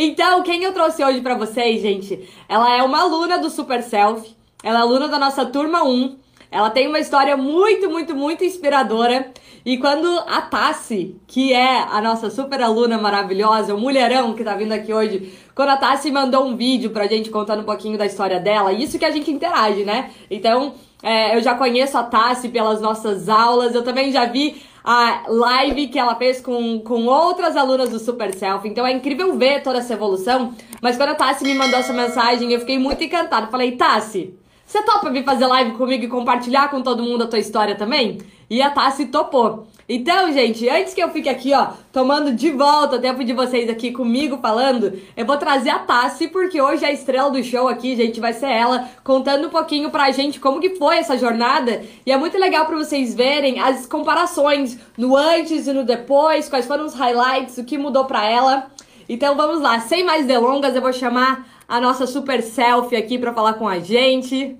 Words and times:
Então, 0.00 0.44
quem 0.44 0.62
eu 0.62 0.72
trouxe 0.72 1.04
hoje 1.04 1.20
para 1.20 1.34
vocês, 1.34 1.82
gente, 1.82 2.30
ela 2.48 2.72
é 2.72 2.80
uma 2.84 3.00
aluna 3.00 3.36
do 3.36 3.50
Super 3.50 3.82
Self, 3.82 4.32
ela 4.62 4.78
é 4.78 4.82
aluna 4.82 5.08
da 5.08 5.18
nossa 5.18 5.44
turma 5.44 5.82
1. 5.82 6.16
Ela 6.52 6.70
tem 6.70 6.86
uma 6.86 7.00
história 7.00 7.36
muito, 7.36 7.90
muito, 7.90 8.14
muito 8.14 8.44
inspiradora. 8.44 9.32
E 9.66 9.76
quando 9.76 10.06
a 10.28 10.40
Tassi, 10.40 11.16
que 11.26 11.52
é 11.52 11.80
a 11.80 12.00
nossa 12.00 12.30
super 12.30 12.62
aluna 12.62 12.96
maravilhosa, 12.96 13.74
o 13.74 13.80
mulherão 13.80 14.34
que 14.34 14.44
tá 14.44 14.54
vindo 14.54 14.70
aqui 14.70 14.94
hoje, 14.94 15.32
quando 15.52 15.70
a 15.70 15.76
Tassi 15.76 16.12
mandou 16.12 16.46
um 16.46 16.56
vídeo 16.56 16.90
pra 16.90 17.08
gente 17.08 17.28
contando 17.28 17.62
um 17.62 17.66
pouquinho 17.66 17.98
da 17.98 18.06
história 18.06 18.38
dela, 18.38 18.72
isso 18.72 19.00
que 19.00 19.04
a 19.04 19.10
gente 19.10 19.32
interage, 19.32 19.82
né? 19.82 20.12
Então, 20.30 20.74
é, 21.02 21.36
eu 21.36 21.42
já 21.42 21.56
conheço 21.56 21.98
a 21.98 22.04
Tassi 22.04 22.48
pelas 22.50 22.80
nossas 22.80 23.28
aulas, 23.28 23.74
eu 23.74 23.82
também 23.82 24.12
já 24.12 24.26
vi 24.26 24.62
a 24.90 25.24
live 25.28 25.88
que 25.88 25.98
ela 25.98 26.14
fez 26.14 26.40
com, 26.40 26.80
com 26.80 27.04
outras 27.04 27.58
alunas 27.58 27.90
do 27.90 27.98
Super 27.98 28.32
Self. 28.32 28.66
Então 28.66 28.86
é 28.86 28.92
incrível 28.92 29.36
ver 29.36 29.62
toda 29.62 29.80
essa 29.80 29.92
evolução. 29.92 30.54
Mas 30.80 30.96
quando 30.96 31.10
a 31.10 31.14
Tassi 31.14 31.44
me 31.44 31.52
mandou 31.52 31.78
essa 31.78 31.92
mensagem, 31.92 32.50
eu 32.50 32.60
fiquei 32.60 32.78
muito 32.78 33.04
encantada. 33.04 33.48
Falei, 33.48 33.72
Tassi, 33.72 34.34
você 34.64 34.82
topa 34.82 35.10
vir 35.10 35.24
fazer 35.24 35.44
live 35.44 35.72
comigo 35.72 36.04
e 36.04 36.08
compartilhar 36.08 36.70
com 36.70 36.80
todo 36.80 37.02
mundo 37.02 37.24
a 37.24 37.26
tua 37.26 37.38
história 37.38 37.74
também? 37.74 38.16
E 38.48 38.62
a 38.62 38.70
Tassi 38.70 39.04
topou. 39.04 39.66
Então, 39.90 40.30
gente, 40.30 40.68
antes 40.68 40.92
que 40.92 41.02
eu 41.02 41.08
fique 41.08 41.30
aqui, 41.30 41.54
ó, 41.54 41.72
tomando 41.90 42.34
de 42.34 42.50
volta 42.50 42.96
o 42.96 43.00
tempo 43.00 43.24
de 43.24 43.32
vocês 43.32 43.70
aqui 43.70 43.90
comigo 43.90 44.36
falando, 44.36 45.00
eu 45.16 45.24
vou 45.24 45.38
trazer 45.38 45.70
a 45.70 45.78
Tassi, 45.78 46.28
porque 46.28 46.60
hoje 46.60 46.84
a 46.84 46.92
estrela 46.92 47.30
do 47.30 47.42
show 47.42 47.66
aqui, 47.66 47.96
gente, 47.96 48.20
vai 48.20 48.34
ser 48.34 48.50
ela, 48.50 48.86
contando 49.02 49.46
um 49.46 49.50
pouquinho 49.50 49.90
pra 49.90 50.10
gente 50.10 50.38
como 50.38 50.60
que 50.60 50.76
foi 50.76 50.98
essa 50.98 51.16
jornada. 51.16 51.82
E 52.04 52.12
é 52.12 52.18
muito 52.18 52.36
legal 52.36 52.66
para 52.66 52.76
vocês 52.76 53.14
verem 53.14 53.60
as 53.60 53.86
comparações 53.86 54.78
no 54.94 55.16
antes 55.16 55.66
e 55.66 55.72
no 55.72 55.84
depois, 55.84 56.50
quais 56.50 56.66
foram 56.66 56.84
os 56.84 56.92
highlights, 56.92 57.56
o 57.56 57.64
que 57.64 57.78
mudou 57.78 58.04
pra 58.04 58.28
ela. 58.28 58.70
Então 59.08 59.34
vamos 59.36 59.62
lá, 59.62 59.80
sem 59.80 60.04
mais 60.04 60.26
delongas, 60.26 60.76
eu 60.76 60.82
vou 60.82 60.92
chamar 60.92 61.62
a 61.66 61.80
nossa 61.80 62.06
super 62.06 62.42
selfie 62.42 62.94
aqui 62.94 63.18
para 63.18 63.32
falar 63.32 63.54
com 63.54 63.66
a 63.66 63.78
gente. 63.78 64.54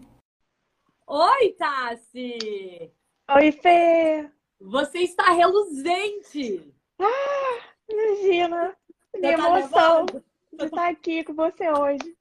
Oi, 1.06 1.55
Tassi! 1.59 2.91
Oi, 3.31 3.53
Fê! 3.53 4.38
Você 4.61 4.98
está 4.98 5.31
reluzente! 5.31 6.75
Ah, 6.98 7.61
imagina! 7.89 8.77
Que 9.15 9.20
tá 9.20 9.28
emoção 9.28 10.06
de 10.53 10.65
estar 10.65 10.89
aqui 10.89 11.23
com 11.23 11.33
você 11.33 11.70
hoje. 11.70 12.17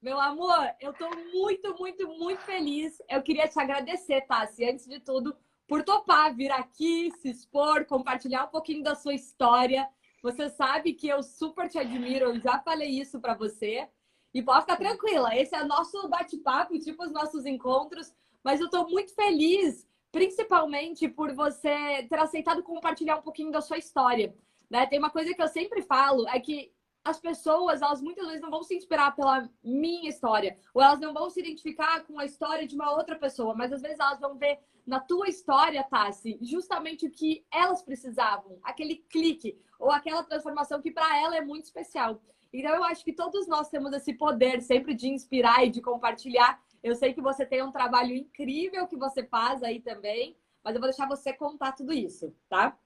Meu 0.00 0.18
amor, 0.18 0.74
eu 0.80 0.92
tô 0.94 1.08
muito, 1.32 1.76
muito, 1.78 2.08
muito 2.08 2.40
feliz. 2.42 3.00
Eu 3.08 3.22
queria 3.22 3.46
te 3.46 3.60
agradecer, 3.60 4.22
Tassi, 4.22 4.64
antes 4.64 4.86
de 4.86 5.00
tudo, 5.00 5.36
por 5.68 5.82
topar 5.82 6.34
vir 6.34 6.50
aqui, 6.50 7.10
se 7.20 7.28
expor, 7.28 7.84
compartilhar 7.84 8.44
um 8.44 8.50
pouquinho 8.50 8.82
da 8.82 8.94
sua 8.94 9.14
história. 9.14 9.86
Você 10.22 10.48
sabe 10.48 10.94
que 10.94 11.08
eu 11.08 11.22
super 11.22 11.68
te 11.68 11.78
admiro, 11.78 12.26
eu 12.26 12.40
já 12.40 12.58
falei 12.60 12.88
isso 12.88 13.20
para 13.20 13.34
você. 13.34 13.86
E 14.32 14.42
pode 14.42 14.62
ficar 14.62 14.76
tranquila, 14.76 15.36
esse 15.36 15.54
é 15.54 15.62
o 15.62 15.66
nosso 15.66 16.08
bate-papo, 16.08 16.78
tipo 16.78 17.04
os 17.04 17.12
nossos 17.12 17.46
encontros, 17.46 18.14
mas 18.44 18.60
eu 18.60 18.66
estou 18.66 18.88
muito 18.88 19.14
feliz, 19.14 19.86
principalmente 20.16 21.06
por 21.08 21.34
você 21.34 22.02
ter 22.08 22.18
aceitado 22.18 22.62
compartilhar 22.62 23.18
um 23.18 23.22
pouquinho 23.22 23.52
da 23.52 23.60
sua 23.60 23.76
história. 23.76 24.34
Né? 24.70 24.86
Tem 24.86 24.98
uma 24.98 25.10
coisa 25.10 25.34
que 25.34 25.42
eu 25.42 25.46
sempre 25.46 25.82
falo, 25.82 26.26
é 26.28 26.40
que 26.40 26.72
as 27.04 27.20
pessoas, 27.20 27.82
elas 27.82 28.00
muitas 28.00 28.26
vezes 28.26 28.40
não 28.40 28.50
vão 28.50 28.62
se 28.62 28.74
inspirar 28.74 29.14
pela 29.14 29.46
minha 29.62 30.08
história, 30.08 30.56
ou 30.72 30.80
elas 30.80 30.98
não 31.00 31.12
vão 31.12 31.28
se 31.28 31.40
identificar 31.40 32.02
com 32.06 32.18
a 32.18 32.24
história 32.24 32.66
de 32.66 32.74
uma 32.74 32.92
outra 32.92 33.14
pessoa, 33.14 33.54
mas 33.54 33.70
às 33.70 33.82
vezes 33.82 34.00
elas 34.00 34.18
vão 34.18 34.38
ver 34.38 34.58
na 34.86 35.00
tua 35.00 35.28
história, 35.28 35.84
Tassi, 35.84 36.38
justamente 36.40 37.06
o 37.06 37.10
que 37.10 37.44
elas 37.52 37.82
precisavam, 37.82 38.58
aquele 38.62 38.96
clique 39.10 39.60
ou 39.78 39.90
aquela 39.90 40.24
transformação 40.24 40.80
que 40.80 40.90
para 40.90 41.20
ela 41.20 41.36
é 41.36 41.42
muito 41.42 41.66
especial. 41.66 42.22
Então, 42.52 42.74
eu 42.74 42.84
acho 42.84 43.04
que 43.04 43.12
todos 43.12 43.46
nós 43.46 43.68
temos 43.68 43.92
esse 43.92 44.14
poder 44.14 44.62
sempre 44.62 44.94
de 44.94 45.08
inspirar 45.08 45.66
e 45.66 45.70
de 45.70 45.82
compartilhar. 45.82 46.58
Eu 46.86 46.94
sei 46.94 47.12
que 47.12 47.20
você 47.20 47.44
tem 47.44 47.64
um 47.64 47.72
trabalho 47.72 48.14
incrível 48.14 48.86
que 48.86 48.96
você 48.96 49.24
faz 49.24 49.60
aí 49.64 49.80
também, 49.80 50.36
mas 50.62 50.72
eu 50.72 50.80
vou 50.80 50.88
deixar 50.88 51.08
você 51.08 51.32
contar 51.32 51.72
tudo 51.72 51.92
isso, 51.92 52.32
tá? 52.48 52.78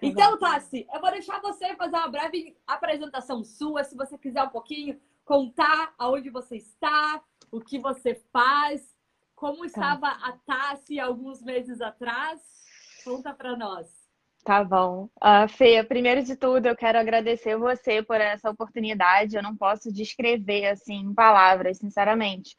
Então, 0.00 0.38
Tassi, 0.38 0.86
eu 0.94 1.00
vou 1.00 1.10
deixar 1.10 1.40
você 1.40 1.74
fazer 1.74 1.96
uma 1.96 2.08
breve 2.08 2.56
apresentação 2.64 3.42
sua, 3.42 3.82
se 3.82 3.96
você 3.96 4.16
quiser 4.16 4.44
um 4.44 4.50
pouquinho 4.50 5.00
contar 5.24 5.92
aonde 5.98 6.30
você 6.30 6.54
está, 6.54 7.20
o 7.50 7.60
que 7.60 7.80
você 7.80 8.14
faz, 8.32 8.96
como 9.34 9.62
tá. 9.62 9.66
estava 9.66 10.06
a 10.06 10.38
Tassi 10.46 11.00
alguns 11.00 11.42
meses 11.42 11.80
atrás. 11.80 12.40
Conta 13.04 13.34
para 13.34 13.56
nós. 13.56 13.88
Tá 14.44 14.62
bom. 14.62 15.10
Uh, 15.16 15.48
Fê, 15.48 15.82
primeiro 15.82 16.22
de 16.22 16.36
tudo, 16.36 16.66
eu 16.66 16.76
quero 16.76 16.96
agradecer 16.96 17.56
você 17.58 18.04
por 18.04 18.20
essa 18.20 18.48
oportunidade. 18.48 19.36
Eu 19.36 19.42
não 19.42 19.56
posso 19.56 19.92
descrever 19.92 20.66
assim 20.68 21.00
em 21.00 21.12
palavras, 21.12 21.78
sinceramente. 21.78 22.56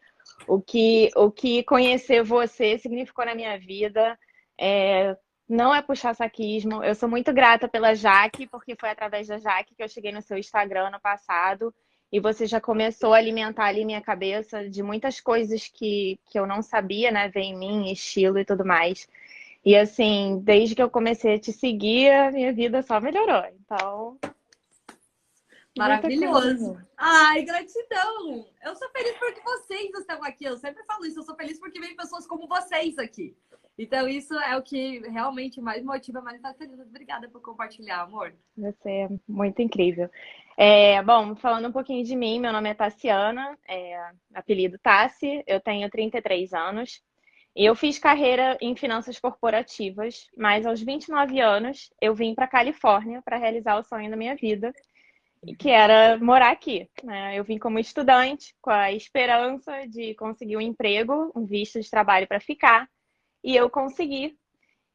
O 0.47 0.61
que, 0.61 1.09
o 1.15 1.31
que 1.31 1.63
conhecer 1.63 2.23
você 2.23 2.77
significou 2.77 3.25
na 3.25 3.35
minha 3.35 3.57
vida. 3.57 4.17
É, 4.59 5.15
não 5.47 5.73
é 5.73 5.81
puxar 5.81 6.15
saquismo. 6.15 6.83
Eu 6.83 6.93
sou 6.93 7.09
muito 7.09 7.33
grata 7.33 7.67
pela 7.67 7.95
Jaque, 7.95 8.47
porque 8.47 8.75
foi 8.75 8.89
através 8.89 9.27
da 9.27 9.39
Jaque 9.39 9.75
que 9.75 9.83
eu 9.83 9.89
cheguei 9.89 10.11
no 10.11 10.21
seu 10.21 10.37
Instagram 10.37 10.91
no 10.91 10.99
passado. 10.99 11.73
E 12.11 12.19
você 12.19 12.45
já 12.45 12.59
começou 12.59 13.13
a 13.13 13.17
alimentar 13.17 13.65
ali 13.65 13.85
minha 13.85 14.01
cabeça 14.01 14.67
de 14.67 14.81
muitas 14.81 15.19
coisas 15.19 15.67
que, 15.67 16.19
que 16.25 16.39
eu 16.39 16.47
não 16.47 16.61
sabia, 16.61 17.11
né? 17.11 17.29
Ver 17.29 17.41
em 17.41 17.57
mim, 17.57 17.91
estilo 17.91 18.39
e 18.39 18.45
tudo 18.45 18.65
mais. 18.65 19.07
E 19.63 19.75
assim, 19.75 20.39
desde 20.43 20.75
que 20.75 20.81
eu 20.81 20.89
comecei 20.89 21.35
a 21.35 21.39
te 21.39 21.51
seguir, 21.51 22.11
a 22.11 22.31
minha 22.31 22.53
vida 22.53 22.81
só 22.81 22.99
melhorou. 22.99 23.43
Então. 23.61 24.17
Maravilhoso. 25.79 26.77
Ai, 26.97 27.43
gratidão. 27.43 28.45
Eu 28.63 28.75
sou 28.75 28.89
feliz 28.91 29.17
porque 29.17 29.41
vocês 29.41 29.91
estão 29.93 30.23
aqui. 30.23 30.45
Eu 30.45 30.57
sempre 30.57 30.83
falo 30.83 31.05
isso. 31.05 31.19
Eu 31.19 31.23
sou 31.23 31.35
feliz 31.35 31.59
porque 31.59 31.79
vem 31.79 31.95
pessoas 31.95 32.27
como 32.27 32.47
vocês 32.47 32.97
aqui. 32.97 33.35
Então, 33.77 34.09
isso 34.09 34.33
é 34.33 34.57
o 34.57 34.61
que 34.61 34.99
realmente 35.07 35.61
mais 35.61 35.81
motiva, 35.83 36.21
mais 36.21 36.35
está 36.35 36.53
feliz. 36.53 36.77
Obrigada 36.81 37.29
por 37.29 37.41
compartilhar, 37.41 38.01
amor. 38.01 38.33
Você 38.57 38.89
é 38.89 39.09
muito 39.25 39.61
incrível. 39.61 40.09
É, 40.57 41.01
bom, 41.01 41.33
falando 41.37 41.69
um 41.69 41.71
pouquinho 41.71 42.03
de 42.03 42.13
mim, 42.13 42.41
meu 42.41 42.51
nome 42.51 42.69
é 42.69 42.73
Tassiana, 42.73 43.57
é, 43.65 43.97
apelido 44.35 44.77
Tassi, 44.77 45.41
eu 45.47 45.61
tenho 45.61 45.89
33 45.89 46.53
anos. 46.53 47.01
Eu 47.55 47.73
fiz 47.73 47.97
carreira 47.97 48.57
em 48.59 48.75
finanças 48.75 49.17
corporativas, 49.17 50.27
mas 50.37 50.65
aos 50.65 50.81
29 50.81 51.39
anos 51.39 51.89
eu 52.01 52.13
vim 52.13 52.35
para 52.35 52.47
Califórnia 52.47 53.21
para 53.21 53.37
realizar 53.37 53.79
o 53.79 53.83
sonho 53.83 54.09
da 54.09 54.17
minha 54.17 54.35
vida, 54.35 54.73
que 55.57 55.69
era 55.69 56.17
morar 56.17 56.51
aqui. 56.51 56.89
Né? 57.03 57.37
Eu 57.37 57.43
vim 57.43 57.57
como 57.57 57.79
estudante, 57.79 58.55
com 58.61 58.69
a 58.69 58.91
esperança 58.91 59.87
de 59.87 60.13
conseguir 60.15 60.57
um 60.57 60.61
emprego, 60.61 61.31
um 61.35 61.45
visto 61.45 61.79
de 61.79 61.89
trabalho 61.89 62.27
para 62.27 62.39
ficar, 62.39 62.89
e 63.43 63.55
eu 63.55 63.69
consegui. 63.69 64.37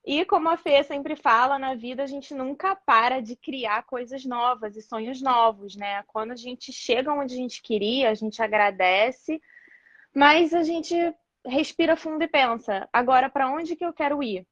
E 0.06 0.24
como 0.26 0.50
a 0.50 0.56
Fê 0.58 0.82
sempre 0.84 1.16
fala, 1.16 1.58
na 1.58 1.74
vida 1.74 2.02
a 2.02 2.06
gente 2.06 2.34
nunca 2.34 2.76
para 2.76 3.20
de 3.20 3.36
criar 3.36 3.84
coisas 3.84 4.24
novas 4.24 4.76
e 4.76 4.82
sonhos 4.82 5.22
novos, 5.22 5.74
né? 5.76 6.02
Quando 6.06 6.32
a 6.32 6.36
gente 6.36 6.70
chega 6.72 7.12
onde 7.12 7.34
a 7.34 7.38
gente 7.38 7.62
queria, 7.62 8.10
a 8.10 8.14
gente 8.14 8.42
agradece, 8.42 9.40
mas 10.14 10.52
a 10.52 10.62
gente 10.62 10.94
respira 11.46 11.96
fundo 11.96 12.22
e 12.22 12.28
pensa: 12.28 12.86
agora 12.92 13.30
para 13.30 13.50
onde 13.50 13.76
que 13.76 13.84
eu 13.84 13.94
quero 13.94 14.22
ir? 14.22 14.46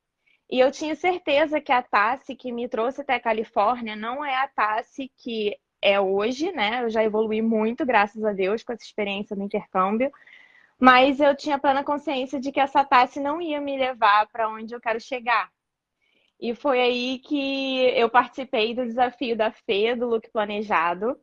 E 0.50 0.58
eu 0.58 0.70
tinha 0.70 0.94
certeza 0.94 1.60
que 1.60 1.72
a 1.72 1.82
Tassi 1.82 2.34
que 2.34 2.50
me 2.50 2.68
trouxe 2.68 3.02
até 3.02 3.14
a 3.14 3.20
Califórnia 3.20 3.94
não 3.94 4.24
é 4.24 4.34
a 4.36 4.48
Tassi 4.48 5.10
que 5.16 5.56
é 5.82 6.00
hoje, 6.00 6.52
né? 6.52 6.84
Eu 6.84 6.90
já 6.90 7.02
evolui 7.02 7.42
muito, 7.42 7.84
graças 7.84 8.24
a 8.24 8.32
Deus, 8.32 8.62
com 8.62 8.72
essa 8.72 8.84
experiência 8.84 9.34
do 9.34 9.42
intercâmbio. 9.42 10.10
Mas 10.78 11.20
eu 11.20 11.36
tinha 11.36 11.58
plena 11.58 11.84
consciência 11.84 12.40
de 12.40 12.50
que 12.50 12.60
essa 12.60 12.84
Tassi 12.84 13.20
não 13.20 13.40
ia 13.40 13.60
me 13.60 13.76
levar 13.76 14.26
para 14.28 14.48
onde 14.48 14.74
eu 14.74 14.80
quero 14.80 15.00
chegar. 15.00 15.50
E 16.40 16.54
foi 16.54 16.80
aí 16.80 17.18
que 17.20 17.82
eu 17.96 18.08
participei 18.08 18.74
do 18.74 18.84
desafio 18.84 19.36
da 19.36 19.52
Fê, 19.52 19.94
do 19.94 20.08
Look 20.08 20.28
Planejado. 20.32 21.16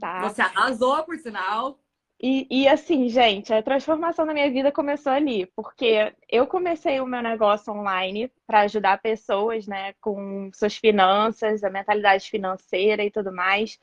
Tá? 0.00 0.20
Você 0.20 0.40
arrasou, 0.40 1.04
por 1.04 1.18
sinal. 1.18 1.78
E, 2.20 2.46
e, 2.50 2.68
assim, 2.68 3.08
gente, 3.08 3.52
a 3.54 3.62
transformação 3.62 4.26
da 4.26 4.34
minha 4.34 4.50
vida 4.50 4.72
começou 4.72 5.12
ali, 5.12 5.46
porque 5.54 6.12
eu 6.28 6.48
comecei 6.48 7.00
o 7.00 7.06
meu 7.06 7.22
negócio 7.22 7.72
online 7.72 8.30
para 8.44 8.60
ajudar 8.62 9.00
pessoas, 9.00 9.68
né, 9.68 9.92
com 10.00 10.50
suas 10.52 10.76
finanças, 10.76 11.62
a 11.62 11.70
mentalidade 11.70 12.28
financeira 12.28 13.04
e 13.04 13.10
tudo 13.10 13.32
mais. 13.32 13.78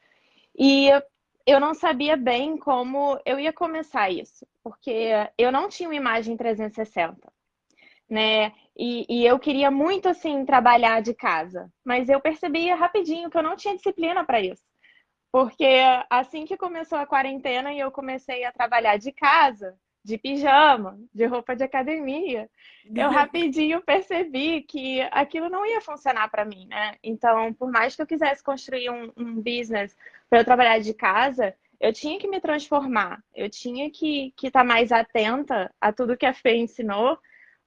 E 0.58 0.90
eu 1.46 1.60
não 1.62 1.74
sabia 1.74 2.18
bem 2.18 2.58
como 2.58 3.20
eu 3.26 3.40
ia 3.40 3.54
começar 3.54 4.10
isso, 4.10 4.46
porque 4.64 5.12
eu 5.38 5.52
não 5.52 5.70
tinha 5.70 5.88
uma 5.88 5.96
imagem 5.96 6.36
360, 6.36 7.32
né? 8.10 8.52
E, 8.78 9.06
e 9.10 9.26
eu 9.26 9.40
queria 9.40 9.72
muito, 9.72 10.10
assim, 10.10 10.44
trabalhar 10.46 11.02
de 11.02 11.14
casa, 11.14 11.72
mas 11.86 12.10
eu 12.10 12.20
percebia 12.20 12.76
rapidinho 12.76 13.30
que 13.30 13.38
eu 13.38 13.44
não 13.44 13.56
tinha 13.56 13.76
disciplina 13.76 14.26
para 14.26 14.42
isso. 14.42 14.64
Porque 15.36 15.68
assim 16.10 16.46
que 16.46 16.56
começou 16.56 16.98
a 16.98 17.06
quarentena 17.06 17.74
e 17.74 17.78
eu 17.78 17.92
comecei 17.92 18.46
a 18.46 18.54
trabalhar 18.54 18.96
de 18.96 19.12
casa, 19.12 19.78
de 20.02 20.18
pijama, 20.18 20.98
de 21.14 21.26
roupa 21.26 21.54
de 21.54 21.62
academia, 21.62 22.50
eu 22.96 23.10
rapidinho 23.12 23.82
percebi 23.82 24.62
que 24.62 25.02
aquilo 25.12 25.50
não 25.50 25.66
ia 25.66 25.82
funcionar 25.82 26.32
para 26.32 26.46
mim, 26.46 26.68
né? 26.68 26.96
Então, 27.04 27.54
por 27.54 27.70
mais 27.70 27.94
que 27.94 28.02
eu 28.02 28.08
quisesse 28.08 28.42
construir 28.42 28.90
um, 28.90 29.12
um 29.18 29.36
business 29.36 29.94
para 30.30 30.40
eu 30.40 30.46
trabalhar 30.46 30.80
de 30.80 30.94
casa, 30.94 31.54
eu 31.82 31.92
tinha 31.92 32.18
que 32.18 32.30
me 32.30 32.40
transformar, 32.40 33.22
eu 33.36 33.50
tinha 33.50 33.92
que 33.92 34.28
estar 34.28 34.38
que 34.38 34.52
tá 34.52 34.64
mais 34.64 34.90
atenta 34.90 35.70
a 35.82 35.92
tudo 35.92 36.16
que 36.16 36.26
a 36.26 36.34
Fê 36.34 36.56
ensinou, 36.56 37.20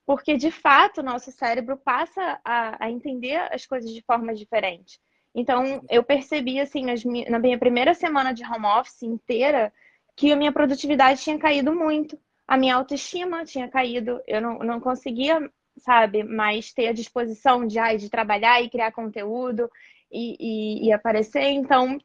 porque 0.06 0.38
de 0.38 0.50
fato 0.50 1.03
nosso 1.03 1.31
cérebro 1.31 1.76
passa 1.76 2.41
a, 2.43 2.87
a 2.87 2.91
entender 2.91 3.37
as 3.53 3.67
coisas 3.67 3.93
de 3.93 4.00
forma 4.00 4.32
diferente. 4.35 4.99
Então, 5.35 5.83
eu 5.91 6.03
percebi, 6.03 6.61
assim, 6.61 6.85
nas, 6.85 7.05
na 7.05 7.39
minha 7.39 7.59
primeira 7.59 7.95
semana 7.95 8.33
de 8.33 8.45
home 8.45 8.67
office 8.67 9.03
inteira, 9.03 9.73
que 10.17 10.33
a 10.33 10.37
minha 10.37 10.53
produtividade 10.53 11.23
tinha 11.23 11.39
caído 11.39 11.75
muito 11.75 12.19
a 12.49 12.57
minha 12.57 12.77
autoestima 12.77 13.45
tinha 13.45 13.69
caído, 13.69 14.23
eu 14.27 14.41
não, 14.41 14.59
não 14.61 14.81
conseguia, 14.81 15.39
sabe, 15.77 16.25
mais 16.25 16.73
ter 16.73 16.89
a 16.89 16.93
disposição 16.95 17.67
de, 17.67 17.79
ai, 17.79 17.99
de 17.99 18.09
trabalhar 18.09 18.63
e 18.63 18.71
criar 18.71 18.91
conteúdo 18.91 19.71
e, 20.11 20.35
e, 20.41 20.87
e 20.87 20.93
aparecer. 20.93 21.43
Então, 21.43 21.99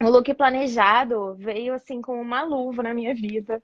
o 0.00 0.08
look 0.08 0.32
planejado 0.34 1.34
veio 1.34 1.74
assim 1.74 2.00
com 2.00 2.22
uma 2.22 2.42
luva 2.44 2.84
na 2.84 2.94
minha 2.94 3.12
vida. 3.12 3.60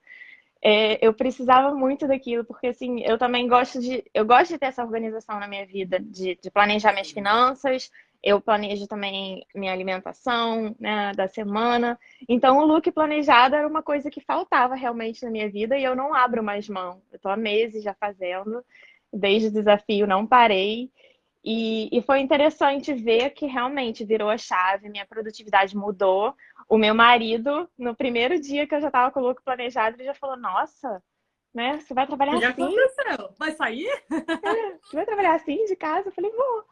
É, 0.61 1.07
eu 1.07 1.15
precisava 1.15 1.73
muito 1.73 2.09
daquilo, 2.09 2.45
porque 2.45 2.67
assim, 2.67 3.01
eu 3.03 3.17
também 3.17 3.47
gosto 3.47 3.81
de. 3.81 4.05
Eu 4.13 4.27
gosto 4.27 4.53
de 4.53 4.59
ter 4.59 4.67
essa 4.67 4.83
organização 4.83 5.39
na 5.39 5.47
minha 5.47 5.65
vida, 5.65 6.01
de, 6.01 6.37
de 6.43 6.51
planejar 6.51 6.91
minhas 6.93 7.11
finanças, 7.13 7.89
eu 8.23 8.41
planejo 8.41 8.87
também 8.87 9.47
minha 9.55 9.73
alimentação 9.73 10.75
né, 10.79 11.13
da 11.15 11.29
semana. 11.29 11.99
Então, 12.29 12.59
o 12.59 12.65
look 12.65 12.91
planejado 12.91 13.55
era 13.55 13.67
uma 13.67 13.83
coisa 13.83 14.11
que 14.11 14.21
faltava 14.21 14.75
realmente 14.75 15.25
na 15.25 15.31
minha 15.31 15.51
vida 15.51 15.77
e 15.79 15.85
eu 15.85 15.95
não 15.95 16.15
abro 16.15 16.43
mais 16.43 16.69
mão. 16.69 17.03
Eu 17.11 17.17
estou 17.17 17.31
há 17.31 17.37
meses 17.37 17.83
já 17.83 17.95
fazendo, 17.95 18.65
desde 19.13 19.49
o 19.49 19.53
desafio 19.53 20.07
não 20.07 20.27
parei. 20.27 20.91
E, 21.45 21.89
e, 21.97 22.03
foi 22.03 22.19
interessante 22.19 22.93
ver 22.93 23.31
que 23.31 23.47
realmente 23.47 24.05
virou 24.05 24.29
a 24.29 24.37
chave, 24.37 24.89
minha 24.89 25.07
produtividade 25.07 25.77
mudou. 25.77 26.35
O 26.69 26.77
meu 26.77 26.93
marido, 26.93 27.71
no 27.79 27.95
primeiro 27.95 28.41
dia 28.41 28.67
que 28.67 28.75
eu 28.75 28.81
já 28.81 28.89
estava 28.89 29.13
com 29.13 29.21
o 29.21 29.23
look 29.23 29.41
planejado, 29.45 29.95
ele 29.95 30.07
já 30.07 30.15
falou: 30.15 30.37
Nossa, 30.37 31.01
né? 31.55 31.79
Você 31.79 31.95
vai 31.95 32.05
trabalhar 32.05 32.41
já 32.41 32.51
assim? 32.51 32.65
Aconteceu. 32.65 33.31
Vai 33.39 33.53
sair? 33.53 33.89
É, 34.11 34.77
você 34.83 34.97
vai 34.97 35.07
trabalhar 35.07 35.37
assim 35.37 35.65
de 35.67 35.77
casa? 35.77 36.09
Eu 36.09 36.13
falei: 36.13 36.33
Vou. 36.33 36.65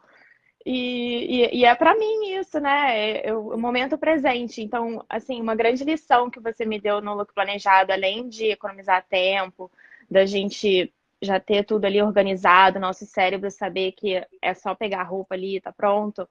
E, 0.65 1.43
e, 1.43 1.59
e, 1.59 1.65
é 1.65 1.75
para 1.75 1.95
mim 1.95 2.33
isso, 2.39 2.59
né? 2.59 3.19
É, 3.19 3.33
o 3.33 3.57
momento 3.57 3.97
presente. 3.97 4.63
Então, 4.63 5.05
assim, 5.07 5.39
uma 5.39 5.53
grande 5.55 5.83
lição 5.83 6.29
que 6.29 6.39
você 6.39 6.65
me 6.65 6.79
deu 6.79 6.99
no 7.01 7.13
look 7.13 7.33
planejado, 7.33 7.91
além 7.93 8.27
de 8.27 8.45
economizar 8.47 9.05
tempo, 9.07 9.71
da 10.09 10.25
gente 10.25 10.91
já 11.21 11.39
ter 11.39 11.63
tudo 11.65 11.85
ali 11.85 12.01
organizado, 12.01 12.79
nosso 12.79 13.05
cérebro 13.05 13.49
saber 13.51 13.91
que 13.93 14.23
é 14.41 14.53
só 14.53 14.73
pegar 14.75 15.01
a 15.01 15.03
roupa 15.03 15.35
ali 15.35 15.61
tá 15.61 15.71
pronto. 15.71 16.27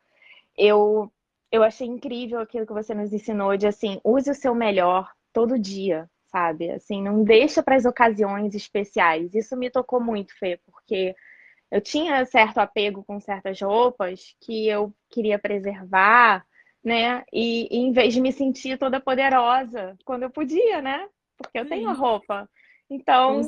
Eu, 0.56 1.10
eu 1.50 1.62
achei 1.62 1.86
incrível 1.86 2.40
aquilo 2.40 2.66
que 2.66 2.72
você 2.72 2.94
nos 2.94 3.12
ensinou 3.12 3.56
de 3.56 3.66
assim, 3.66 4.00
use 4.04 4.30
o 4.30 4.34
seu 4.34 4.54
melhor 4.54 5.12
todo 5.32 5.58
dia, 5.58 6.08
sabe? 6.26 6.70
Assim, 6.70 7.02
não 7.02 7.22
deixa 7.24 7.62
para 7.62 7.76
as 7.76 7.84
ocasiões 7.84 8.54
especiais. 8.54 9.34
Isso 9.34 9.56
me 9.56 9.70
tocou 9.70 10.00
muito, 10.00 10.36
Fê, 10.38 10.60
porque 10.66 11.14
eu 11.70 11.80
tinha 11.80 12.24
certo 12.26 12.58
apego 12.58 13.04
com 13.04 13.18
certas 13.20 13.60
roupas 13.60 14.34
que 14.40 14.68
eu 14.68 14.94
queria 15.10 15.38
preservar, 15.38 16.44
né? 16.82 17.24
E, 17.32 17.68
e 17.70 17.78
em 17.78 17.92
vez 17.92 18.14
de 18.14 18.20
me 18.20 18.32
sentir 18.32 18.78
toda 18.78 19.00
poderosa 19.00 19.96
quando 20.04 20.24
eu 20.24 20.30
podia, 20.30 20.80
né? 20.82 21.08
Porque 21.36 21.58
eu 21.58 21.64
Sim. 21.64 21.70
tenho 21.70 21.88
a 21.88 21.92
roupa. 21.92 22.48
Então, 22.88 23.40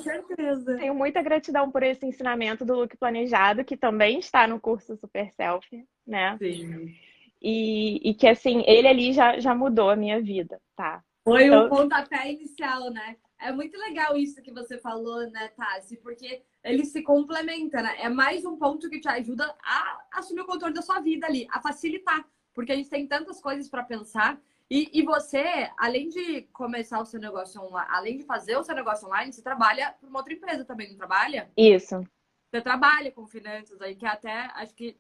tenho 0.79 0.95
muita 0.95 1.23
gratidão 1.23 1.71
por 1.71 1.83
esse 1.83 2.07
ensinamento 2.07 2.65
do 2.65 2.75
look 2.75 2.97
planejado, 2.97 3.65
que 3.65 3.77
também 3.77 4.19
está 4.19 4.49
no 4.49 4.59
curso 4.59 4.97
Super 4.97 5.31
Selfie, 5.35 5.85
né? 6.07 6.37
Sim. 6.39 6.95
E, 7.41 8.11
e 8.11 8.15
que, 8.15 8.27
assim, 8.27 8.65
ele 8.67 8.89
ali 8.89 9.13
já, 9.13 9.39
já 9.39 9.55
mudou 9.55 9.91
a 9.91 9.97
minha 9.97 10.21
vida, 10.23 10.59
tá? 10.75 11.03
Foi 11.23 11.47
então... 11.47 11.67
o 11.67 11.69
pontapé 11.69 12.33
inicial, 12.33 12.91
né? 12.91 13.17
É 13.39 13.53
muito 13.53 13.79
legal 13.79 14.17
isso 14.17 14.43
que 14.43 14.53
você 14.53 14.79
falou, 14.79 15.29
né, 15.31 15.49
Tassi? 15.49 15.97
Porque 15.99 16.43
ele 16.65 16.85
se 16.85 17.03
complementa, 17.03 17.83
né? 17.83 17.97
É 18.01 18.09
mais 18.09 18.45
um 18.45 18.57
ponto 18.57 18.89
que 18.89 19.01
te 19.01 19.09
ajuda 19.09 19.55
a 19.63 20.01
assumir 20.13 20.41
o 20.41 20.47
controle 20.47 20.75
da 20.75 20.83
sua 20.83 21.01
vida 21.01 21.27
ali, 21.27 21.47
a 21.51 21.61
facilitar. 21.61 22.27
Porque 22.55 22.73
a 22.73 22.77
gente 22.77 22.89
tem 22.89 23.07
tantas 23.07 23.41
coisas 23.41 23.69
para 23.69 23.85
pensar. 23.85 24.41
E, 24.69 24.91
e, 24.99 25.05
você, 25.05 25.71
além 25.79 26.09
de 26.09 26.43
começar 26.53 27.01
o 27.01 27.05
seu 27.05 27.21
negócio 27.21 27.61
online, 27.63 27.89
além 27.93 28.17
de 28.17 28.25
fazer 28.25 28.57
o 28.57 28.65
seu 28.65 28.75
negócio 28.75 29.07
online, 29.07 29.33
você 29.33 29.43
trabalha 29.43 29.93
para 29.93 30.09
uma 30.09 30.19
outra 30.19 30.33
empresa 30.33 30.65
também, 30.65 30.89
não 30.89 30.97
trabalha? 30.97 31.51
Isso. 31.57 32.03
Você 32.51 32.61
trabalha 32.61 33.13
com 33.13 33.27
finanças 33.27 33.81
aí, 33.81 33.95
que 33.95 34.07
até 34.07 34.51
acho 34.55 34.75
que 34.75 34.97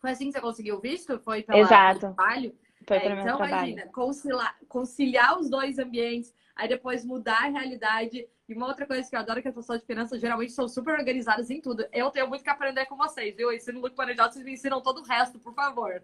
foi 0.00 0.10
assim 0.12 0.26
que 0.26 0.32
você 0.32 0.40
conseguiu 0.40 0.76
o 0.76 0.80
visto? 0.80 1.18
Foi 1.20 1.42
pelo 1.42 1.66
trabalho? 1.98 2.58
Foi 2.86 2.96
é, 2.96 3.20
então, 3.20 3.44
imagina, 3.44 3.86
conciliar, 3.88 4.56
conciliar 4.68 5.38
os 5.38 5.48
dois 5.48 5.78
ambientes, 5.78 6.34
aí 6.56 6.68
depois 6.68 7.04
mudar 7.04 7.44
a 7.44 7.48
realidade. 7.48 8.28
E 8.48 8.54
uma 8.54 8.66
outra 8.66 8.86
coisa 8.86 9.08
que 9.08 9.14
eu 9.14 9.20
adoro 9.20 9.40
que 9.40 9.48
as 9.48 9.54
pessoas 9.54 9.80
de 9.80 9.86
finanças 9.86 10.20
geralmente 10.20 10.52
são 10.52 10.68
super 10.68 10.98
organizadas 10.98 11.50
em 11.50 11.60
tudo. 11.60 11.86
Eu 11.92 12.10
tenho 12.10 12.28
muito 12.28 12.42
que 12.42 12.50
aprender 12.50 12.86
com 12.86 12.96
vocês, 12.96 13.36
viu? 13.36 13.50
Eu 13.50 13.56
ensino 13.56 13.80
muito 13.80 13.94
planejado, 13.94 14.32
vocês 14.32 14.44
me 14.44 14.52
ensinam 14.52 14.82
todo 14.82 15.00
o 15.00 15.04
resto, 15.04 15.38
por 15.38 15.54
favor. 15.54 16.02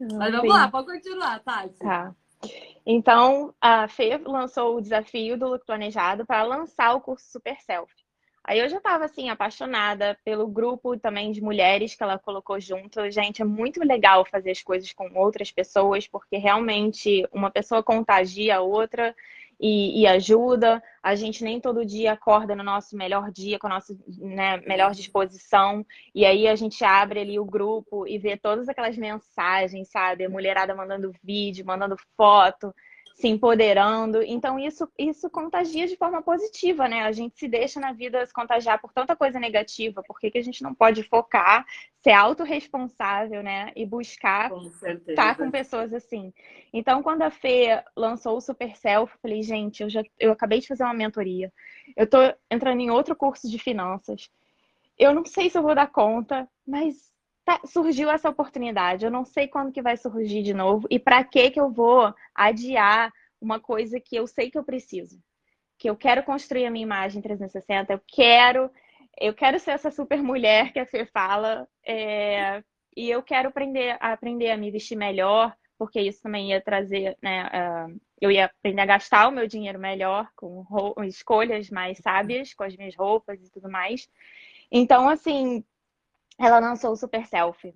Mas 0.00 0.32
vamos 0.32 0.40
Sim. 0.40 0.48
lá, 0.48 0.70
pode 0.70 0.86
continuar, 0.86 1.40
Tati. 1.40 1.78
Tá. 1.78 2.14
Então, 2.86 3.54
a 3.60 3.86
Fê 3.86 4.16
lançou 4.16 4.76
o 4.76 4.80
desafio 4.80 5.38
do 5.38 5.48
Look 5.48 5.64
Planejado 5.66 6.24
para 6.24 6.42
lançar 6.42 6.94
o 6.94 7.00
curso 7.00 7.30
Super 7.30 7.56
Self. 7.60 7.92
Aí 8.42 8.58
eu 8.58 8.68
já 8.68 8.78
estava 8.78 9.04
assim 9.04 9.28
apaixonada 9.28 10.18
pelo 10.24 10.48
grupo 10.48 10.98
também 10.98 11.30
de 11.30 11.42
mulheres 11.42 11.94
que 11.94 12.02
ela 12.02 12.18
colocou 12.18 12.58
junto. 12.58 13.10
Gente, 13.10 13.42
é 13.42 13.44
muito 13.44 13.80
legal 13.84 14.24
fazer 14.24 14.50
as 14.50 14.62
coisas 14.62 14.92
com 14.92 15.10
outras 15.14 15.52
pessoas, 15.52 16.08
porque 16.08 16.36
realmente 16.36 17.26
uma 17.32 17.50
pessoa 17.50 17.82
contagia 17.82 18.56
a 18.56 18.60
outra 18.60 19.14
e, 19.60 20.00
e, 20.00 20.06
ajuda. 20.06 20.82
A 21.02 21.14
gente 21.14 21.44
nem 21.44 21.60
todo 21.60 21.84
dia 21.84 22.12
acorda 22.12 22.56
no 22.56 22.64
nosso 22.64 22.96
melhor 22.96 23.30
dia, 23.30 23.58
com 23.58 23.66
a 23.66 23.70
nossa 23.70 23.94
né, 24.18 24.56
melhor 24.66 24.92
disposição. 24.92 25.84
E 26.14 26.24
aí 26.24 26.48
a 26.48 26.56
gente 26.56 26.82
abre 26.82 27.20
ali 27.20 27.38
o 27.38 27.44
grupo 27.44 28.06
e 28.06 28.18
vê 28.18 28.38
todas 28.38 28.68
aquelas 28.70 28.96
mensagens, 28.96 29.90
sabe? 29.90 30.24
A 30.24 30.30
mulherada 30.30 30.74
mandando 30.74 31.12
vídeo, 31.22 31.66
mandando 31.66 31.96
foto 32.16 32.74
se 33.20 33.28
empoderando. 33.28 34.22
Então, 34.22 34.58
isso, 34.58 34.90
isso 34.98 35.28
contagia 35.28 35.86
de 35.86 35.94
forma 35.94 36.22
positiva, 36.22 36.88
né? 36.88 37.02
A 37.02 37.12
gente 37.12 37.38
se 37.38 37.46
deixa 37.46 37.78
na 37.78 37.92
vida 37.92 38.24
se 38.24 38.32
contagiar 38.32 38.80
por 38.80 38.92
tanta 38.92 39.14
coisa 39.14 39.38
negativa. 39.38 40.02
Por 40.02 40.18
que, 40.18 40.30
que 40.30 40.38
a 40.38 40.42
gente 40.42 40.62
não 40.62 40.74
pode 40.74 41.02
focar, 41.02 41.66
ser 42.02 42.12
autorresponsável, 42.12 43.42
né? 43.42 43.72
E 43.76 43.84
buscar 43.84 44.48
com 44.48 44.70
estar 45.06 45.36
com 45.36 45.50
pessoas 45.50 45.92
assim. 45.92 46.32
Então, 46.72 47.02
quando 47.02 47.22
a 47.22 47.30
Fê 47.30 47.84
lançou 47.94 48.38
o 48.38 48.40
Super 48.40 48.74
Self, 48.74 49.12
eu 49.12 49.18
falei, 49.20 49.42
gente, 49.42 49.82
eu 49.82 49.90
já 49.90 50.02
eu 50.18 50.32
acabei 50.32 50.60
de 50.60 50.68
fazer 50.68 50.84
uma 50.84 50.94
mentoria. 50.94 51.52
Eu 51.94 52.06
tô 52.06 52.18
entrando 52.50 52.80
em 52.80 52.90
outro 52.90 53.14
curso 53.14 53.50
de 53.50 53.58
finanças. 53.58 54.30
Eu 54.98 55.14
não 55.14 55.26
sei 55.26 55.50
se 55.50 55.58
eu 55.58 55.62
vou 55.62 55.74
dar 55.74 55.88
conta, 55.88 56.48
mas 56.66 57.09
tá, 57.58 57.66
surgiu 57.66 58.10
essa 58.10 58.28
oportunidade. 58.28 59.04
Eu 59.04 59.10
não 59.10 59.24
sei 59.24 59.48
quando 59.48 59.72
que 59.72 59.82
vai 59.82 59.96
surgir 59.96 60.42
de 60.42 60.54
novo 60.54 60.86
e 60.90 60.98
para 60.98 61.24
que 61.24 61.50
que 61.50 61.60
eu 61.60 61.70
vou 61.70 62.14
adiar 62.34 63.12
uma 63.40 63.58
coisa 63.58 63.98
que 63.98 64.16
eu 64.16 64.26
sei 64.26 64.50
que 64.50 64.58
eu 64.58 64.64
preciso. 64.64 65.18
Que 65.78 65.88
eu 65.88 65.96
quero 65.96 66.22
construir 66.22 66.66
a 66.66 66.70
minha 66.70 66.84
imagem 66.84 67.22
360, 67.22 67.92
eu 67.92 68.00
quero 68.06 68.70
eu 69.18 69.34
quero 69.34 69.58
ser 69.58 69.72
essa 69.72 69.90
super 69.90 70.22
mulher 70.22 70.72
que 70.72 70.78
a 70.78 70.86
Fê 70.86 71.04
fala, 71.04 71.68
é, 71.84 72.62
e 72.96 73.10
eu 73.10 73.22
quero 73.22 73.48
aprender, 73.48 73.96
aprender 74.00 74.50
a 74.50 74.56
me 74.56 74.70
vestir 74.70 74.96
melhor, 74.96 75.54
porque 75.78 76.00
isso 76.00 76.22
também 76.22 76.50
ia 76.50 76.60
trazer, 76.60 77.16
né, 77.22 77.46
uh, 77.46 78.00
eu 78.20 78.30
ia 78.30 78.46
aprender 78.46 78.80
a 78.80 78.86
gastar 78.86 79.28
o 79.28 79.32
meu 79.32 79.46
dinheiro 79.46 79.78
melhor, 79.78 80.28
com 80.36 80.94
escolhas 81.04 81.70
mais 81.70 81.98
sábias, 81.98 82.54
com 82.54 82.64
as 82.64 82.76
minhas 82.76 82.94
roupas 82.94 83.42
e 83.42 83.50
tudo 83.50 83.70
mais. 83.70 84.08
Então, 84.70 85.08
assim, 85.08 85.64
ela 86.40 86.58
lançou 86.58 86.92
o 86.92 86.96
Super 86.96 87.26
Selfie. 87.26 87.74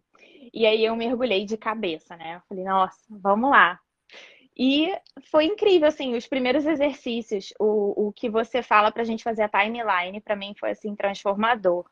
E 0.53 0.67
aí 0.67 0.85
eu 0.85 0.97
mergulhei 0.97 1.45
de 1.45 1.57
cabeça, 1.57 2.17
né? 2.17 2.37
Eu 2.37 2.41
falei, 2.49 2.65
nossa, 2.65 2.97
vamos 3.11 3.51
lá. 3.51 3.79
E 4.57 4.91
foi 5.31 5.47
incrível, 5.47 5.89
assim, 5.89 6.15
os 6.15 6.27
primeiros 6.27 6.65
exercícios, 6.65 7.53
o, 7.59 8.09
o 8.09 8.13
que 8.13 8.31
você 8.31 8.63
fala 8.63 8.91
pra 8.91 9.05
gente 9.05 9.25
fazer 9.25 9.43
a 9.43 9.49
timeline, 9.49 10.21
para 10.21 10.37
mim 10.37 10.55
foi, 10.59 10.71
assim, 10.71 10.95
transformador. 10.95 11.85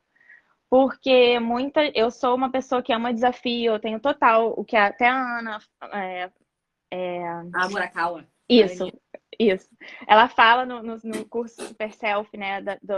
Porque 0.71 1.39
muita, 1.39 1.85
eu 1.95 2.11
sou 2.11 2.35
uma 2.35 2.51
pessoa 2.51 2.83
que 2.83 2.93
ama 2.93 3.13
desafio, 3.13 3.75
eu 3.75 3.81
tenho 3.81 4.01
total, 4.01 4.55
o 4.57 4.65
que 4.65 4.77
até 4.77 5.07
a 5.09 5.39
Ana... 5.39 5.59
É, 5.93 6.31
é... 6.91 7.25
A 7.55 7.69
Murakawa. 7.69 8.25
Isso, 8.49 8.91
isso. 9.51 9.69
Ela 10.07 10.29
fala 10.29 10.65
no, 10.65 10.83
no, 10.83 10.99
no 11.03 11.25
curso 11.27 11.67
Super 11.67 11.93
Self, 11.93 12.37
né, 12.37 12.61
da, 12.61 12.79
do 12.83 12.95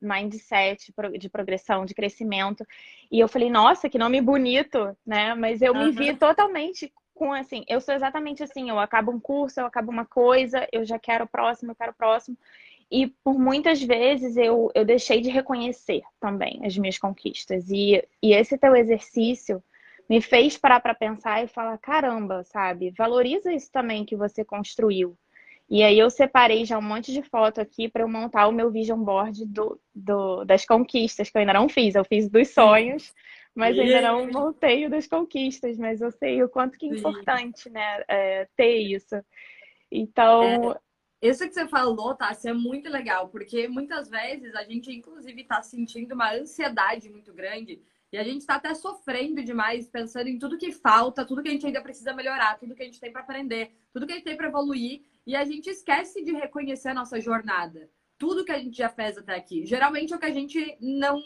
mindset 0.00 0.92
de 1.18 1.28
progressão, 1.28 1.84
de 1.84 1.94
crescimento. 1.94 2.66
E 3.10 3.20
eu 3.20 3.28
falei, 3.28 3.50
nossa, 3.50 3.88
que 3.88 3.98
nome 3.98 4.20
bonito, 4.20 4.96
né? 5.06 5.34
Mas 5.34 5.62
eu 5.62 5.72
uhum. 5.72 5.86
me 5.86 5.92
vi 5.92 6.16
totalmente 6.16 6.92
com 7.14 7.32
assim, 7.32 7.64
eu 7.66 7.80
sou 7.80 7.94
exatamente 7.94 8.42
assim, 8.42 8.68
eu 8.68 8.78
acabo 8.78 9.10
um 9.10 9.18
curso, 9.18 9.58
eu 9.58 9.66
acabo 9.66 9.90
uma 9.90 10.04
coisa, 10.04 10.68
eu 10.70 10.84
já 10.84 10.98
quero 10.98 11.24
o 11.24 11.28
próximo, 11.28 11.72
eu 11.72 11.74
quero 11.74 11.92
o 11.92 11.96
próximo. 11.96 12.36
E 12.90 13.08
por 13.24 13.38
muitas 13.38 13.82
vezes 13.82 14.36
eu, 14.36 14.70
eu 14.74 14.84
deixei 14.84 15.20
de 15.20 15.30
reconhecer 15.30 16.02
também 16.20 16.60
as 16.64 16.76
minhas 16.76 16.98
conquistas. 16.98 17.68
E, 17.70 18.06
e 18.22 18.32
esse 18.32 18.56
teu 18.56 18.76
exercício 18.76 19.62
me 20.08 20.20
fez 20.20 20.56
parar 20.56 20.80
para 20.80 20.94
pensar 20.94 21.42
e 21.42 21.48
falar: 21.48 21.78
caramba, 21.78 22.44
sabe? 22.44 22.92
Valoriza 22.96 23.52
isso 23.52 23.70
também 23.72 24.04
que 24.04 24.14
você 24.14 24.44
construiu. 24.44 25.16
E 25.68 25.82
aí 25.82 25.98
eu 25.98 26.08
separei 26.08 26.64
já 26.64 26.78
um 26.78 26.82
monte 26.82 27.12
de 27.12 27.22
foto 27.22 27.60
aqui 27.60 27.88
para 27.88 28.02
eu 28.02 28.08
montar 28.08 28.46
o 28.46 28.52
meu 28.52 28.70
vision 28.70 29.02
board 29.02 29.44
do, 29.46 29.80
do, 29.94 30.44
das 30.44 30.64
conquistas, 30.64 31.28
que 31.28 31.36
eu 31.36 31.40
ainda 31.40 31.54
não 31.54 31.68
fiz. 31.68 31.94
Eu 31.94 32.04
fiz 32.04 32.28
dos 32.28 32.48
sonhos, 32.50 33.12
mas 33.54 33.76
ainda 33.76 34.00
não 34.02 34.30
montei 34.30 34.86
o 34.86 34.90
das 34.90 35.08
conquistas. 35.08 35.76
Mas 35.76 36.00
eu 36.00 36.12
sei 36.12 36.42
o 36.42 36.48
quanto 36.48 36.78
que 36.78 36.86
é 36.86 36.96
importante, 36.96 37.68
né, 37.68 38.04
é, 38.06 38.48
ter 38.56 38.76
isso. 38.78 39.16
Então, 39.90 40.72
é. 40.72 40.86
Isso 41.22 41.48
que 41.48 41.54
você 41.54 41.66
falou, 41.66 42.14
Tassi, 42.14 42.48
é 42.48 42.52
muito 42.52 42.90
legal, 42.90 43.28
porque 43.28 43.66
muitas 43.66 44.08
vezes 44.08 44.54
a 44.54 44.62
gente, 44.64 44.92
inclusive, 44.92 45.40
está 45.40 45.62
sentindo 45.62 46.14
uma 46.14 46.32
ansiedade 46.32 47.08
muito 47.08 47.32
grande 47.32 47.80
e 48.12 48.18
a 48.18 48.22
gente 48.22 48.40
está 48.40 48.56
até 48.56 48.74
sofrendo 48.74 49.42
demais, 49.42 49.88
pensando 49.88 50.28
em 50.28 50.38
tudo 50.38 50.58
que 50.58 50.70
falta, 50.70 51.24
tudo 51.24 51.42
que 51.42 51.48
a 51.48 51.52
gente 51.52 51.66
ainda 51.66 51.80
precisa 51.80 52.12
melhorar, 52.12 52.58
tudo 52.58 52.74
que 52.74 52.82
a 52.82 52.84
gente 52.84 53.00
tem 53.00 53.10
para 53.10 53.22
aprender, 53.22 53.72
tudo 53.92 54.06
que 54.06 54.12
a 54.12 54.16
gente 54.16 54.24
tem 54.24 54.36
para 54.36 54.48
evoluir, 54.48 55.02
e 55.26 55.34
a 55.34 55.44
gente 55.44 55.68
esquece 55.68 56.22
de 56.22 56.32
reconhecer 56.32 56.90
a 56.90 56.94
nossa 56.94 57.20
jornada, 57.20 57.90
tudo 58.16 58.44
que 58.44 58.52
a 58.52 58.58
gente 58.58 58.76
já 58.76 58.88
fez 58.88 59.18
até 59.18 59.34
aqui. 59.34 59.66
Geralmente 59.66 60.12
é 60.12 60.16
o 60.16 60.20
que 60.20 60.26
a 60.26 60.32
gente 60.32 60.78
não, 60.80 61.20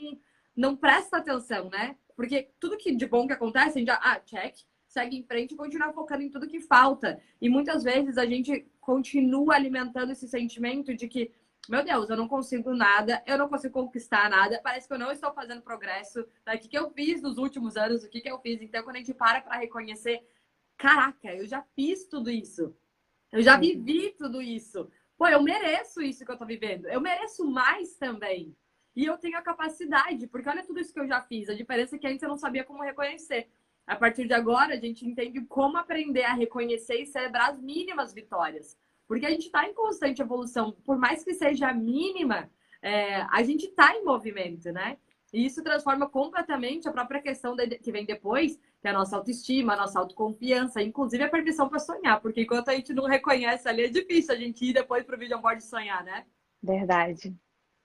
não 0.56 0.74
presta 0.74 1.18
atenção, 1.18 1.68
né? 1.68 1.96
Porque 2.16 2.50
tudo 2.58 2.78
que 2.78 2.94
de 2.94 3.06
bom 3.06 3.26
que 3.26 3.32
acontece, 3.32 3.76
a 3.76 3.78
gente 3.78 3.88
já, 3.88 4.00
ah, 4.02 4.18
check, 4.20 4.56
segue 4.88 5.16
em 5.16 5.22
frente 5.22 5.52
e 5.52 5.56
continua 5.56 5.92
focando 5.92 6.22
em 6.22 6.30
tudo 6.30 6.48
que 6.48 6.60
falta. 6.60 7.20
E 7.40 7.48
muitas 7.48 7.84
vezes 7.84 8.18
a 8.18 8.26
gente 8.26 8.66
continua 8.80 9.54
alimentando 9.54 10.12
esse 10.12 10.26
sentimento 10.26 10.94
de 10.94 11.06
que, 11.06 11.30
meu 11.68 11.84
Deus, 11.84 12.10
eu 12.10 12.16
não 12.16 12.26
consigo 12.26 12.74
nada, 12.74 13.22
eu 13.26 13.38
não 13.38 13.48
consigo 13.48 13.74
conquistar 13.74 14.28
nada, 14.28 14.60
parece 14.62 14.88
que 14.88 14.94
eu 14.94 14.98
não 14.98 15.12
estou 15.12 15.32
fazendo 15.32 15.62
progresso. 15.62 16.24
Tá? 16.44 16.54
O 16.54 16.58
que, 16.58 16.68
que 16.68 16.78
eu 16.78 16.90
fiz 16.90 17.22
nos 17.22 17.38
últimos 17.38 17.76
anos, 17.76 18.02
o 18.02 18.08
que, 18.08 18.20
que 18.20 18.30
eu 18.30 18.40
fiz? 18.40 18.60
Então, 18.60 18.82
quando 18.82 18.96
a 18.96 18.98
gente 18.98 19.14
para 19.14 19.40
para 19.42 19.58
reconhecer, 19.58 20.26
caraca, 20.76 21.32
eu 21.34 21.46
já 21.46 21.62
fiz 21.76 22.08
tudo 22.08 22.30
isso. 22.30 22.74
Eu 23.32 23.42
já 23.42 23.56
vivi 23.56 24.14
tudo 24.18 24.42
isso. 24.42 24.90
Pô, 25.16 25.28
eu 25.28 25.42
mereço 25.42 26.02
isso 26.02 26.24
que 26.24 26.30
eu 26.30 26.36
tô 26.38 26.46
vivendo. 26.46 26.86
Eu 26.86 27.00
mereço 27.00 27.44
mais 27.44 27.94
também. 27.96 28.56
E 28.96 29.04
eu 29.04 29.16
tenho 29.18 29.38
a 29.38 29.42
capacidade, 29.42 30.26
porque 30.26 30.48
olha 30.48 30.64
tudo 30.64 30.80
isso 30.80 30.92
que 30.92 31.00
eu 31.00 31.06
já 31.06 31.20
fiz. 31.20 31.48
A 31.48 31.54
diferença 31.54 31.96
é 31.96 31.98
que 31.98 32.06
antes 32.06 32.22
eu 32.22 32.28
não 32.28 32.36
sabia 32.36 32.64
como 32.64 32.82
reconhecer. 32.82 33.48
A 33.86 33.96
partir 33.96 34.26
de 34.26 34.34
agora, 34.34 34.74
a 34.74 34.80
gente 34.80 35.06
entende 35.06 35.40
como 35.42 35.76
aprender 35.76 36.24
a 36.24 36.34
reconhecer 36.34 37.02
e 37.02 37.06
celebrar 37.06 37.50
as 37.50 37.60
mínimas 37.60 38.12
vitórias. 38.12 38.76
Porque 39.06 39.26
a 39.26 39.30
gente 39.30 39.46
está 39.46 39.66
em 39.66 39.74
constante 39.74 40.22
evolução. 40.22 40.72
Por 40.84 40.96
mais 40.98 41.24
que 41.24 41.34
seja 41.34 41.72
mínima, 41.72 42.50
é, 42.82 43.22
a 43.22 43.42
gente 43.42 43.66
está 43.66 43.94
em 43.94 44.04
movimento, 44.04 44.72
né? 44.72 44.96
E 45.32 45.46
isso 45.46 45.62
transforma 45.62 46.08
completamente 46.08 46.88
a 46.88 46.92
própria 46.92 47.22
questão 47.22 47.56
que 47.56 47.92
vem 47.92 48.04
depois, 48.04 48.56
que 48.80 48.88
é 48.88 48.90
a 48.90 48.92
nossa 48.92 49.16
autoestima, 49.16 49.74
a 49.74 49.76
nossa 49.76 49.98
autoconfiança, 49.98 50.82
inclusive 50.82 51.22
a 51.22 51.28
permissão 51.28 51.68
para 51.68 51.78
sonhar. 51.78 52.20
Porque 52.20 52.42
enquanto 52.42 52.68
a 52.68 52.74
gente 52.74 52.92
não 52.92 53.04
reconhece 53.04 53.68
ali, 53.68 53.84
é 53.84 53.88
difícil 53.88 54.34
a 54.34 54.38
gente 54.38 54.64
ir 54.64 54.72
depois 54.72 55.04
para 55.04 55.16
o 55.16 55.18
vision 55.18 55.40
board 55.40 55.62
sonhar, 55.62 56.02
né? 56.02 56.26
Verdade. 56.62 57.36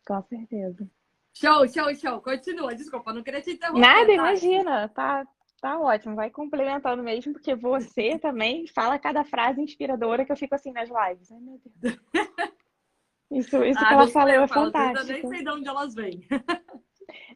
Com 0.08 0.22
certeza. 0.24 0.90
Show, 1.34 1.68
show, 1.68 1.96
show. 1.96 2.22
Continua. 2.22 2.74
Desculpa, 2.74 3.14
não 3.14 3.22
queria 3.22 3.42
te 3.42 3.52
interromper. 3.52 3.82
Nada, 3.82 4.08
tá? 4.08 4.14
imagina. 4.14 4.90
Tá, 4.90 5.28
Tá 5.62 5.80
ótimo, 5.80 6.16
vai 6.16 6.30
complementando 6.30 7.02
mesmo, 7.02 7.34
porque 7.34 7.56
você 7.56 8.20
também 8.20 8.68
fala 8.68 9.00
cada 9.00 9.24
frase 9.24 9.60
inspiradora 9.60 10.24
que 10.24 10.32
eu 10.32 10.38
fico 10.38 10.54
assim 10.54 10.72
nas 10.72 10.90
lives. 10.90 11.32
Ai, 11.32 11.40
meu 11.40 11.60
Deus. 11.78 12.00
Isso, 13.32 13.64
isso 13.64 13.80
ah, 13.80 13.88
que 13.88 13.94
ela 13.94 14.08
falou 14.08 14.30
é 14.30 14.48
fantástico. 14.48 15.12
Eu 15.12 15.14
nem 15.14 15.28
sei 15.28 15.44
de 15.44 15.50
onde 15.50 15.68
elas 15.68 15.96
vêm. 15.96 16.22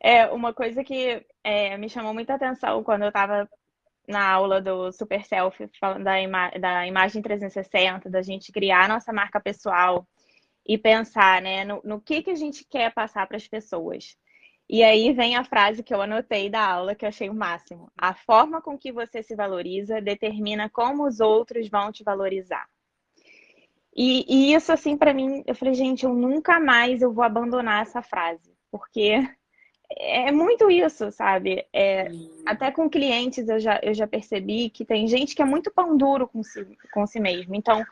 É, 0.01 0.27
uma 0.27 0.53
coisa 0.53 0.83
que 0.83 1.25
é, 1.43 1.77
me 1.77 1.89
chamou 1.89 2.13
muita 2.13 2.35
atenção 2.35 2.83
quando 2.83 3.03
eu 3.03 3.09
estava 3.09 3.49
na 4.07 4.27
aula 4.27 4.61
do 4.61 4.91
Super 4.91 5.23
falando 5.79 6.03
da, 6.03 6.19
ima 6.19 6.49
da 6.59 6.87
imagem 6.87 7.21
360, 7.21 8.09
da 8.09 8.21
gente 8.21 8.51
criar 8.51 8.89
nossa 8.89 9.13
marca 9.13 9.39
pessoal 9.39 10.07
e 10.65 10.77
pensar 10.77 11.41
né, 11.41 11.63
no, 11.63 11.81
no 11.83 12.01
que, 12.01 12.23
que 12.23 12.31
a 12.31 12.35
gente 12.35 12.65
quer 12.67 12.93
passar 12.93 13.27
para 13.27 13.37
as 13.37 13.47
pessoas. 13.47 14.15
E 14.69 14.83
aí 14.83 15.11
vem 15.13 15.35
a 15.35 15.43
frase 15.43 15.81
que 15.81 15.93
eu 15.93 16.01
anotei 16.01 16.49
da 16.49 16.63
aula, 16.63 16.93
que 16.93 17.03
eu 17.03 17.09
achei 17.09 17.29
o 17.29 17.33
máximo. 17.33 17.91
A 17.97 18.13
forma 18.13 18.61
com 18.61 18.77
que 18.77 18.91
você 18.91 19.23
se 19.23 19.35
valoriza 19.35 19.99
determina 19.99 20.69
como 20.69 21.07
os 21.07 21.19
outros 21.19 21.67
vão 21.67 21.91
te 21.91 22.03
valorizar. 22.03 22.67
E, 23.95 24.25
e 24.27 24.53
isso, 24.53 24.71
assim, 24.71 24.95
para 24.95 25.13
mim, 25.13 25.43
eu 25.45 25.55
falei, 25.55 25.73
gente, 25.73 26.05
eu 26.05 26.13
nunca 26.13 26.59
mais 26.59 27.01
eu 27.01 27.11
vou 27.11 27.23
abandonar 27.23 27.81
essa 27.81 28.01
frase, 28.03 28.55
porque 28.71 29.27
é 29.97 30.31
muito 30.31 30.69
isso, 30.69 31.11
sabe? 31.11 31.65
É, 31.73 32.11
até 32.45 32.71
com 32.71 32.89
clientes 32.89 33.47
eu 33.49 33.59
já, 33.59 33.79
eu 33.81 33.93
já 33.93 34.07
percebi 34.07 34.69
que 34.69 34.85
tem 34.85 35.07
gente 35.07 35.35
que 35.35 35.41
é 35.41 35.45
muito 35.45 35.71
pão 35.71 35.97
duro 35.97 36.27
com 36.27 36.43
si, 36.43 36.65
com 36.93 37.05
si 37.07 37.19
mesmo. 37.19 37.55
Então, 37.55 37.83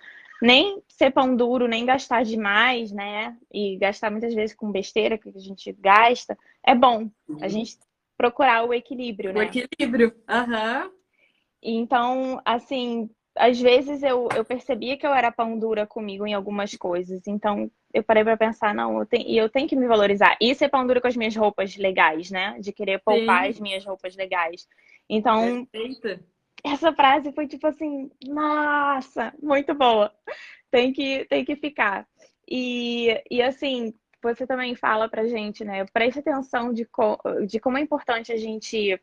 nem 0.41 0.81
ser 0.87 1.11
pão 1.11 1.35
duro, 1.35 1.67
nem 1.67 1.85
gastar 1.85 2.23
demais, 2.23 2.91
né? 2.91 3.35
E 3.51 3.77
gastar 3.77 4.11
muitas 4.11 4.33
vezes 4.33 4.55
com 4.55 4.71
besteira 4.71 5.17
que 5.17 5.29
a 5.29 5.39
gente 5.39 5.71
gasta, 5.73 6.37
é 6.63 6.75
bom. 6.75 7.09
A 7.41 7.47
gente 7.47 7.77
procurar 8.15 8.63
o 8.63 8.73
equilíbrio, 8.73 9.33
né? 9.33 9.39
O 9.39 9.43
equilíbrio, 9.43 10.15
aham. 10.27 10.83
Uhum. 10.83 10.97
Então, 11.61 12.41
assim, 12.45 13.09
às 13.37 13.59
vezes 13.59 14.03
eu, 14.03 14.27
eu 14.35 14.43
percebia 14.43 14.97
que 14.97 15.05
eu 15.05 15.13
era 15.13 15.31
pão 15.31 15.57
dura 15.57 15.85
comigo 15.85 16.25
em 16.25 16.33
algumas 16.33 16.75
coisas. 16.75 17.27
Então, 17.27 17.69
eu 17.93 18.03
parei 18.03 18.23
para 18.23 18.37
pensar, 18.37 18.73
não, 18.73 18.99
eu 18.99 19.05
tenho, 19.05 19.29
eu 19.29 19.49
tenho 19.49 19.67
que 19.67 19.75
me 19.75 19.87
valorizar. 19.87 20.37
E 20.41 20.53
ser 20.55 20.69
pão 20.69 20.85
dura 20.85 21.01
com 21.01 21.07
as 21.07 21.15
minhas 21.15 21.35
roupas 21.35 21.75
legais, 21.77 22.29
né? 22.31 22.57
De 22.59 22.71
querer 22.71 22.99
poupar 22.99 23.43
Sim. 23.43 23.49
as 23.49 23.59
minhas 23.59 23.85
roupas 23.85 24.15
legais. 24.15 24.67
Então, 25.09 25.65
Perfeita 25.65 26.19
essa 26.63 26.93
frase 26.93 27.31
foi 27.31 27.47
tipo 27.47 27.67
assim, 27.67 28.09
nossa, 28.25 29.33
muito 29.41 29.73
boa. 29.73 30.13
Tem 30.69 30.91
que, 30.91 31.25
tem 31.25 31.45
que 31.45 31.55
ficar. 31.55 32.07
E, 32.49 33.21
e 33.29 33.41
assim, 33.41 33.93
você 34.21 34.45
também 34.45 34.75
fala 34.75 35.09
pra 35.09 35.27
gente, 35.27 35.63
né? 35.63 35.85
Preste 35.85 36.19
atenção 36.19 36.73
de, 36.73 36.85
co 36.85 37.17
de 37.45 37.59
como 37.59 37.77
é 37.77 37.81
importante 37.81 38.31
a 38.31 38.37
gente 38.37 38.99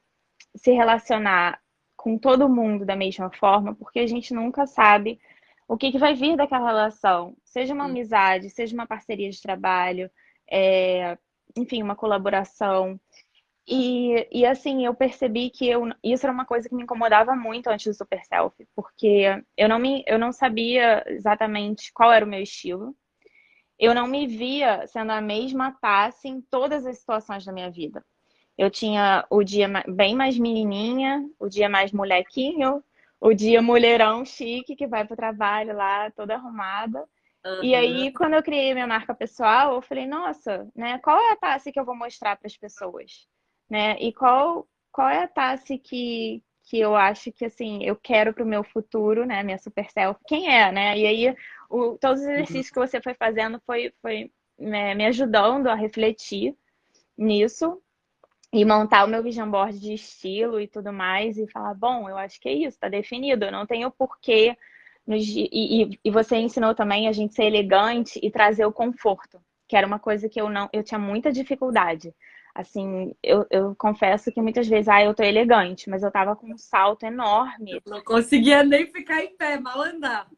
se 0.56 0.72
relacionar 0.72 1.60
com 2.04 2.18
todo 2.18 2.50
mundo 2.50 2.84
da 2.84 2.94
mesma 2.94 3.30
forma, 3.30 3.74
porque 3.74 3.98
a 3.98 4.06
gente 4.06 4.34
nunca 4.34 4.66
sabe 4.66 5.18
o 5.66 5.74
que, 5.74 5.90
que 5.90 5.96
vai 5.96 6.12
vir 6.14 6.36
daquela 6.36 6.66
relação. 6.66 7.34
Seja 7.42 7.72
uma 7.72 7.86
amizade, 7.86 8.50
seja 8.50 8.74
uma 8.74 8.86
parceria 8.86 9.30
de 9.30 9.40
trabalho, 9.40 10.10
é, 10.46 11.16
enfim, 11.56 11.82
uma 11.82 11.96
colaboração. 11.96 13.00
E, 13.66 14.28
e 14.30 14.44
assim, 14.44 14.84
eu 14.84 14.94
percebi 14.94 15.48
que 15.48 15.66
eu, 15.66 15.88
isso 16.04 16.26
era 16.26 16.32
uma 16.34 16.44
coisa 16.44 16.68
que 16.68 16.74
me 16.74 16.82
incomodava 16.82 17.34
muito 17.34 17.68
antes 17.68 17.86
do 17.86 17.94
Super 17.94 18.22
Selfie, 18.26 18.68
porque 18.76 19.42
eu 19.56 19.66
não, 19.66 19.78
me, 19.78 20.04
eu 20.06 20.18
não 20.18 20.30
sabia 20.30 21.02
exatamente 21.06 21.90
qual 21.90 22.12
era 22.12 22.26
o 22.26 22.28
meu 22.28 22.42
estilo. 22.42 22.94
Eu 23.78 23.94
não 23.94 24.06
me 24.06 24.26
via 24.26 24.86
sendo 24.88 25.10
a 25.10 25.22
mesma 25.22 25.72
Tassi 25.80 26.28
em 26.28 26.42
todas 26.42 26.84
as 26.84 26.98
situações 26.98 27.46
da 27.46 27.52
minha 27.52 27.70
vida. 27.70 28.04
Eu 28.56 28.70
tinha 28.70 29.26
o 29.30 29.42
dia 29.42 29.68
bem 29.88 30.14
mais 30.14 30.38
menininha, 30.38 31.28
o 31.38 31.48
dia 31.48 31.68
mais 31.68 31.92
molequinho, 31.92 32.82
o 33.20 33.34
dia 33.34 33.60
mulherão 33.60 34.24
chique 34.24 34.76
que 34.76 34.86
vai 34.86 35.04
para 35.04 35.14
o 35.14 35.16
trabalho 35.16 35.76
lá 35.76 36.10
toda 36.12 36.34
arrumada. 36.34 37.04
Uhum. 37.44 37.64
E 37.64 37.74
aí, 37.74 38.12
quando 38.12 38.34
eu 38.34 38.42
criei 38.42 38.72
minha 38.72 38.86
marca 38.86 39.14
pessoal, 39.14 39.74
eu 39.74 39.82
falei, 39.82 40.06
nossa, 40.06 40.66
né, 40.74 40.98
qual 40.98 41.18
é 41.18 41.32
a 41.32 41.36
Tassi 41.36 41.72
que 41.72 41.78
eu 41.78 41.84
vou 41.84 41.96
mostrar 41.96 42.36
para 42.36 42.46
as 42.46 42.56
pessoas? 42.56 43.26
né? 43.68 43.96
E 44.00 44.12
qual, 44.12 44.68
qual 44.92 45.08
é 45.08 45.24
a 45.24 45.28
Tassi 45.28 45.78
que, 45.78 46.42
que 46.64 46.78
eu 46.78 46.94
acho 46.94 47.32
que, 47.32 47.44
assim, 47.44 47.82
eu 47.84 47.96
quero 47.96 48.32
para 48.32 48.44
o 48.44 48.46
meu 48.46 48.62
futuro, 48.62 49.24
né? 49.24 49.42
Minha 49.42 49.58
super 49.58 49.90
self. 49.90 50.20
Quem 50.26 50.48
é, 50.48 50.70
né? 50.72 50.98
E 50.98 51.06
aí, 51.06 51.36
o, 51.68 51.96
todos 51.98 52.20
os 52.20 52.28
exercícios 52.28 52.68
uhum. 52.68 52.72
que 52.72 52.88
você 52.88 53.00
foi 53.00 53.14
fazendo 53.14 53.60
foi, 53.66 53.92
foi 54.00 54.30
né, 54.58 54.94
me 54.94 55.06
ajudando 55.06 55.68
a 55.68 55.74
refletir 55.74 56.56
nisso 57.16 57.82
e 58.54 58.64
montar 58.64 59.04
o 59.04 59.08
meu 59.08 59.20
vision 59.20 59.50
board 59.50 59.80
de 59.80 59.94
estilo 59.94 60.60
e 60.60 60.68
tudo 60.68 60.92
mais 60.92 61.36
e 61.36 61.50
falar, 61.50 61.74
bom, 61.74 62.08
eu 62.08 62.16
acho 62.16 62.40
que 62.40 62.48
é 62.48 62.52
isso, 62.52 62.78
tá 62.78 62.88
definido, 62.88 63.44
eu 63.44 63.50
não 63.50 63.66
tenho 63.66 63.90
porquê. 63.90 64.56
E, 65.08 65.48
e, 65.52 66.00
e 66.04 66.10
você 66.10 66.36
ensinou 66.36 66.72
também 66.72 67.08
a 67.08 67.12
gente 67.12 67.34
ser 67.34 67.44
elegante 67.44 68.20
e 68.22 68.30
trazer 68.30 68.64
o 68.64 68.72
conforto, 68.72 69.40
que 69.66 69.76
era 69.76 69.84
uma 69.84 69.98
coisa 69.98 70.28
que 70.28 70.40
eu 70.40 70.48
não, 70.48 70.68
eu 70.72 70.84
tinha 70.84 71.00
muita 71.00 71.32
dificuldade. 71.32 72.14
Assim, 72.54 73.12
eu, 73.20 73.44
eu 73.50 73.74
confesso 73.74 74.30
que 74.30 74.40
muitas 74.40 74.68
vezes, 74.68 74.88
ah, 74.88 75.02
eu 75.02 75.12
tô 75.12 75.24
elegante, 75.24 75.90
mas 75.90 76.04
eu 76.04 76.10
tava 76.12 76.36
com 76.36 76.54
um 76.54 76.56
salto 76.56 77.04
enorme. 77.04 77.72
Eu 77.72 77.82
não 77.84 78.04
conseguia 78.04 78.62
nem 78.62 78.86
ficar 78.86 79.24
em 79.24 79.36
pé, 79.36 79.58
mal 79.58 79.82
andar. 79.82 80.28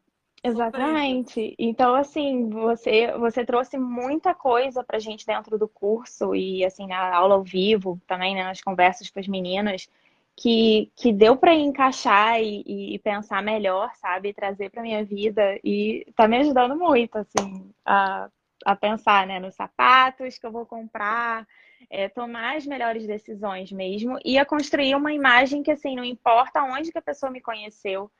Exatamente. 0.47 1.55
Então, 1.57 1.95
assim, 1.95 2.49
você, 2.49 3.11
você 3.17 3.45
trouxe 3.45 3.77
muita 3.77 4.33
coisa 4.33 4.83
pra 4.83 4.99
gente 4.99 5.25
dentro 5.25 5.57
do 5.57 5.67
curso 5.67 6.35
e, 6.35 6.63
assim, 6.65 6.87
na 6.87 7.15
aula 7.15 7.35
ao 7.35 7.43
vivo 7.43 7.99
também, 8.07 8.35
né, 8.35 8.43
nas 8.43 8.61
conversas 8.61 9.09
com 9.09 9.19
as 9.19 9.27
meninas, 9.27 9.89
que, 10.35 10.91
que 10.95 11.11
deu 11.11 11.35
para 11.35 11.53
encaixar 11.53 12.39
e, 12.41 12.93
e, 12.93 12.99
pensar 12.99 13.41
melhor, 13.41 13.91
sabe? 13.95 14.33
trazer 14.33 14.69
para 14.69 14.83
minha 14.83 15.03
vida 15.03 15.59
e 15.63 16.05
tá 16.15 16.27
me 16.27 16.37
ajudando 16.37 16.75
muito, 16.75 17.17
assim, 17.17 17.71
a, 17.83 18.29
a 18.63 18.75
pensar 18.75 19.25
né, 19.25 19.39
nos 19.39 19.55
sapatos 19.55 20.37
que 20.37 20.45
eu 20.45 20.51
vou 20.51 20.65
comprar, 20.65 21.47
é, 21.89 22.07
tomar 22.07 22.55
as 22.55 22.67
melhores 22.67 23.07
decisões 23.07 23.71
mesmo 23.71 24.19
e 24.23 24.37
a 24.37 24.45
construir 24.45 24.95
uma 24.95 25.11
imagem 25.11 25.63
que, 25.63 25.71
assim, 25.71 25.95
não 25.95 26.03
importa 26.03 26.63
onde 26.63 26.91
que 26.91 26.97
a 26.99 27.01
pessoa 27.01 27.31
me 27.31 27.41
conheceu, 27.41 28.11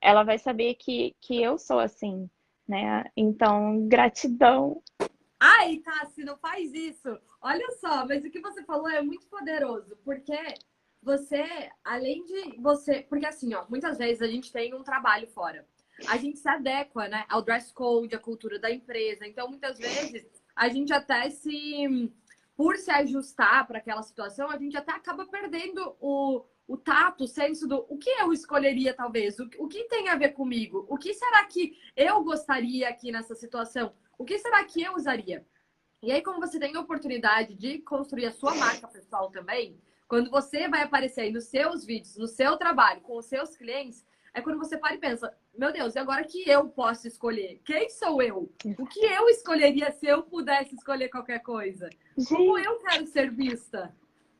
ela 0.00 0.22
vai 0.22 0.38
saber 0.38 0.74
que, 0.74 1.14
que 1.20 1.42
eu 1.42 1.58
sou 1.58 1.78
assim, 1.78 2.28
né? 2.68 3.04
Então, 3.16 3.86
gratidão. 3.88 4.82
Ai, 5.38 5.78
Tassi, 5.78 6.24
não 6.24 6.36
faz 6.36 6.72
isso. 6.72 7.18
Olha 7.40 7.70
só, 7.72 8.06
mas 8.06 8.24
o 8.24 8.30
que 8.30 8.40
você 8.40 8.64
falou 8.64 8.88
é 8.88 9.02
muito 9.02 9.26
poderoso, 9.26 9.96
porque 10.04 10.36
você, 11.02 11.70
além 11.84 12.24
de 12.24 12.60
você. 12.60 13.02
Porque 13.08 13.26
assim, 13.26 13.54
ó, 13.54 13.64
muitas 13.68 13.98
vezes 13.98 14.20
a 14.20 14.26
gente 14.26 14.52
tem 14.52 14.74
um 14.74 14.82
trabalho 14.82 15.28
fora. 15.28 15.66
A 16.08 16.16
gente 16.16 16.38
se 16.38 16.48
adequa, 16.48 17.08
né, 17.08 17.24
ao 17.28 17.40
dress 17.40 17.72
code, 17.72 18.14
à 18.14 18.18
cultura 18.18 18.58
da 18.58 18.70
empresa. 18.70 19.26
Então, 19.26 19.48
muitas 19.48 19.78
vezes, 19.78 20.26
a 20.54 20.68
gente 20.68 20.92
até 20.92 21.30
se. 21.30 22.12
Por 22.56 22.78
se 22.78 22.90
ajustar 22.90 23.66
para 23.66 23.76
aquela 23.76 24.02
situação, 24.02 24.48
a 24.50 24.56
gente 24.56 24.74
até 24.78 24.90
acaba 24.90 25.26
perdendo 25.26 25.94
o, 26.00 26.42
o 26.68 26.76
tato, 26.76 27.24
o 27.24 27.28
senso 27.28 27.66
do 27.66 27.86
o 27.88 27.96
que 27.96 28.10
eu 28.10 28.32
escolheria, 28.32 28.92
talvez, 28.92 29.38
o, 29.38 29.48
o 29.58 29.68
que 29.68 29.84
tem 29.84 30.08
a 30.08 30.16
ver 30.16 30.30
comigo, 30.30 30.84
o 30.88 30.96
que 30.96 31.14
será 31.14 31.44
que 31.44 31.78
eu 31.96 32.22
gostaria 32.24 32.88
aqui 32.88 33.12
nessa 33.12 33.34
situação, 33.34 33.92
o 34.18 34.24
que 34.24 34.38
será 34.38 34.64
que 34.64 34.82
eu 34.82 34.94
usaria. 34.94 35.46
E 36.02 36.12
aí, 36.12 36.22
como 36.22 36.40
você 36.40 36.58
tem 36.58 36.74
a 36.76 36.80
oportunidade 36.80 37.54
de 37.54 37.78
construir 37.78 38.26
a 38.26 38.32
sua 38.32 38.54
marca 38.54 38.88
pessoal 38.88 39.30
também, 39.30 39.80
quando 40.08 40.30
você 40.30 40.68
vai 40.68 40.82
aparecer 40.82 41.22
aí 41.22 41.32
nos 41.32 41.44
seus 41.44 41.84
vídeos, 41.84 42.16
no 42.16 42.28
seu 42.28 42.56
trabalho, 42.56 43.00
com 43.00 43.16
os 43.16 43.26
seus 43.26 43.56
clientes, 43.56 44.04
é 44.34 44.42
quando 44.42 44.58
você 44.58 44.76
para 44.76 44.94
e 44.94 44.98
pensa: 44.98 45.34
meu 45.56 45.72
Deus, 45.72 45.94
e 45.94 45.98
agora 45.98 46.22
que 46.24 46.48
eu 46.48 46.68
posso 46.68 47.08
escolher? 47.08 47.60
Quem 47.64 47.88
sou 47.88 48.20
eu? 48.22 48.52
O 48.78 48.86
que 48.86 49.00
eu 49.00 49.28
escolheria 49.30 49.90
se 49.92 50.06
eu 50.06 50.22
pudesse 50.22 50.74
escolher 50.74 51.08
qualquer 51.08 51.40
coisa? 51.40 51.88
Como 52.28 52.58
eu 52.58 52.78
quero 52.80 53.06
ser 53.06 53.30
vista? 53.30 53.94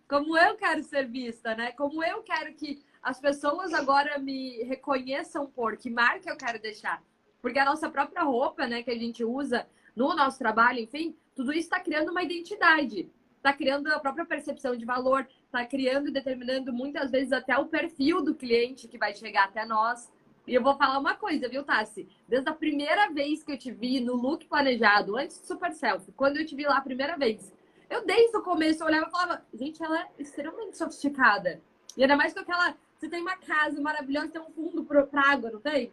Como 0.08 0.36
eu 0.36 0.56
quero 0.56 0.82
ser 0.82 1.06
vista, 1.06 1.54
né? 1.54 1.72
Como 1.72 2.02
eu 2.02 2.22
quero 2.22 2.54
que 2.54 2.82
as 3.02 3.20
pessoas 3.20 3.72
agora 3.72 4.18
me 4.18 4.62
reconheçam 4.64 5.46
por, 5.46 5.76
que 5.76 5.90
marca 5.90 6.30
eu 6.30 6.36
quero 6.36 6.60
deixar. 6.60 7.02
Porque 7.40 7.58
a 7.58 7.64
nossa 7.64 7.88
própria 7.88 8.22
roupa, 8.22 8.66
né, 8.66 8.82
que 8.82 8.90
a 8.90 8.98
gente 8.98 9.24
usa 9.24 9.66
no 9.94 10.14
nosso 10.14 10.38
trabalho, 10.38 10.80
enfim, 10.80 11.16
tudo 11.34 11.52
isso 11.52 11.62
está 11.62 11.80
criando 11.80 12.10
uma 12.10 12.22
identidade, 12.22 13.08
está 13.36 13.52
criando 13.52 13.86
a 13.88 14.00
própria 14.00 14.24
percepção 14.24 14.76
de 14.76 14.84
valor, 14.84 15.26
está 15.44 15.64
criando 15.64 16.08
e 16.08 16.12
determinando 16.12 16.72
muitas 16.72 17.10
vezes 17.10 17.32
até 17.32 17.56
o 17.56 17.66
perfil 17.66 18.22
do 18.22 18.34
cliente 18.34 18.88
que 18.88 18.98
vai 18.98 19.14
chegar 19.14 19.44
até 19.44 19.64
nós. 19.64 20.10
E 20.46 20.54
eu 20.54 20.62
vou 20.62 20.76
falar 20.76 20.98
uma 20.98 21.14
coisa, 21.14 21.48
viu, 21.48 21.64
Tassi? 21.64 22.08
Desde 22.28 22.48
a 22.48 22.54
primeira 22.54 23.12
vez 23.12 23.42
que 23.42 23.52
eu 23.52 23.58
te 23.58 23.70
vi 23.70 24.00
no 24.00 24.14
look 24.14 24.46
planejado, 24.46 25.16
antes 25.16 25.40
do 25.40 25.46
Super 25.46 25.72
Selfie, 25.72 26.12
quando 26.12 26.36
eu 26.36 26.46
te 26.46 26.54
vi 26.54 26.64
lá 26.64 26.78
a 26.78 26.82
primeira 26.82 27.16
vez, 27.16 27.52
eu, 27.88 28.04
desde 28.04 28.36
o 28.36 28.42
começo, 28.42 28.82
eu 28.82 28.86
olhava 28.86 29.06
e 29.06 29.10
falava, 29.10 29.46
gente, 29.54 29.82
ela 29.82 30.00
é 30.00 30.08
extremamente 30.18 30.76
sofisticada. 30.76 31.60
E 31.96 32.02
ainda 32.02 32.16
mais 32.16 32.32
com 32.32 32.40
aquela. 32.40 32.76
Você 32.98 33.08
tem 33.08 33.20
uma 33.20 33.36
casa 33.36 33.80
maravilhosa, 33.80 34.28
tem 34.28 34.40
um 34.40 34.50
fundo 34.50 34.84
para 34.84 35.20
água, 35.20 35.50
não 35.50 35.60
tem? 35.60 35.92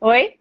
Oi? 0.00 0.38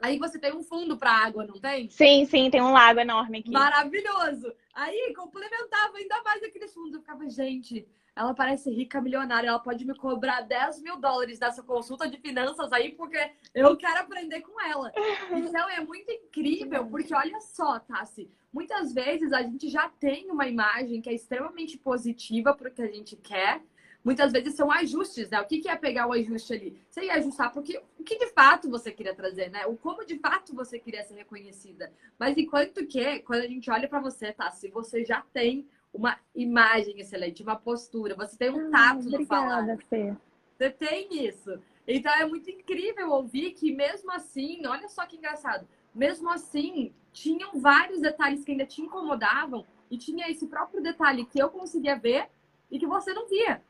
Aí 0.00 0.18
você 0.18 0.38
tem 0.38 0.54
um 0.54 0.62
fundo 0.62 0.96
para 0.96 1.10
água, 1.10 1.44
não 1.44 1.58
tem? 1.58 1.88
Sim, 1.88 2.24
sim, 2.24 2.50
tem 2.50 2.60
um 2.60 2.72
lago 2.72 3.00
enorme 3.00 3.38
aqui. 3.38 3.50
Maravilhoso. 3.50 4.52
Aí 4.74 5.12
complementava 5.14 5.96
ainda 5.96 6.22
mais 6.22 6.42
aqueles 6.42 6.72
fundos. 6.72 6.94
Eu 6.94 7.00
ficava, 7.00 7.28
gente, 7.28 7.86
ela 8.18 8.34
parece 8.34 8.68
rica, 8.68 9.00
milionária, 9.00 9.46
ela 9.46 9.60
pode 9.60 9.84
me 9.84 9.94
cobrar 9.94 10.40
10 10.40 10.82
mil 10.82 10.96
dólares 10.96 11.38
dessa 11.38 11.62
consulta 11.62 12.10
de 12.10 12.18
finanças 12.18 12.72
aí, 12.72 12.90
porque 12.90 13.30
eu 13.54 13.76
quero 13.76 14.00
aprender 14.00 14.40
com 14.40 14.60
ela. 14.60 14.92
Então 15.30 15.70
é 15.70 15.80
muito 15.80 16.10
incrível, 16.10 16.84
porque 16.84 17.14
olha 17.14 17.40
só, 17.40 17.78
Tassi, 17.78 18.28
muitas 18.52 18.92
vezes 18.92 19.32
a 19.32 19.40
gente 19.42 19.68
já 19.68 19.88
tem 19.88 20.28
uma 20.32 20.48
imagem 20.48 21.00
que 21.00 21.08
é 21.08 21.14
extremamente 21.14 21.78
positiva 21.78 22.52
para 22.52 22.68
o 22.68 22.72
que 22.72 22.82
a 22.82 22.90
gente 22.90 23.14
quer. 23.14 23.62
Muitas 24.04 24.32
vezes 24.32 24.54
são 24.54 24.70
ajustes, 24.72 25.30
né? 25.30 25.40
O 25.40 25.46
que, 25.46 25.68
é 25.68 25.76
pegar 25.76 26.08
o 26.08 26.12
ajuste 26.12 26.52
ali? 26.52 26.80
Você 26.88 27.04
ia 27.04 27.14
ajustar 27.14 27.52
porque 27.52 27.80
o 27.98 28.02
que 28.02 28.18
de 28.18 28.28
fato 28.32 28.68
você 28.68 28.90
queria 28.90 29.14
trazer, 29.14 29.48
né? 29.48 29.64
O 29.66 29.76
como 29.76 30.04
de 30.04 30.18
fato 30.18 30.54
você 30.54 30.78
queria 30.78 31.04
ser 31.04 31.14
reconhecida. 31.14 31.92
Mas 32.18 32.36
enquanto 32.36 32.84
que, 32.86 33.20
quando 33.20 33.42
a 33.42 33.46
gente 33.46 33.70
olha 33.70 33.88
para 33.88 34.00
você, 34.00 34.32
tá? 34.32 34.50
Se 34.50 34.68
você 34.68 35.04
já 35.04 35.20
tem 35.32 35.68
uma 35.92 36.18
imagem 36.34 37.00
excelente, 37.00 37.42
uma 37.42 37.56
postura, 37.56 38.14
você 38.14 38.36
tem 38.36 38.50
um 38.50 38.70
tato 38.70 39.06
ah, 39.06 39.18
no 39.18 39.26
falar. 39.26 39.78
Fê. 39.88 40.14
Você 40.56 40.70
tem 40.70 41.26
isso. 41.26 41.58
Então 41.86 42.12
é 42.12 42.26
muito 42.26 42.50
incrível 42.50 43.10
ouvir 43.10 43.52
que 43.52 43.74
mesmo 43.74 44.10
assim, 44.12 44.66
olha 44.66 44.88
só 44.88 45.06
que 45.06 45.16
engraçado, 45.16 45.66
mesmo 45.94 46.28
assim, 46.30 46.92
tinham 47.12 47.58
vários 47.58 48.00
detalhes 48.00 48.44
que 48.44 48.52
ainda 48.52 48.66
te 48.66 48.82
incomodavam 48.82 49.64
e 49.90 49.96
tinha 49.96 50.30
esse 50.30 50.46
próprio 50.46 50.82
detalhe 50.82 51.24
que 51.24 51.40
eu 51.40 51.48
conseguia 51.48 51.96
ver 51.96 52.28
e 52.70 52.78
que 52.78 52.86
você 52.86 53.14
não 53.14 53.26
via. 53.26 53.62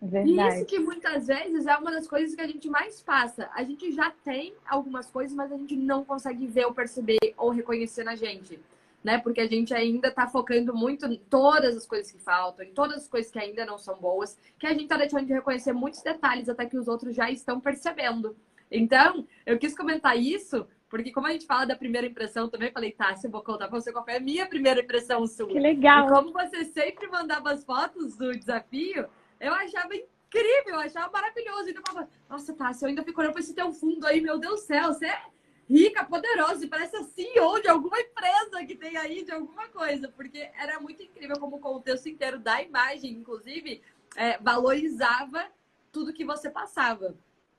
Verdade. 0.00 0.30
E 0.30 0.48
isso 0.58 0.66
que 0.66 0.78
muitas 0.78 1.26
vezes 1.26 1.66
é 1.66 1.76
uma 1.76 1.90
das 1.90 2.06
coisas 2.06 2.34
que 2.34 2.40
a 2.40 2.46
gente 2.46 2.68
mais 2.68 3.00
passa. 3.00 3.48
A 3.52 3.64
gente 3.64 3.90
já 3.92 4.10
tem 4.10 4.54
algumas 4.66 5.10
coisas, 5.10 5.34
mas 5.36 5.50
a 5.50 5.56
gente 5.56 5.76
não 5.76 6.04
consegue 6.04 6.46
ver 6.46 6.66
ou 6.66 6.74
perceber 6.74 7.18
ou 7.36 7.50
reconhecer 7.50 8.04
na 8.04 8.14
gente 8.14 8.60
né? 9.02 9.18
Porque 9.18 9.40
a 9.40 9.46
gente 9.46 9.72
ainda 9.74 10.08
está 10.08 10.26
focando 10.26 10.74
muito 10.74 11.06
em 11.06 11.16
todas 11.16 11.76
as 11.76 11.86
coisas 11.86 12.10
que 12.10 12.18
faltam, 12.18 12.64
em 12.64 12.72
todas 12.72 12.98
as 12.98 13.08
coisas 13.08 13.30
que 13.30 13.38
ainda 13.38 13.64
não 13.64 13.78
são 13.78 13.96
boas, 13.96 14.38
que 14.58 14.66
a 14.66 14.70
gente 14.70 14.84
está 14.84 14.96
deixando 14.96 15.26
de 15.26 15.32
reconhecer 15.32 15.72
muitos 15.72 16.02
detalhes 16.02 16.48
até 16.48 16.66
que 16.66 16.76
os 16.76 16.88
outros 16.88 17.14
já 17.14 17.30
estão 17.30 17.60
percebendo. 17.60 18.36
Então, 18.70 19.26
eu 19.46 19.58
quis 19.58 19.74
comentar 19.76 20.18
isso, 20.18 20.66
porque 20.88 21.10
como 21.10 21.26
a 21.26 21.32
gente 21.32 21.46
fala 21.46 21.66
da 21.66 21.76
primeira 21.76 22.06
impressão, 22.06 22.48
também 22.48 22.72
falei, 22.72 22.92
tá, 22.92 23.14
se 23.16 23.26
eu 23.26 23.30
vou 23.30 23.42
contar 23.42 23.68
pra 23.68 23.80
você 23.80 23.92
qual 23.92 24.04
foi 24.04 24.16
a 24.16 24.20
minha 24.20 24.46
primeira 24.46 24.80
impressão 24.80 25.26
sua. 25.26 25.48
Que 25.48 25.58
legal! 25.58 26.06
E 26.06 26.08
como 26.10 26.32
você 26.32 26.64
sempre 26.64 27.06
mandava 27.08 27.52
as 27.52 27.64
fotos 27.64 28.16
do 28.16 28.36
desafio, 28.36 29.06
eu 29.40 29.54
achava 29.54 29.94
incrível, 29.94 30.74
eu 30.74 30.80
achava 30.80 31.10
maravilhoso. 31.10 31.70
Então, 31.70 31.82
eu 31.82 31.92
falava, 31.92 32.10
nossa, 32.28 32.52
tá, 32.54 32.72
se 32.72 32.84
eu 32.84 32.88
ainda 32.88 33.02
fico 33.02 33.20
olhando 33.20 33.32
pra 33.32 33.40
esse 33.40 33.54
teu 33.54 33.72
fundo 33.72 34.06
aí, 34.06 34.20
meu 34.20 34.38
Deus 34.38 34.60
do 34.60 34.66
céu, 34.66 34.92
você 34.92 35.06
é 35.06 35.22
rica, 35.68 36.04
poderosa, 36.04 36.64
e 36.64 36.68
parece 36.68 36.96
a 36.96 37.04
CEO 37.04 37.60
de 37.60 37.68
alguma 37.68 38.00
empresa 38.00 38.64
que 38.66 38.74
tem 38.74 38.96
aí, 38.96 39.24
de 39.24 39.32
alguma 39.32 39.68
coisa, 39.68 40.08
porque 40.08 40.50
era 40.58 40.80
muito 40.80 41.02
incrível 41.02 41.38
como 41.38 41.56
o 41.56 41.60
contexto 41.60 42.08
inteiro 42.08 42.38
da 42.38 42.62
imagem, 42.62 43.12
inclusive, 43.12 43.82
é, 44.16 44.38
valorizava 44.38 45.46
tudo 45.92 46.12
que 46.12 46.24
você 46.24 46.50
passava, 46.50 47.14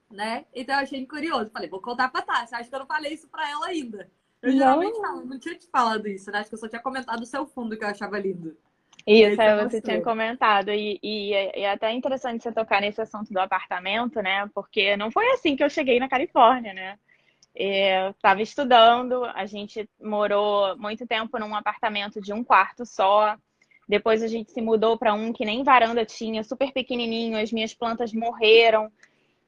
né? 0.10 0.46
Então 0.54 0.76
eu 0.76 0.82
achei 0.82 1.06
curioso. 1.06 1.52
Falei, 1.52 1.70
vou 1.70 1.82
contar 1.82 2.10
pra 2.10 2.22
Tássia. 2.22 2.58
Acho 2.58 2.70
que 2.70 2.76
eu 2.76 2.80
não 2.80 2.88
falei 2.88 3.14
isso 3.14 3.28
pra 3.28 3.50
ela 3.50 3.68
ainda. 3.68 4.10
Eu 4.42 4.52
não. 4.52 4.58
geralmente 4.58 5.00
falo, 5.00 5.26
não 5.26 5.40
tinha 5.40 5.56
te 5.56 5.68
falado 5.68 6.08
isso, 6.08 6.32
né? 6.32 6.40
Acho 6.40 6.50
que 6.50 6.56
eu 6.56 6.60
só 6.60 6.68
tinha 6.68 6.82
comentado 6.82 7.22
o 7.22 7.26
seu 7.26 7.46
fundo 7.46 7.78
que 7.78 7.84
eu 7.84 7.90
achava 7.90 8.18
lindo. 8.18 8.58
Isso, 9.06 9.42
aí 9.42 9.64
você 9.64 9.82
tinha 9.82 10.02
comentado. 10.02 10.70
E, 10.72 11.00
e, 11.02 11.32
e, 11.32 11.62
é 11.62 11.72
até 11.72 11.92
interessante 11.92 12.44
você 12.44 12.52
tocar 12.52 12.82
nesse 12.82 13.02
assunto 13.02 13.32
do 13.32 13.40
apartamento, 13.40 14.22
né? 14.22 14.50
Porque 14.54 14.96
não 14.98 15.12
foi 15.12 15.28
assim 15.32 15.56
que 15.56 15.64
eu 15.64 15.70
cheguei 15.70 16.00
na 16.00 16.10
Califórnia, 16.10 16.74
né? 16.74 17.00
Estava 17.56 18.42
estudando, 18.42 19.26
a 19.26 19.46
gente 19.46 19.90
morou 20.02 20.78
muito 20.78 21.06
tempo 21.06 21.38
num 21.40 21.56
apartamento 21.56 22.22
de 22.22 22.32
um 22.34 22.44
quarto 22.44 22.86
só. 22.86 23.36
Depois 23.88 24.22
a 24.22 24.28
gente 24.28 24.52
se 24.52 24.62
mudou 24.62 24.98
para 24.98 25.14
um 25.14 25.34
que 25.34 25.44
nem 25.44 25.64
varanda 25.64 26.06
tinha, 26.06 26.44
super 26.44 26.72
pequenininho, 26.72 27.40
as 27.40 27.52
minhas 27.52 27.74
plantas 27.74 28.14
morreram. 28.14 28.92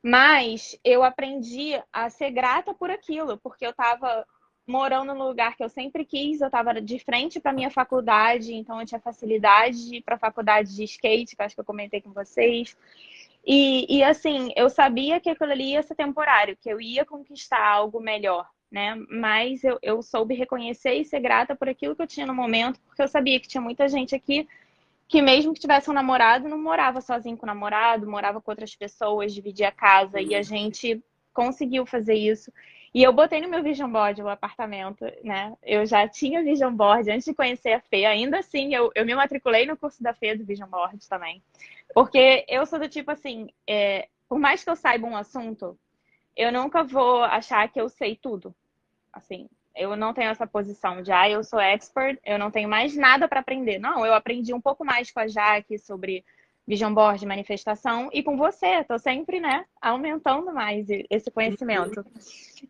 Mas 0.04 0.78
eu 0.84 1.04
aprendi 1.04 1.80
a 1.94 2.10
ser 2.10 2.32
grata 2.32 2.74
por 2.74 2.90
aquilo, 2.90 3.38
porque 3.38 3.66
eu 3.66 3.70
estava 3.70 4.26
morando 4.66 5.14
no 5.14 5.28
lugar 5.28 5.56
que 5.56 5.64
eu 5.64 5.70
sempre 5.70 6.06
quis, 6.06 6.42
eu 6.42 6.48
estava 6.48 6.80
de 6.82 6.98
frente 7.00 7.40
para 7.40 7.54
minha 7.54 7.70
faculdade, 7.70 8.54
então 8.54 8.80
eu 8.80 8.86
tinha 8.86 9.00
facilidade 9.00 10.02
para 10.04 10.16
a 10.16 10.20
faculdade 10.20 10.76
de 10.76 10.84
skate, 10.86 11.36
que 11.36 11.42
acho 11.42 11.56
que 11.56 11.62
eu 11.62 11.66
comentei 11.66 12.02
com 12.02 12.12
vocês. 12.12 12.76
E, 13.46 13.98
e 13.98 14.04
assim, 14.04 14.52
eu 14.56 14.70
sabia 14.70 15.20
que 15.20 15.30
aquilo 15.30 15.52
ali 15.52 15.72
ia 15.72 15.84
ser 15.84 15.96
temporário, 15.96 16.58
que 16.60 16.70
eu 16.70 16.80
ia 16.80 17.04
conquistar 17.04 17.64
algo 17.64 18.00
melhor, 18.00 18.48
né? 18.72 18.96
Mas 19.10 19.64
eu, 19.64 19.80
eu 19.82 20.02
soube 20.02 20.36
reconhecer 20.36 20.94
e 20.94 21.06
ser 21.06 21.20
grata 21.20 21.56
por 21.56 21.68
aquilo 21.68 21.96
que 21.96 22.02
eu 22.02 22.08
tinha 22.08 22.26
no 22.26 22.36
momento, 22.36 22.80
porque 22.82 23.02
eu 23.02 23.08
sabia 23.08 23.40
que 23.40 23.48
tinha 23.48 23.62
muita 23.62 23.88
gente 23.88 24.16
aqui 24.16 24.48
que 25.12 25.22
mesmo 25.22 25.54
que 25.54 25.60
tivesse 25.60 25.90
um 25.90 25.94
namorado, 25.94 26.48
não 26.48 26.58
morava 26.58 27.02
sozinho 27.02 27.36
com 27.36 27.46
o 27.46 27.48
namorado, 27.48 28.10
morava 28.10 28.40
com 28.40 28.50
outras 28.50 28.74
pessoas, 28.74 29.34
dividia 29.34 29.68
a 29.68 29.72
casa, 29.72 30.22
e 30.22 30.34
a 30.34 30.42
gente 30.42 31.04
conseguiu 31.34 31.86
fazer 31.86 32.14
isso. 32.14 32.50
E 32.94 33.04
eu 33.04 33.14
botei 33.14 33.40
no 33.40 33.48
meu 33.48 33.64
vision 33.64 33.90
board 33.90 34.22
o 34.22 34.28
apartamento, 34.28 35.06
né? 35.24 35.56
Eu 35.64 35.86
já 35.86 36.08
tinha 36.08 36.44
vision 36.44 36.74
board 36.76 37.10
antes 37.10 37.26
de 37.26 37.34
conhecer 37.34 37.72
a 37.72 37.80
Fê. 37.80 38.06
Ainda 38.06 38.40
assim, 38.40 38.76
eu, 38.76 38.92
eu 38.94 39.06
me 39.06 39.16
matriculei 39.16 39.66
no 39.66 39.78
curso 39.78 40.04
da 40.04 40.14
Fê 40.14 40.36
do 40.36 40.46
vision 40.46 40.68
board 40.70 41.08
também. 41.08 41.42
Porque 41.94 42.46
eu 42.50 42.66
sou 42.66 42.80
do 42.80 42.90
tipo 42.90 43.10
assim, 43.10 43.50
é, 43.66 44.10
por 44.28 44.38
mais 44.38 44.64
que 44.64 44.70
eu 44.70 44.76
saiba 44.76 45.08
um 45.08 45.16
assunto, 45.16 45.80
eu 46.36 46.52
nunca 46.52 46.84
vou 46.84 47.24
achar 47.24 47.68
que 47.70 47.80
eu 47.80 47.88
sei 47.88 48.16
tudo. 48.16 48.54
Assim, 49.14 49.50
eu 49.76 49.96
não 49.96 50.14
tenho 50.14 50.30
essa 50.30 50.46
posição 50.46 51.02
de, 51.02 51.12
ah, 51.14 51.30
eu 51.30 51.44
sou 51.44 51.60
expert, 51.60 52.20
eu 52.26 52.38
não 52.38 52.52
tenho 52.52 52.68
mais 52.68 52.96
nada 52.96 53.28
para 53.28 53.40
aprender. 53.40 53.80
Não, 53.80 54.06
eu 54.06 54.14
aprendi 54.14 54.54
um 54.54 54.62
pouco 54.62 54.84
mais 54.84 55.12
com 55.12 55.20
a 55.22 55.28
Jaque 55.28 55.80
sobre 55.80 56.26
Vision 56.68 56.94
Board, 56.94 57.26
manifestação, 57.26 58.10
e 58.14 58.24
com 58.24 58.38
você, 58.38 58.68
estou 58.80 59.00
sempre, 59.00 59.40
né, 59.40 59.66
aumentando 59.82 60.54
mais 60.54 60.88
esse 61.10 61.30
conhecimento. 61.32 62.06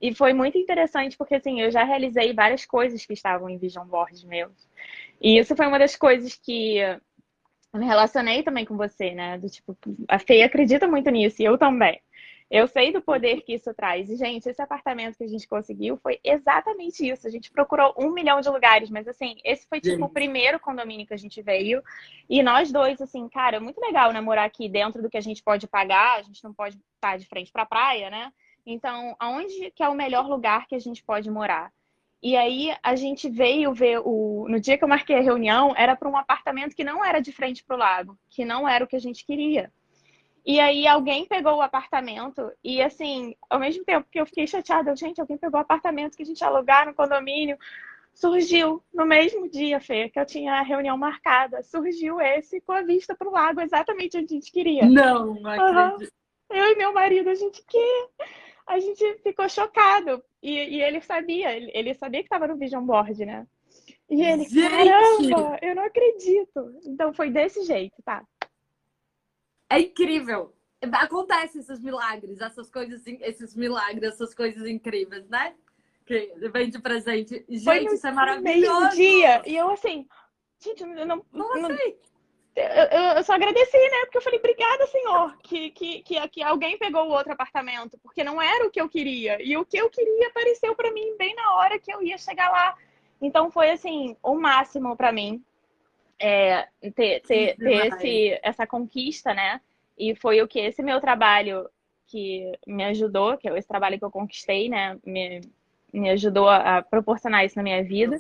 E 0.01 0.15
foi 0.15 0.33
muito 0.33 0.57
interessante, 0.57 1.17
porque 1.17 1.35
assim, 1.35 1.61
eu 1.61 1.69
já 1.69 1.83
realizei 1.83 2.33
várias 2.33 2.65
coisas 2.65 3.05
que 3.05 3.13
estavam 3.13 3.49
em 3.49 3.57
Vision 3.57 3.85
Board 3.85 4.25
meus. 4.25 4.67
E 5.21 5.37
isso 5.37 5.55
foi 5.55 5.67
uma 5.67 5.77
das 5.77 5.95
coisas 5.95 6.35
que 6.35 6.79
me 7.73 7.85
relacionei 7.85 8.43
também 8.43 8.65
com 8.65 8.75
você, 8.75 9.11
né? 9.11 9.37
Do 9.37 9.49
tipo, 9.49 9.77
a 10.07 10.19
Fê 10.19 10.41
acredita 10.43 10.87
muito 10.87 11.09
nisso, 11.09 11.41
e 11.41 11.45
eu 11.45 11.57
também. 11.57 12.01
Eu 12.51 12.67
sei 12.67 12.91
do 12.91 13.01
poder 13.01 13.43
que 13.43 13.53
isso 13.53 13.73
traz. 13.73 14.09
E, 14.09 14.17
gente, 14.17 14.49
esse 14.49 14.61
apartamento 14.61 15.17
que 15.17 15.23
a 15.23 15.27
gente 15.27 15.47
conseguiu 15.47 15.95
foi 15.95 16.19
exatamente 16.21 17.09
isso. 17.09 17.25
A 17.25 17.29
gente 17.29 17.49
procurou 17.49 17.95
um 17.97 18.11
milhão 18.11 18.41
de 18.41 18.49
lugares, 18.49 18.89
mas, 18.89 19.07
assim, 19.07 19.37
esse 19.45 19.65
foi, 19.69 19.79
tipo, 19.79 20.03
o 20.03 20.09
primeiro 20.09 20.59
condomínio 20.59 21.07
que 21.07 21.13
a 21.13 21.17
gente 21.17 21.41
veio. 21.41 21.81
E 22.29 22.43
nós 22.43 22.69
dois, 22.69 22.99
assim, 22.99 23.29
cara, 23.29 23.55
é 23.55 23.59
muito 23.61 23.79
legal, 23.79 24.11
né? 24.11 24.19
Morar 24.19 24.43
aqui 24.43 24.67
dentro 24.67 25.01
do 25.01 25.09
que 25.09 25.15
a 25.15 25.21
gente 25.21 25.41
pode 25.41 25.65
pagar. 25.65 26.19
A 26.19 26.23
gente 26.23 26.43
não 26.43 26.53
pode 26.53 26.77
estar 26.95 27.17
de 27.17 27.25
frente 27.25 27.53
para 27.53 27.63
a 27.63 27.65
praia, 27.65 28.09
né? 28.09 28.33
Então, 28.65 29.15
aonde 29.17 29.71
que 29.71 29.81
é 29.81 29.87
o 29.87 29.95
melhor 29.95 30.27
lugar 30.27 30.67
que 30.67 30.75
a 30.75 30.79
gente 30.79 31.01
pode 31.01 31.31
morar? 31.31 31.71
E 32.21 32.35
aí 32.35 32.75
a 32.83 32.97
gente 32.97 33.29
veio 33.29 33.73
ver 33.73 34.01
o. 34.03 34.45
No 34.49 34.59
dia 34.59 34.77
que 34.77 34.83
eu 34.83 34.89
marquei 34.89 35.15
a 35.15 35.21
reunião, 35.21 35.73
era 35.77 35.95
para 35.95 36.09
um 36.09 36.17
apartamento 36.17 36.75
que 36.75 36.83
não 36.83 37.03
era 37.03 37.21
de 37.21 37.31
frente 37.31 37.63
para 37.63 37.77
o 37.77 37.79
lago, 37.79 38.19
que 38.29 38.43
não 38.43 38.67
era 38.67 38.83
o 38.83 38.87
que 38.87 38.97
a 38.97 38.99
gente 38.99 39.25
queria. 39.25 39.71
E 40.45 40.59
aí 40.59 40.87
alguém 40.87 41.25
pegou 41.25 41.57
o 41.57 41.61
apartamento 41.61 42.51
e 42.63 42.81
assim, 42.81 43.35
ao 43.49 43.59
mesmo 43.59 43.85
tempo 43.85 44.07
que 44.09 44.19
eu 44.19 44.25
fiquei 44.25 44.47
chateada, 44.47 44.95
gente, 44.95 45.21
alguém 45.21 45.37
pegou 45.37 45.59
o 45.59 45.61
apartamento 45.61 46.17
que 46.17 46.23
a 46.23 46.25
gente 46.25 46.43
alugar 46.43 46.85
no 46.85 46.93
condomínio. 46.93 47.57
Surgiu 48.13 48.83
no 48.93 49.05
mesmo 49.05 49.49
dia, 49.49 49.79
Fê, 49.79 50.09
que 50.09 50.19
eu 50.19 50.25
tinha 50.25 50.55
a 50.55 50.63
reunião 50.63 50.97
marcada. 50.97 51.63
Surgiu 51.63 52.19
esse 52.19 52.59
com 52.61 52.73
a 52.73 52.81
vista 52.81 53.15
para 53.15 53.27
o 53.27 53.31
lago, 53.31 53.61
exatamente 53.61 54.17
onde 54.17 54.33
a 54.33 54.37
gente 54.37 54.51
queria. 54.51 54.85
Não, 54.85 55.35
não 55.35 55.49
acredito. 55.49 56.11
Uhum. 56.49 56.57
Eu 56.57 56.71
e 56.71 56.75
meu 56.75 56.93
marido, 56.93 57.29
a 57.29 57.35
gente 57.35 57.63
que 57.65 58.09
a 58.67 58.79
gente 58.79 59.17
ficou 59.23 59.47
chocado. 59.47 60.21
E, 60.41 60.51
e 60.51 60.81
ele 60.81 61.01
sabia, 61.01 61.55
ele, 61.55 61.71
ele 61.73 61.93
sabia 61.93 62.19
que 62.21 62.25
estava 62.25 62.47
no 62.47 62.57
Vision 62.57 62.83
Board, 62.83 63.25
né? 63.25 63.45
E 64.09 64.21
ele, 64.21 64.43
gente! 64.43 64.69
caramba, 64.69 65.57
eu 65.61 65.75
não 65.75 65.83
acredito. 65.83 66.79
Então 66.85 67.13
foi 67.13 67.29
desse 67.29 67.63
jeito, 67.63 67.95
tá? 68.03 68.25
É 69.71 69.79
incrível. 69.79 70.53
Acontece 70.93 71.59
esses 71.59 71.79
milagres, 71.79 72.41
essas 72.41 72.69
coisas, 72.69 73.01
esses 73.05 73.55
milagres, 73.55 74.03
essas 74.03 74.33
coisas 74.33 74.67
incríveis, 74.67 75.29
né? 75.29 75.55
Que 76.05 76.33
vem 76.51 76.69
de 76.69 76.79
presente. 76.79 77.45
Gente, 77.47 77.63
Foi 77.63 77.85
isso 77.85 78.05
é 78.05 78.11
maravilhoso. 78.11 78.81
Meio 78.81 78.89
dia. 78.89 79.41
E 79.45 79.55
eu 79.55 79.69
assim, 79.69 80.05
gente, 80.59 80.83
eu 80.83 81.05
não. 81.05 81.21
Como 81.21 81.55
não, 81.55 81.71
assim? 81.71 81.95
Eu, 82.53 82.65
eu, 82.65 83.01
eu, 83.15 83.23
só 83.23 83.33
agradeci, 83.33 83.77
né? 83.77 84.01
Porque 84.01 84.17
eu 84.17 84.21
falei, 84.21 84.39
obrigada, 84.39 84.87
senhor, 84.87 85.37
que, 85.37 85.69
que, 85.69 86.01
que, 86.01 86.27
que 86.27 86.43
alguém 86.43 86.77
pegou 86.77 87.05
o 87.05 87.11
outro 87.11 87.31
apartamento, 87.31 87.97
porque 88.03 88.25
não 88.25 88.41
era 88.41 88.67
o 88.67 88.71
que 88.71 88.81
eu 88.81 88.89
queria. 88.89 89.41
E 89.41 89.55
o 89.55 89.63
que 89.63 89.77
eu 89.77 89.89
queria 89.89 90.27
apareceu 90.27 90.75
para 90.75 90.91
mim 90.91 91.15
bem 91.17 91.33
na 91.33 91.55
hora 91.55 91.79
que 91.79 91.93
eu 91.93 92.01
ia 92.03 92.17
chegar 92.17 92.51
lá. 92.51 92.75
Então 93.21 93.49
foi 93.49 93.69
assim, 93.69 94.17
o 94.21 94.35
máximo 94.35 94.97
para 94.97 95.13
mim 95.13 95.41
é, 96.21 96.67
ter, 96.95 97.21
ter, 97.21 97.57
ter 97.57 97.87
esse, 97.87 98.39
essa 98.43 98.67
conquista, 98.67 99.33
né? 99.33 99.59
E 99.97 100.15
foi 100.15 100.41
o 100.41 100.47
que 100.47 100.59
esse 100.59 100.83
meu 100.83 101.01
trabalho 101.01 101.67
que 102.07 102.51
me 102.67 102.83
ajudou, 102.85 103.37
que 103.37 103.49
é 103.49 103.57
esse 103.57 103.67
trabalho 103.67 103.97
que 103.97 104.05
eu 104.05 104.11
conquistei, 104.11 104.69
né? 104.69 104.97
Me, 105.03 105.41
me 105.91 106.11
ajudou 106.11 106.47
a 106.47 106.81
proporcionar 106.81 107.43
isso 107.43 107.57
na 107.57 107.63
minha 107.63 107.83
vida. 107.83 108.19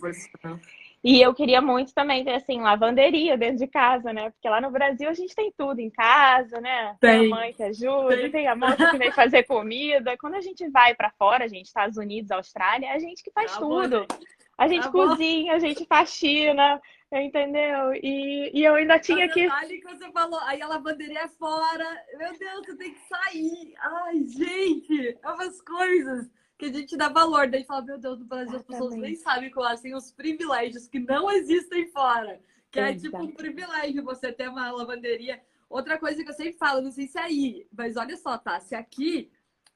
E 1.03 1.19
eu 1.19 1.33
queria 1.33 1.61
muito 1.61 1.93
também 1.95 2.23
ter, 2.23 2.33
assim, 2.33 2.61
lavanderia 2.61 3.35
dentro 3.35 3.57
de 3.57 3.67
casa, 3.67 4.13
né? 4.13 4.29
Porque 4.29 4.47
lá 4.47 4.61
no 4.61 4.69
Brasil 4.69 5.09
a 5.09 5.13
gente 5.13 5.35
tem 5.35 5.51
tudo 5.55 5.79
em 5.79 5.89
casa, 5.89 6.61
né? 6.61 6.95
Tem, 6.99 7.21
tem 7.21 7.31
a 7.31 7.35
mãe 7.35 7.53
que 7.53 7.63
ajuda, 7.63 8.17
tem, 8.17 8.31
tem 8.31 8.47
a 8.47 8.55
moça 8.55 8.91
que 8.91 8.97
vem 8.97 9.11
fazer 9.11 9.43
comida. 9.43 10.15
Quando 10.17 10.35
a 10.35 10.41
gente 10.41 10.67
vai 10.69 10.93
para 10.93 11.09
fora, 11.11 11.45
a 11.45 11.47
gente, 11.47 11.65
Estados 11.65 11.97
Unidos, 11.97 12.31
Austrália, 12.31 12.87
é 12.87 12.93
a 12.93 12.99
gente 12.99 13.23
que 13.23 13.31
faz 13.31 13.51
tá 13.51 13.59
tudo. 13.59 14.05
Bom, 14.07 14.17
a 14.57 14.67
gente 14.67 14.83
tá 14.83 14.91
cozinha, 14.91 15.51
bom. 15.51 15.57
a 15.57 15.59
gente 15.59 15.85
faxina, 15.85 16.79
Entendeu? 17.11 17.93
E, 17.95 18.51
e 18.53 18.63
eu 18.63 18.75
ainda 18.75 18.97
tinha 18.97 19.27
que. 19.27 19.49
Que 19.49 19.83
você 19.83 20.09
falou, 20.11 20.39
aí 20.41 20.61
a 20.61 20.67
lavanderia 20.67 21.23
é 21.23 21.27
fora. 21.27 22.05
Meu 22.17 22.37
Deus, 22.37 22.65
você 22.65 22.75
tem 22.77 22.93
que 22.93 23.01
sair. 23.07 23.73
Ai, 23.77 24.23
gente, 24.23 25.17
é 25.21 25.29
umas 25.29 25.61
coisas 25.61 26.31
que 26.57 26.65
a 26.65 26.71
gente 26.71 26.95
dá 26.95 27.09
valor. 27.09 27.49
Daí 27.49 27.65
fala, 27.65 27.81
meu 27.81 27.97
Deus, 27.97 28.17
no 28.17 28.25
Brasil 28.25 28.55
as 28.55 28.63
pessoas 28.63 28.95
nem 28.95 29.15
sabem 29.15 29.51
qual 29.51 29.67
assim 29.67 29.93
os 29.93 30.11
privilégios 30.11 30.87
que 30.87 30.99
não 30.99 31.29
existem 31.29 31.89
fora. 31.89 32.39
Que 32.71 32.79
é 32.79 32.95
tipo 32.95 33.17
um 33.17 33.33
privilégio 33.33 34.03
você 34.03 34.31
ter 34.31 34.47
uma 34.47 34.71
lavanderia. 34.71 35.41
Outra 35.69 35.97
coisa 35.97 36.23
que 36.23 36.29
eu 36.29 36.33
sempre 36.33 36.53
falo, 36.53 36.81
não 36.81 36.91
sei 36.91 37.07
se 37.07 37.17
é 37.17 37.23
aí, 37.23 37.67
mas 37.75 37.97
olha 37.97 38.15
só, 38.15 38.37
tá? 38.37 38.59
Se 38.61 38.73
aqui 38.73 39.29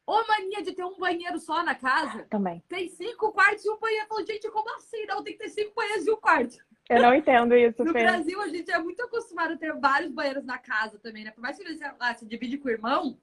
Ô, 0.08 0.24
mania 0.28 0.62
de 0.62 0.72
ter 0.74 0.84
um 0.84 0.98
banheiro 0.98 1.40
só 1.40 1.64
na 1.64 1.74
casa. 1.74 2.26
Também. 2.30 2.64
Tem 2.70 2.88
cinco 2.88 3.32
quartos 3.32 3.66
e 3.66 3.70
um 3.72 3.80
banheiro. 3.80 4.08
Falo, 4.08 4.26
gente, 4.26 4.50
como 4.52 4.76
assim? 4.76 5.04
Não, 5.08 5.24
tem 5.24 5.34
que 5.34 5.40
ter 5.40 5.50
cinco 5.50 5.74
banheiros 5.76 6.06
e 6.06 6.12
um 6.12 6.18
quarto. 6.18 6.58
Eu 6.90 7.02
não 7.02 7.14
entendo 7.16 7.56
isso, 7.56 7.84
No 7.84 7.92
Fê. 7.92 8.04
Brasil, 8.04 8.42
a 8.42 8.48
gente 8.48 8.72
é 8.72 8.78
muito 8.78 9.02
acostumado 9.02 9.54
a 9.54 9.58
ter 9.58 9.74
vários 9.74 10.12
banheiros 10.12 10.46
na 10.46 10.58
casa 10.58 11.00
também, 11.00 11.24
né? 11.24 11.32
Por 11.32 11.42
mais 11.42 11.58
que 11.58 11.64
você 11.64 11.84
ah, 12.00 12.14
se 12.14 12.26
divide 12.26 12.58
com 12.58 12.68
o 12.68 12.72
irmão, 12.72 13.18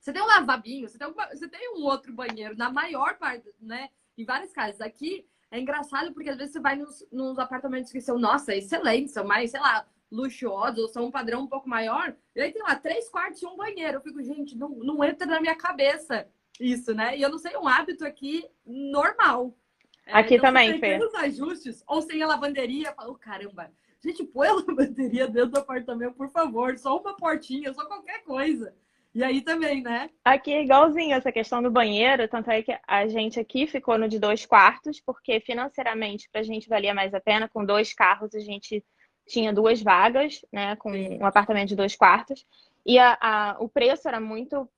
você 0.00 0.12
tem 0.12 0.20
um 0.20 0.26
lavabinho, 0.26 0.88
você 0.88 0.98
tem, 0.98 1.06
um, 1.06 1.12
você 1.12 1.48
tem 1.48 1.74
um 1.76 1.84
outro 1.84 2.12
banheiro, 2.12 2.56
na 2.56 2.70
maior 2.70 3.16
parte, 3.16 3.48
né? 3.60 3.88
Em 4.18 4.24
várias 4.24 4.52
casas. 4.52 4.80
Aqui 4.80 5.26
é 5.50 5.60
engraçado 5.60 6.12
porque 6.12 6.28
às 6.28 6.36
vezes 6.36 6.52
você 6.52 6.60
vai 6.60 6.76
nos, 6.76 7.06
nos 7.12 7.38
apartamentos 7.38 7.92
que 7.92 8.00
são, 8.00 8.18
nossa, 8.18 8.54
excelentes, 8.54 9.14
são 9.14 9.24
mais, 9.24 9.52
sei 9.52 9.60
lá, 9.60 9.86
luxuosos, 10.10 10.78
ou 10.78 10.88
são 10.88 11.06
um 11.06 11.10
padrão 11.10 11.42
um 11.42 11.46
pouco 11.46 11.68
maior. 11.68 12.14
E 12.34 12.40
aí 12.40 12.52
tem 12.52 12.62
lá 12.62 12.74
três 12.74 13.08
quartos 13.08 13.40
e 13.40 13.46
um 13.46 13.56
banheiro. 13.56 13.98
Eu 13.98 14.02
fico, 14.02 14.22
gente, 14.22 14.56
não, 14.56 14.70
não 14.70 15.04
entra 15.04 15.26
na 15.26 15.40
minha 15.40 15.56
cabeça 15.56 16.26
isso, 16.60 16.94
né? 16.94 17.16
E 17.16 17.22
eu 17.22 17.28
não 17.28 17.38
sei 17.38 17.56
um 17.56 17.68
hábito 17.68 18.04
aqui 18.04 18.44
normal. 18.64 19.56
É, 20.06 20.12
Aqui 20.12 20.34
então, 20.34 20.48
também, 20.48 20.78
Fê. 20.78 20.98
os 20.98 21.14
ajustes, 21.14 21.82
ou 21.86 22.02
sem 22.02 22.22
a 22.22 22.26
lavanderia, 22.26 22.92
falo, 22.92 23.14
caramba, 23.14 23.70
gente, 24.02 24.24
põe 24.24 24.48
a 24.48 24.52
lavanderia 24.66 25.26
dentro 25.26 25.50
do 25.50 25.58
apartamento, 25.58 26.14
por 26.14 26.28
favor, 26.30 26.76
só 26.78 26.98
uma 26.98 27.16
portinha, 27.16 27.72
só 27.72 27.86
qualquer 27.86 28.22
coisa. 28.22 28.74
E 29.14 29.22
aí 29.22 29.40
também, 29.40 29.80
né? 29.80 30.10
Aqui 30.24 30.52
é 30.52 30.64
igualzinho 30.64 31.14
essa 31.14 31.30
questão 31.30 31.62
do 31.62 31.70
banheiro, 31.70 32.26
tanto 32.26 32.50
é 32.50 32.62
que 32.62 32.76
a 32.84 33.06
gente 33.06 33.38
aqui 33.38 33.66
ficou 33.66 33.96
no 33.96 34.08
de 34.08 34.18
dois 34.18 34.44
quartos, 34.44 35.00
porque 35.00 35.38
financeiramente 35.38 36.28
para 36.30 36.40
a 36.40 36.44
gente 36.44 36.68
valia 36.68 36.92
mais 36.92 37.14
a 37.14 37.20
pena, 37.20 37.48
com 37.48 37.64
dois 37.64 37.94
carros 37.94 38.34
a 38.34 38.40
gente 38.40 38.84
tinha 39.26 39.52
duas 39.52 39.80
vagas, 39.80 40.44
né, 40.52 40.74
com 40.76 40.92
Sim. 40.92 41.18
um 41.20 41.26
apartamento 41.26 41.68
de 41.68 41.76
dois 41.76 41.94
quartos, 41.94 42.44
e 42.84 42.98
a, 42.98 43.16
a 43.20 43.56
o 43.60 43.68
preço 43.68 44.08
era 44.08 44.20
muito 44.20 44.68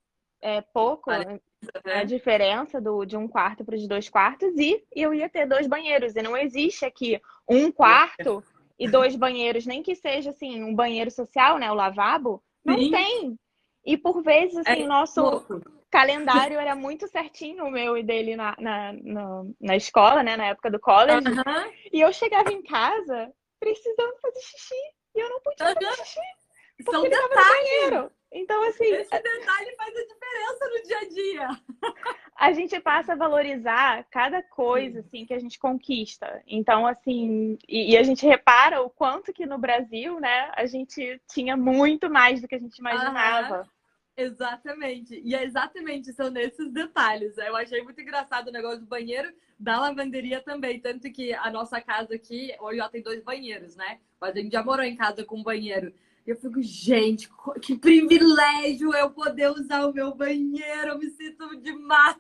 é, 0.42 0.60
pouco, 0.60 1.10
vale 1.84 1.98
a 1.98 2.04
diferença 2.04 2.80
do, 2.80 3.04
de 3.04 3.16
um 3.16 3.28
quarto 3.28 3.64
para 3.64 3.76
os 3.76 3.86
dois 3.86 4.08
quartos 4.08 4.56
e 4.58 4.84
eu 4.92 5.14
ia 5.14 5.28
ter 5.28 5.46
dois 5.46 5.66
banheiros. 5.66 6.14
E 6.14 6.22
não 6.22 6.36
existe 6.36 6.84
aqui 6.84 7.20
um 7.48 7.70
quarto 7.70 8.42
e 8.78 8.88
dois 8.88 9.16
banheiros, 9.16 9.66
nem 9.66 9.82
que 9.82 9.94
seja 9.94 10.30
assim, 10.30 10.62
um 10.62 10.74
banheiro 10.74 11.10
social, 11.10 11.58
né? 11.58 11.70
O 11.70 11.74
lavabo. 11.74 12.42
Não 12.64 12.78
Sim. 12.78 12.90
tem. 12.90 13.38
E 13.84 13.96
por 13.96 14.22
vezes, 14.22 14.56
assim, 14.58 14.82
é 14.82 14.86
nosso 14.86 15.22
louco. 15.22 15.62
calendário 15.90 16.58
era 16.58 16.74
muito 16.74 17.06
certinho, 17.06 17.64
o 17.64 17.70
meu 17.70 17.96
e 17.96 18.02
dele 18.02 18.34
na, 18.34 18.54
na, 18.58 18.92
na, 18.92 19.44
na 19.60 19.76
escola, 19.76 20.22
né? 20.22 20.36
Na 20.36 20.46
época 20.46 20.70
do 20.70 20.80
college. 20.80 21.26
E 21.92 22.00
eu 22.00 22.12
chegava 22.12 22.52
em 22.52 22.62
casa 22.62 23.32
precisando 23.60 24.16
fazer 24.20 24.40
xixi. 24.40 24.74
E 25.14 25.20
eu 25.20 25.30
não 25.30 25.40
podia 25.40 25.72
fazer 25.72 26.04
xixi. 26.04 26.20
Porque 26.84 26.92
São 26.92 27.02
detalhes. 27.02 28.10
Então, 28.36 28.62
assim. 28.64 28.84
Esse 28.84 29.10
detalhe 29.10 29.74
faz 29.76 29.96
a 29.96 30.06
diferença 30.06 30.68
no 30.68 30.82
dia 30.82 30.98
a 30.98 31.08
dia. 31.08 31.48
A 32.38 32.52
gente 32.52 32.78
passa 32.80 33.14
a 33.14 33.16
valorizar 33.16 34.04
cada 34.10 34.42
coisa 34.42 35.00
assim 35.00 35.24
que 35.24 35.32
a 35.32 35.38
gente 35.38 35.58
conquista. 35.58 36.42
Então, 36.46 36.86
assim, 36.86 37.56
e, 37.66 37.92
e, 37.92 37.96
a 37.96 38.02
gente 38.02 38.26
repara 38.26 38.82
o 38.82 38.90
quanto 38.90 39.32
que 39.32 39.46
no 39.46 39.56
Brasil, 39.56 40.20
né, 40.20 40.52
a 40.54 40.66
gente 40.66 41.18
tinha 41.32 41.56
muito 41.56 42.10
mais 42.10 42.42
do 42.42 42.46
que 42.46 42.54
a 42.54 42.58
gente 42.58 42.76
imaginava. 42.76 43.66
exatamente. 44.14 45.18
E 45.24 45.34
é 45.34 45.44
exatamente, 45.44 46.12
são 46.12 46.28
nesses 46.30 46.70
detalhes. 46.70 47.38
Eu 47.38 47.56
achei 47.56 47.82
muito 47.82 48.02
engraçado 48.02 48.48
o 48.48 48.52
negócio 48.52 48.80
do 48.80 48.86
banheiro, 48.86 49.32
da 49.58 49.80
lavanderia 49.80 50.42
também. 50.42 50.78
Tanto 50.78 51.10
que 51.10 51.32
a 51.32 51.50
nossa 51.50 51.80
casa 51.80 52.14
aqui, 52.14 52.54
hoje 52.60 52.76
já 52.76 52.88
tem 52.90 53.02
dois 53.02 53.24
banheiros, 53.24 53.76
né? 53.76 53.98
Mas 54.20 54.36
a 54.36 54.40
gente 54.40 54.52
já 54.52 54.62
morou 54.62 54.84
em 54.84 54.94
casa 54.94 55.24
com 55.24 55.42
banheiro. 55.42 55.90
Eu 56.26 56.36
fico, 56.36 56.60
gente, 56.60 57.30
que 57.62 57.78
privilégio 57.78 58.92
eu 58.94 59.10
poder 59.10 59.48
usar 59.50 59.86
o 59.86 59.92
meu 59.92 60.14
banheiro, 60.14 60.88
eu 60.88 60.98
me 60.98 61.08
sinto 61.10 61.56
demais. 61.60 62.16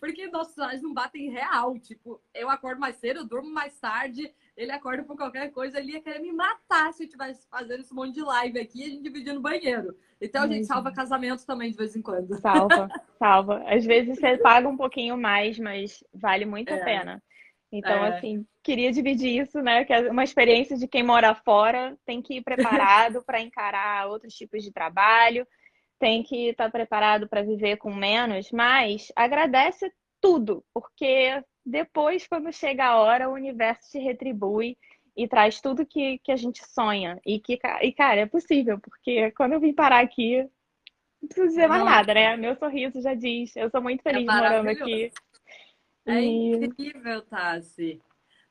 Porque 0.00 0.26
nossos 0.26 0.58
horários 0.58 0.82
não 0.82 0.92
batem 0.92 1.30
real. 1.30 1.78
Tipo, 1.78 2.20
eu 2.34 2.50
acordo 2.50 2.80
mais 2.80 2.96
cedo, 2.96 3.20
eu 3.20 3.24
durmo 3.24 3.48
mais 3.52 3.78
tarde, 3.78 4.34
ele 4.56 4.72
acorda 4.72 5.04
por 5.04 5.16
qualquer 5.16 5.52
coisa, 5.52 5.78
ele 5.78 5.92
ia 5.92 6.02
querer 6.02 6.18
me 6.18 6.32
matar 6.32 6.92
se 6.92 7.02
eu 7.02 7.06
estivesse 7.06 7.46
fazendo 7.48 7.82
esse 7.82 7.94
monte 7.94 8.14
de 8.14 8.22
live 8.22 8.58
aqui 8.58 8.80
e 8.80 8.84
a 8.84 8.88
gente 8.88 9.02
dividindo 9.02 9.38
o 9.38 9.42
banheiro. 9.42 9.96
Então 10.20 10.42
a 10.42 10.48
gente 10.48 10.66
salva 10.66 10.90
casamentos 10.92 11.44
também 11.44 11.70
de 11.70 11.76
vez 11.76 11.94
em 11.94 12.02
quando. 12.02 12.34
Salva, 12.40 12.88
salva. 13.16 13.62
Às 13.66 13.84
vezes 13.84 14.18
você 14.18 14.38
paga 14.38 14.68
um 14.68 14.76
pouquinho 14.76 15.16
mais, 15.16 15.58
mas 15.58 16.02
vale 16.12 16.46
muito 16.46 16.72
é. 16.72 16.80
a 16.80 16.84
pena. 16.84 17.22
Então, 17.70 18.04
é. 18.04 18.16
assim, 18.16 18.44
queria 18.62 18.92
dividir 18.92 19.42
isso, 19.42 19.60
né? 19.60 19.84
Que 19.84 19.92
é 19.92 20.10
uma 20.10 20.24
experiência 20.24 20.76
de 20.76 20.86
quem 20.86 21.02
mora 21.02 21.34
fora 21.34 21.96
tem 22.06 22.22
que 22.22 22.34
ir 22.34 22.42
preparado 22.42 23.22
para 23.24 23.40
encarar 23.40 24.08
outros 24.08 24.34
tipos 24.34 24.62
de 24.62 24.72
trabalho, 24.72 25.46
tem 25.98 26.22
que 26.22 26.48
estar 26.48 26.64
tá 26.64 26.70
preparado 26.70 27.28
para 27.28 27.42
viver 27.42 27.76
com 27.76 27.94
menos, 27.94 28.50
mas 28.50 29.12
agradece 29.16 29.92
tudo, 30.20 30.64
porque 30.72 31.42
depois, 31.64 32.26
quando 32.26 32.52
chega 32.52 32.86
a 32.86 32.96
hora, 32.96 33.28
o 33.28 33.34
universo 33.34 33.90
te 33.90 33.98
retribui 33.98 34.76
e 35.16 35.28
traz 35.28 35.60
tudo 35.60 35.86
que, 35.86 36.18
que 36.18 36.32
a 36.32 36.36
gente 36.36 36.64
sonha. 36.66 37.20
E 37.24 37.38
que, 37.38 37.58
e, 37.82 37.92
cara, 37.92 38.20
é 38.20 38.26
possível, 38.26 38.78
porque 38.80 39.30
quando 39.32 39.52
eu 39.52 39.60
vim 39.60 39.72
parar 39.72 40.02
aqui, 40.02 40.48
não 41.20 41.28
preciso 41.28 41.48
dizer 41.48 41.68
mais 41.68 41.84
nada, 41.84 42.14
né? 42.14 42.36
Meu 42.36 42.56
sorriso 42.56 43.00
já 43.00 43.14
diz. 43.14 43.54
Eu 43.54 43.70
sou 43.70 43.80
muito 43.80 44.00
é 44.00 44.02
feliz 44.02 44.28
é 44.28 44.34
morando 44.34 44.68
aqui. 44.68 45.12
É 46.04 46.20
e... 46.20 46.64
incrível, 46.64 47.22
Tassi. 47.22 48.00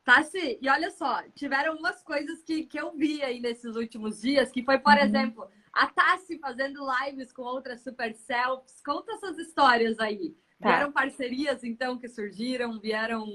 Tassi, 0.04 0.58
e 0.62 0.68
olha 0.68 0.90
só, 0.92 1.22
tiveram 1.36 1.76
umas 1.76 2.02
coisas 2.04 2.42
que, 2.44 2.64
que 2.64 2.80
eu 2.80 2.92
vi 2.92 3.22
aí 3.22 3.40
nesses 3.40 3.76
últimos 3.76 4.22
dias, 4.22 4.52
que 4.52 4.64
foi, 4.64 4.80
por 4.80 4.94
uhum. 4.94 5.00
exemplo, 5.00 5.48
a 5.72 5.88
Tassi 5.88 6.40
fazendo 6.40 6.86
lives 7.04 7.32
com 7.32 7.44
outras 7.44 7.82
super 7.82 8.14
selfies. 8.14 8.82
Conta 8.84 9.14
essas 9.14 9.38
histórias 9.38 10.00
aí. 10.00 10.36
Tá. 10.60 10.70
Vieram 10.70 10.92
parcerias, 10.92 11.64
então, 11.64 11.98
que 11.98 12.08
surgiram, 12.08 12.80
vieram 12.80 13.26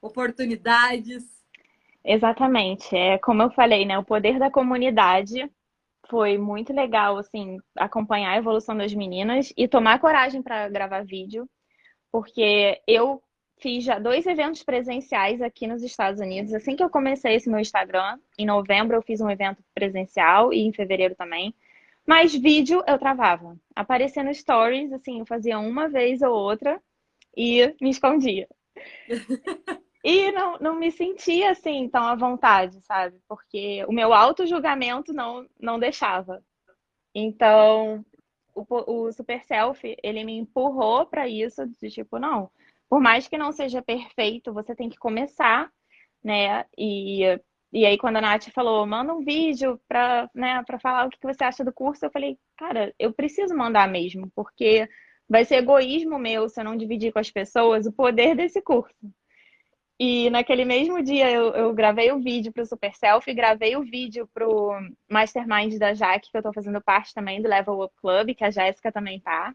oportunidades. 0.00 1.24
Exatamente. 2.04 2.94
É 2.96 3.18
como 3.18 3.42
eu 3.42 3.50
falei, 3.50 3.84
né? 3.84 3.98
O 3.98 4.04
poder 4.04 4.38
da 4.38 4.50
comunidade 4.50 5.50
foi 6.08 6.38
muito 6.38 6.72
legal, 6.72 7.18
assim, 7.18 7.58
acompanhar 7.76 8.32
a 8.32 8.36
evolução 8.36 8.76
das 8.76 8.94
meninas 8.94 9.52
e 9.56 9.66
tomar 9.66 9.98
coragem 9.98 10.42
para 10.42 10.68
gravar 10.68 11.04
vídeo, 11.04 11.48
porque 12.12 12.80
eu 12.86 13.22
fiz 13.58 13.84
já 13.84 13.98
dois 13.98 14.26
eventos 14.26 14.62
presenciais 14.62 15.40
aqui 15.40 15.66
nos 15.66 15.82
Estados 15.82 16.20
Unidos. 16.20 16.52
Assim 16.52 16.76
que 16.76 16.82
eu 16.82 16.90
comecei 16.90 17.34
esse 17.34 17.48
meu 17.48 17.60
Instagram, 17.60 18.18
em 18.38 18.46
novembro 18.46 18.96
eu 18.96 19.02
fiz 19.02 19.20
um 19.20 19.30
evento 19.30 19.62
presencial 19.74 20.52
e 20.52 20.60
em 20.60 20.72
fevereiro 20.72 21.14
também. 21.14 21.54
Mas 22.06 22.34
vídeo 22.34 22.82
eu 22.86 22.98
travava. 22.98 23.56
Aparecendo 23.74 24.32
stories, 24.32 24.92
assim, 24.92 25.20
eu 25.20 25.26
fazia 25.26 25.58
uma 25.58 25.88
vez 25.88 26.22
ou 26.22 26.32
outra 26.32 26.80
e 27.36 27.74
me 27.80 27.90
escondia. 27.90 28.48
E 30.08 30.30
não, 30.30 30.56
não 30.60 30.76
me 30.76 30.92
sentia 30.92 31.50
assim 31.50 31.88
tão 31.88 32.04
à 32.04 32.14
vontade, 32.14 32.80
sabe? 32.82 33.18
Porque 33.26 33.84
o 33.88 33.92
meu 33.92 34.12
auto-julgamento 34.12 35.12
não, 35.12 35.44
não 35.60 35.80
deixava. 35.80 36.44
Então, 37.12 38.06
o, 38.54 38.64
o 38.86 39.12
Super 39.12 39.42
Selfie, 39.42 39.96
ele 40.04 40.22
me 40.22 40.38
empurrou 40.38 41.06
para 41.06 41.28
isso, 41.28 41.66
de 41.66 41.90
tipo, 41.90 42.20
não, 42.20 42.48
por 42.88 43.00
mais 43.00 43.28
que 43.28 43.38
não 43.38 43.52
seja 43.52 43.82
perfeito, 43.82 44.52
você 44.52 44.74
tem 44.74 44.88
que 44.88 44.96
começar, 44.96 45.70
né? 46.22 46.64
E, 46.76 47.22
e 47.72 47.84
aí, 47.84 47.98
quando 47.98 48.16
a 48.16 48.20
Nath 48.20 48.50
falou, 48.54 48.86
manda 48.86 49.14
um 49.14 49.24
vídeo 49.24 49.80
para 49.88 50.30
né, 50.34 50.62
falar 50.80 51.06
o 51.06 51.10
que 51.10 51.18
você 51.22 51.44
acha 51.44 51.64
do 51.64 51.72
curso, 51.72 52.04
eu 52.04 52.10
falei, 52.10 52.38
cara, 52.56 52.94
eu 52.98 53.12
preciso 53.12 53.56
mandar 53.56 53.88
mesmo, 53.88 54.30
porque 54.34 54.88
vai 55.28 55.44
ser 55.44 55.56
egoísmo 55.56 56.18
meu 56.18 56.48
se 56.48 56.60
eu 56.60 56.64
não 56.64 56.76
dividir 56.76 57.12
com 57.12 57.18
as 57.18 57.30
pessoas 57.30 57.86
o 57.86 57.92
poder 57.92 58.36
desse 58.36 58.62
curso. 58.62 58.94
E 59.98 60.28
naquele 60.28 60.64
mesmo 60.64 61.02
dia 61.02 61.30
eu, 61.30 61.54
eu 61.54 61.74
gravei 61.74 62.12
o 62.12 62.20
vídeo 62.20 62.52
para 62.52 62.62
o 62.62 62.66
Super 62.66 62.94
Selfie, 62.94 63.32
gravei 63.32 63.76
o 63.76 63.82
vídeo 63.82 64.28
para 64.32 64.46
o 64.46 64.72
Mastermind 65.10 65.78
da 65.78 65.94
Jaque, 65.94 66.30
que 66.30 66.36
eu 66.36 66.40
estou 66.40 66.52
fazendo 66.52 66.82
parte 66.82 67.14
também 67.14 67.40
do 67.40 67.48
Level 67.48 67.80
Up 67.80 67.94
Club, 67.96 68.34
que 68.34 68.44
a 68.44 68.50
Jéssica 68.50 68.92
também 68.92 69.18
tá. 69.20 69.54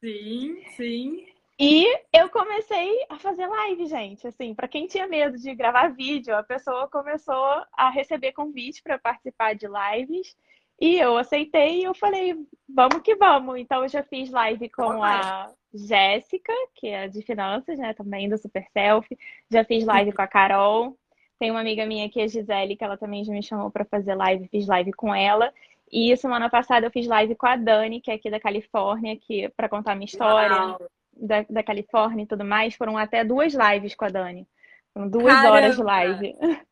Sim, 0.00 0.62
sim. 0.76 1.31
E 1.64 1.86
eu 2.12 2.28
comecei 2.28 3.06
a 3.08 3.16
fazer 3.20 3.46
live, 3.46 3.86
gente. 3.86 4.26
Assim, 4.26 4.52
para 4.52 4.66
quem 4.66 4.88
tinha 4.88 5.06
medo 5.06 5.38
de 5.38 5.54
gravar 5.54 5.94
vídeo, 5.94 6.36
a 6.36 6.42
pessoa 6.42 6.88
começou 6.88 7.62
a 7.72 7.88
receber 7.88 8.32
convite 8.32 8.82
para 8.82 8.98
participar 8.98 9.54
de 9.54 9.68
lives. 9.68 10.36
E 10.80 10.98
eu 10.98 11.16
aceitei 11.16 11.78
e 11.78 11.84
eu 11.84 11.94
falei, 11.94 12.36
vamos 12.68 13.00
que 13.02 13.14
vamos. 13.14 13.60
Então 13.60 13.84
eu 13.84 13.88
já 13.88 14.02
fiz 14.02 14.28
live 14.32 14.68
com 14.70 15.04
a 15.04 15.52
Jéssica, 15.72 16.52
que 16.74 16.88
é 16.88 17.06
de 17.06 17.22
finanças, 17.22 17.78
né, 17.78 17.94
também 17.94 18.28
do 18.28 18.36
Super 18.36 18.66
Selfie. 18.72 19.16
Já 19.48 19.64
fiz 19.64 19.84
live 19.84 20.10
com 20.10 20.22
a 20.22 20.26
Carol. 20.26 20.98
Tem 21.38 21.52
uma 21.52 21.60
amiga 21.60 21.86
minha 21.86 22.06
aqui, 22.06 22.20
a 22.20 22.26
Gisele, 22.26 22.74
que 22.74 22.82
ela 22.82 22.96
também 22.96 23.24
já 23.24 23.32
me 23.32 23.40
chamou 23.40 23.70
para 23.70 23.84
fazer 23.84 24.16
live, 24.16 24.48
fiz 24.48 24.66
live 24.66 24.92
com 24.94 25.14
ela. 25.14 25.54
E 25.92 26.16
semana 26.16 26.50
passada 26.50 26.88
eu 26.88 26.90
fiz 26.90 27.06
live 27.06 27.36
com 27.36 27.46
a 27.46 27.54
Dani, 27.54 28.00
que 28.00 28.10
é 28.10 28.14
aqui 28.14 28.28
da 28.28 28.40
Califórnia, 28.40 29.16
que 29.16 29.48
para 29.50 29.68
contar 29.68 29.94
minha 29.94 30.06
história 30.06 30.76
da, 31.12 31.42
da 31.48 31.62
Califórnia 31.62 32.24
e 32.24 32.26
tudo 32.26 32.44
mais. 32.44 32.74
Foram 32.74 32.96
até 32.96 33.24
duas 33.24 33.54
lives 33.54 33.94
com 33.94 34.04
a 34.04 34.08
Dani. 34.08 34.48
Foram 34.92 35.08
duas 35.08 35.32
Caramba. 35.32 35.50
horas 35.50 35.76
de 35.76 35.82
live. 35.82 36.36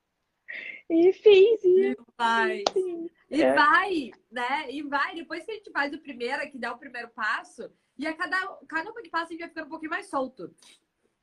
e 0.90 1.12
fiz. 1.12 1.64
E, 1.64 1.96
vai. 2.16 2.64
E 3.31 3.42
é. 3.42 3.55
vai, 3.55 4.11
né? 4.31 4.70
E 4.70 4.83
vai. 4.83 5.14
Depois 5.14 5.44
que 5.44 5.53
a 5.53 5.55
gente 5.55 5.70
faz 5.70 5.92
o 5.92 5.98
primeiro, 5.98 6.50
que 6.50 6.59
dá 6.59 6.72
o 6.72 6.79
primeiro 6.79 7.09
passo, 7.09 7.70
e 7.98 8.07
a 8.07 8.14
cada, 8.14 8.37
cada 8.66 8.90
uma 8.90 9.03
que 9.03 9.11
passa 9.11 9.26
a 9.26 9.29
gente 9.29 9.40
vai 9.40 9.48
ficando 9.48 9.66
um 9.66 9.70
pouquinho 9.70 9.90
mais 9.90 10.07
solto. 10.07 10.53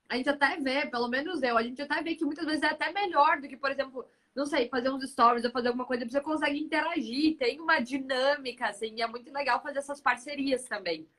A 0.10 0.16
gente 0.16 0.30
até 0.30 0.58
vê, 0.58 0.86
pelo 0.86 1.10
menos 1.10 1.44
eu, 1.44 1.58
a 1.58 1.64
gente 1.64 1.82
até 1.82 2.02
vê 2.02 2.16
que 2.16 2.24
muitas 2.24 2.46
vezes 2.46 2.64
é 2.64 2.68
até 2.68 2.94
melhor 2.94 3.42
do 3.42 3.48
que, 3.48 3.58
por 3.58 3.70
exemplo, 3.70 4.08
não 4.34 4.46
sei, 4.46 4.70
fazer 4.70 4.90
uns 4.90 5.04
stories 5.10 5.44
ou 5.44 5.52
fazer 5.52 5.70
alguma 5.70 5.86
coisa, 5.86 6.08
você 6.08 6.22
consegue 6.22 6.60
interagir, 6.60 7.36
tem 7.38 7.60
uma 7.60 7.80
dinâmica, 7.80 8.68
assim, 8.68 8.94
e 8.96 9.02
é 9.02 9.08
muito 9.08 9.34
legal 9.34 9.62
fazer 9.62 9.80
essas 9.80 10.00
parcerias 10.00 10.64
também. 10.66 11.10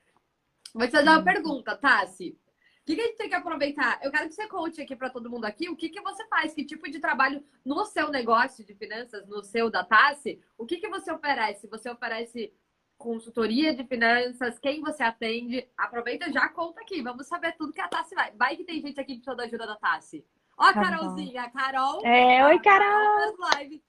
Vou 0.75 0.87
te 0.87 0.93
fazer 0.93 1.09
uma 1.09 1.23
pergunta, 1.23 1.77
Tassi. 1.77 2.39
O 2.83 2.85
que, 2.87 2.95
que, 2.95 3.03
a 3.03 3.05
gente 3.05 3.17
tem 3.17 3.29
que 3.29 3.35
aproveitar? 3.35 4.01
Eu 4.03 4.11
quero 4.11 4.29
que 4.29 4.35
você 4.35 4.47
conte 4.47 4.81
aqui 4.81 4.97
para 4.97 5.11
todo 5.11 5.29
mundo 5.29 5.45
aqui 5.45 5.69
o 5.69 5.77
que, 5.77 5.91
que 5.91 6.01
você 6.01 6.27
faz, 6.29 6.55
que 6.55 6.65
tipo 6.65 6.91
de 6.91 6.99
trabalho 6.99 7.45
no 7.63 7.85
seu 7.85 8.09
negócio 8.09 8.65
de 8.65 8.75
finanças, 8.75 9.27
no 9.29 9.45
seu 9.45 9.71
da 9.71 9.85
Tassi, 9.85 10.41
o 10.57 10.65
que, 10.65 10.79
que 10.79 10.89
você 10.89 11.13
oferece? 11.13 11.67
Você 11.67 11.91
oferece 11.91 12.51
consultoria 12.97 13.75
de 13.75 13.85
finanças, 13.85 14.59
quem 14.59 14.81
você 14.81 15.03
atende. 15.03 15.69
Aproveita 15.77 16.33
já 16.33 16.49
conta 16.49 16.81
aqui. 16.81 17.03
Vamos 17.03 17.27
saber 17.27 17.53
tudo 17.57 17.73
que 17.73 17.81
a 17.81 17.89
Tassi 17.89 18.15
vai. 18.15 18.33
Vai 18.33 18.57
que 18.57 18.65
tem 18.65 18.81
gente 18.81 19.01
aqui 19.01 19.17
que 19.17 19.21
precisa 19.21 19.37
da 19.37 19.45
ajuda 19.45 19.67
da 19.67 19.77
Tassi. 19.77 20.25
Ó, 20.57 20.65
a 20.65 20.73
tá 20.73 20.83
Carolzinha, 20.83 21.43
a 21.43 21.51
Carol. 21.51 22.05
É, 22.05 22.45
oi, 22.47 22.59
Carol. 22.59 23.37
Carol 23.37 23.81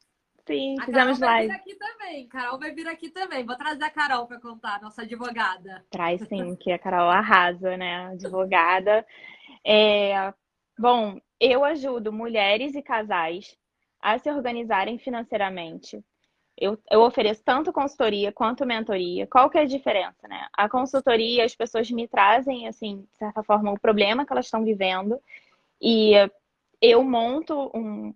Sim, 0.49 0.75
a 0.79 0.85
fizemos 0.85 1.19
Carol 1.19 1.35
live. 1.35 1.47
vai 1.47 1.57
vir 1.57 1.61
aqui 1.61 1.75
também. 1.75 2.27
Carol 2.27 2.59
vai 2.59 2.71
vir 2.71 2.87
aqui 2.87 3.09
também. 3.09 3.45
Vou 3.45 3.55
trazer 3.55 3.83
a 3.83 3.89
Carol 3.89 4.25
para 4.25 4.39
contar, 4.39 4.81
nossa 4.81 5.03
advogada. 5.03 5.85
Traz 5.91 6.21
sim, 6.27 6.55
que 6.55 6.71
a 6.71 6.79
Carol 6.79 7.09
arrasa, 7.09 7.77
né? 7.77 8.07
Advogada. 8.07 9.05
É... 9.63 10.33
Bom, 10.77 11.19
eu 11.39 11.63
ajudo 11.63 12.11
mulheres 12.11 12.73
e 12.73 12.81
casais 12.81 13.55
a 14.01 14.17
se 14.17 14.31
organizarem 14.31 14.97
financeiramente, 14.97 16.03
eu, 16.57 16.77
eu 16.91 17.01
ofereço 17.01 17.41
tanto 17.43 17.71
consultoria 17.71 18.31
quanto 18.31 18.65
mentoria. 18.65 19.27
Qual 19.27 19.49
que 19.49 19.57
é 19.57 19.61
a 19.61 19.65
diferença, 19.65 20.27
né? 20.27 20.47
A 20.53 20.67
consultoria, 20.67 21.45
as 21.45 21.55
pessoas 21.55 21.89
me 21.89 22.07
trazem, 22.07 22.67
assim, 22.67 23.07
de 23.11 23.17
certa 23.17 23.43
forma, 23.43 23.71
o 23.71 23.79
problema 23.79 24.25
que 24.25 24.33
elas 24.33 24.45
estão 24.45 24.63
vivendo 24.63 25.19
e 25.81 26.13
eu 26.81 27.03
monto 27.03 27.71
um, 27.73 28.13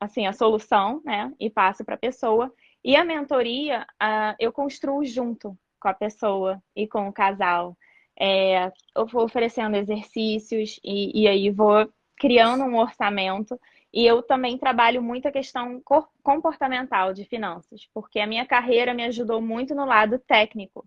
assim, 0.00 0.26
a 0.26 0.32
solução, 0.32 1.02
né? 1.04 1.32
E 1.38 1.50
passo 1.50 1.84
para 1.84 1.94
a 1.94 1.98
pessoa. 1.98 2.52
E 2.84 2.96
a 2.96 3.04
mentoria, 3.04 3.86
uh, 4.02 4.34
eu 4.38 4.52
construo 4.52 5.04
junto 5.04 5.56
com 5.80 5.88
a 5.88 5.94
pessoa 5.94 6.62
e 6.74 6.86
com 6.86 7.08
o 7.08 7.12
casal. 7.12 7.76
É, 8.20 8.72
eu 8.96 9.06
vou 9.06 9.24
oferecendo 9.24 9.76
exercícios 9.76 10.80
e, 10.82 11.22
e 11.22 11.28
aí 11.28 11.50
vou 11.50 11.88
criando 12.16 12.64
um 12.64 12.76
orçamento 12.76 13.58
e 13.92 14.04
eu 14.04 14.22
também 14.22 14.58
trabalho 14.58 15.02
muito 15.02 15.28
a 15.28 15.32
questão 15.32 15.80
comportamental 16.22 17.14
de 17.14 17.24
finanças, 17.24 17.88
porque 17.94 18.20
a 18.20 18.26
minha 18.26 18.44
carreira 18.44 18.92
me 18.92 19.04
ajudou 19.04 19.40
muito 19.40 19.74
no 19.74 19.84
lado 19.84 20.18
técnico. 20.18 20.86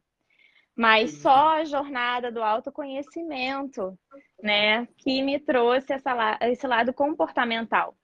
Mas 0.75 1.11
só 1.17 1.57
a 1.57 1.63
jornada 1.63 2.31
do 2.31 2.43
autoconhecimento, 2.43 3.97
né, 4.41 4.87
que 4.97 5.21
me 5.21 5.39
trouxe 5.39 5.93
essa, 5.93 6.37
esse 6.41 6.65
lado 6.65 6.93
comportamental. 6.93 7.95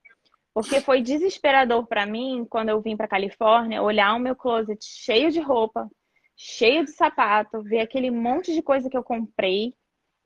Porque 0.58 0.80
foi 0.80 1.00
desesperador 1.00 1.86
para 1.86 2.04
mim, 2.04 2.44
quando 2.50 2.70
eu 2.70 2.80
vim 2.80 2.96
para 2.96 3.06
Califórnia, 3.06 3.80
olhar 3.80 4.12
o 4.16 4.18
meu 4.18 4.34
closet 4.34 4.84
cheio 4.84 5.30
de 5.30 5.38
roupa, 5.38 5.88
cheio 6.36 6.84
de 6.84 6.90
sapato, 6.90 7.62
ver 7.62 7.78
aquele 7.78 8.10
monte 8.10 8.52
de 8.52 8.60
coisa 8.60 8.90
que 8.90 8.96
eu 8.96 9.04
comprei 9.04 9.72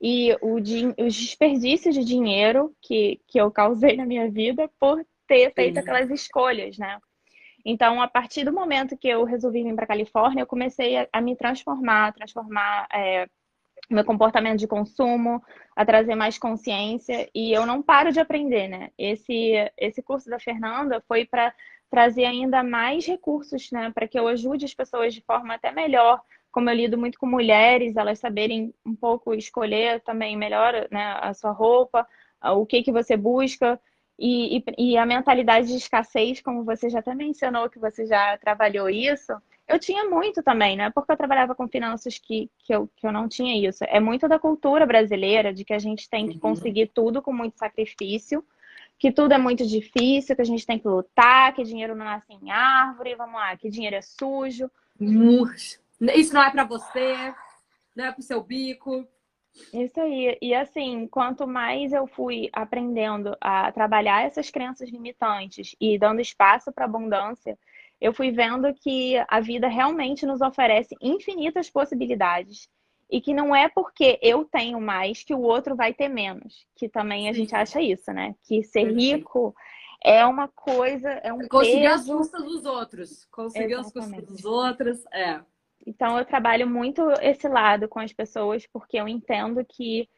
e 0.00 0.34
o, 0.40 0.54
os 0.54 1.14
desperdícios 1.14 1.94
de 1.94 2.02
dinheiro 2.02 2.74
que, 2.80 3.20
que 3.28 3.38
eu 3.38 3.50
causei 3.50 3.94
na 3.94 4.06
minha 4.06 4.30
vida 4.30 4.70
por 4.80 5.04
ter 5.26 5.52
feito 5.52 5.74
Sim. 5.74 5.80
aquelas 5.80 6.10
escolhas, 6.10 6.78
né? 6.78 6.98
Então, 7.62 8.00
a 8.00 8.08
partir 8.08 8.42
do 8.42 8.54
momento 8.54 8.96
que 8.96 9.08
eu 9.08 9.24
resolvi 9.24 9.62
vir 9.62 9.76
para 9.76 9.86
Califórnia, 9.86 10.40
eu 10.40 10.46
comecei 10.46 10.96
a, 10.96 11.06
a, 11.12 11.20
me 11.20 11.36
transformar, 11.36 12.08
a 12.08 12.12
transformar 12.12 12.88
é, 12.90 13.28
meu 13.92 14.04
comportamento 14.04 14.58
de 14.58 14.66
consumo, 14.66 15.42
a 15.76 15.84
trazer 15.84 16.14
mais 16.14 16.38
consciência 16.38 17.28
e 17.34 17.52
eu 17.52 17.66
não 17.66 17.82
paro 17.82 18.12
de 18.12 18.20
aprender, 18.20 18.68
né? 18.68 18.90
Esse, 18.98 19.54
esse 19.76 20.02
curso 20.02 20.28
da 20.28 20.38
Fernanda 20.38 21.02
foi 21.06 21.24
para 21.24 21.54
trazer 21.90 22.24
ainda 22.24 22.62
mais 22.62 23.06
recursos, 23.06 23.70
né? 23.70 23.90
Para 23.94 24.08
que 24.08 24.18
eu 24.18 24.28
ajude 24.28 24.64
as 24.64 24.74
pessoas 24.74 25.14
de 25.14 25.20
forma 25.22 25.54
até 25.54 25.70
melhor 25.70 26.20
como 26.52 26.68
eu 26.68 26.76
lido 26.76 26.98
muito 26.98 27.18
com 27.18 27.26
mulheres, 27.26 27.96
elas 27.96 28.18
saberem 28.18 28.74
um 28.84 28.94
pouco 28.94 29.34
escolher 29.34 30.00
também 30.02 30.36
melhor 30.36 30.86
né, 30.90 31.18
a 31.20 31.32
sua 31.32 31.50
roupa, 31.50 32.06
o 32.54 32.66
que, 32.66 32.82
que 32.82 32.92
você 32.92 33.16
busca. 33.16 33.80
E, 34.18 34.58
e, 34.58 34.64
e, 34.92 34.96
a 34.98 35.06
mentalidade 35.06 35.68
de 35.68 35.76
escassez, 35.76 36.42
como 36.42 36.62
você 36.62 36.90
já 36.90 36.98
até 36.98 37.14
mencionou, 37.14 37.70
que 37.70 37.78
você 37.78 38.04
já 38.06 38.36
trabalhou 38.36 38.88
isso, 38.90 39.32
eu 39.68 39.78
tinha 39.78 40.08
muito 40.08 40.42
também, 40.42 40.76
não 40.76 40.84
é 40.84 40.90
porque 40.90 41.12
eu 41.12 41.16
trabalhava 41.16 41.54
com 41.54 41.68
finanças 41.68 42.18
que, 42.18 42.50
que, 42.58 42.74
eu, 42.74 42.88
que 42.96 43.06
eu 43.06 43.12
não 43.12 43.28
tinha 43.28 43.68
isso. 43.68 43.84
É 43.84 44.00
muito 44.00 44.28
da 44.28 44.38
cultura 44.38 44.84
brasileira, 44.84 45.52
de 45.52 45.64
que 45.64 45.72
a 45.72 45.78
gente 45.78 46.08
tem 46.08 46.26
que 46.26 46.34
uhum. 46.34 46.40
conseguir 46.40 46.90
tudo 46.92 47.22
com 47.22 47.32
muito 47.32 47.58
sacrifício, 47.58 48.44
que 48.98 49.10
tudo 49.10 49.32
é 49.32 49.38
muito 49.38 49.66
difícil, 49.66 50.36
que 50.36 50.42
a 50.42 50.46
gente 50.46 50.66
tem 50.66 50.78
que 50.78 50.86
lutar, 50.86 51.54
que 51.54 51.64
dinheiro 51.64 51.94
não 51.94 52.04
nasce 52.04 52.32
em 52.32 52.50
árvore, 52.50 53.14
vamos 53.14 53.34
lá, 53.34 53.56
que 53.56 53.70
dinheiro 53.70 53.96
é 53.96 54.02
sujo. 54.02 54.70
Isso 56.14 56.34
não 56.34 56.42
é 56.42 56.50
para 56.50 56.64
você, 56.64 57.34
não 57.96 58.04
é 58.04 58.12
para 58.12 58.20
o 58.20 58.22
seu 58.22 58.42
bico. 58.42 59.06
Isso 59.72 60.00
aí. 60.00 60.38
E 60.40 60.54
assim, 60.54 61.06
quanto 61.06 61.46
mais 61.46 61.92
eu 61.92 62.06
fui 62.06 62.48
aprendendo 62.52 63.36
a 63.40 63.70
trabalhar 63.70 64.24
essas 64.24 64.50
crenças 64.50 64.88
limitantes 64.88 65.74
e 65.80 65.98
dando 65.98 66.20
espaço 66.20 66.72
para 66.72 66.84
abundância, 66.84 67.58
eu 68.02 68.12
fui 68.12 68.32
vendo 68.32 68.74
que 68.74 69.14
a 69.28 69.38
vida 69.38 69.68
realmente 69.68 70.26
nos 70.26 70.40
oferece 70.40 70.96
infinitas 71.00 71.70
possibilidades 71.70 72.68
e 73.08 73.20
que 73.20 73.32
não 73.32 73.54
é 73.54 73.68
porque 73.68 74.18
eu 74.20 74.44
tenho 74.44 74.80
mais 74.80 75.22
que 75.22 75.32
o 75.32 75.40
outro 75.40 75.76
vai 75.76 75.94
ter 75.94 76.08
menos, 76.08 76.66
que 76.74 76.88
também 76.88 77.28
a 77.28 77.32
Sim. 77.32 77.40
gente 77.40 77.54
acha 77.54 77.80
isso, 77.80 78.12
né? 78.12 78.34
Que 78.42 78.64
ser 78.64 78.92
rico 78.92 79.54
é 80.02 80.26
uma 80.26 80.48
coisa, 80.48 81.10
é 81.10 81.32
um 81.32 81.46
conseguir 81.46 81.82
peso... 81.82 81.94
as 81.94 82.18
custas 82.18 82.42
dos 82.42 82.64
outros, 82.64 83.24
conseguir 83.30 83.74
Exatamente. 83.74 83.96
as 83.96 84.10
custas 84.10 84.24
dos 84.24 84.44
outros, 84.44 85.04
é. 85.12 85.40
Então 85.86 86.18
eu 86.18 86.24
trabalho 86.24 86.66
muito 86.66 87.08
esse 87.20 87.46
lado 87.46 87.88
com 87.88 88.00
as 88.00 88.12
pessoas 88.12 88.66
porque 88.66 88.96
eu 88.96 89.06
entendo 89.06 89.64
que 89.64 90.08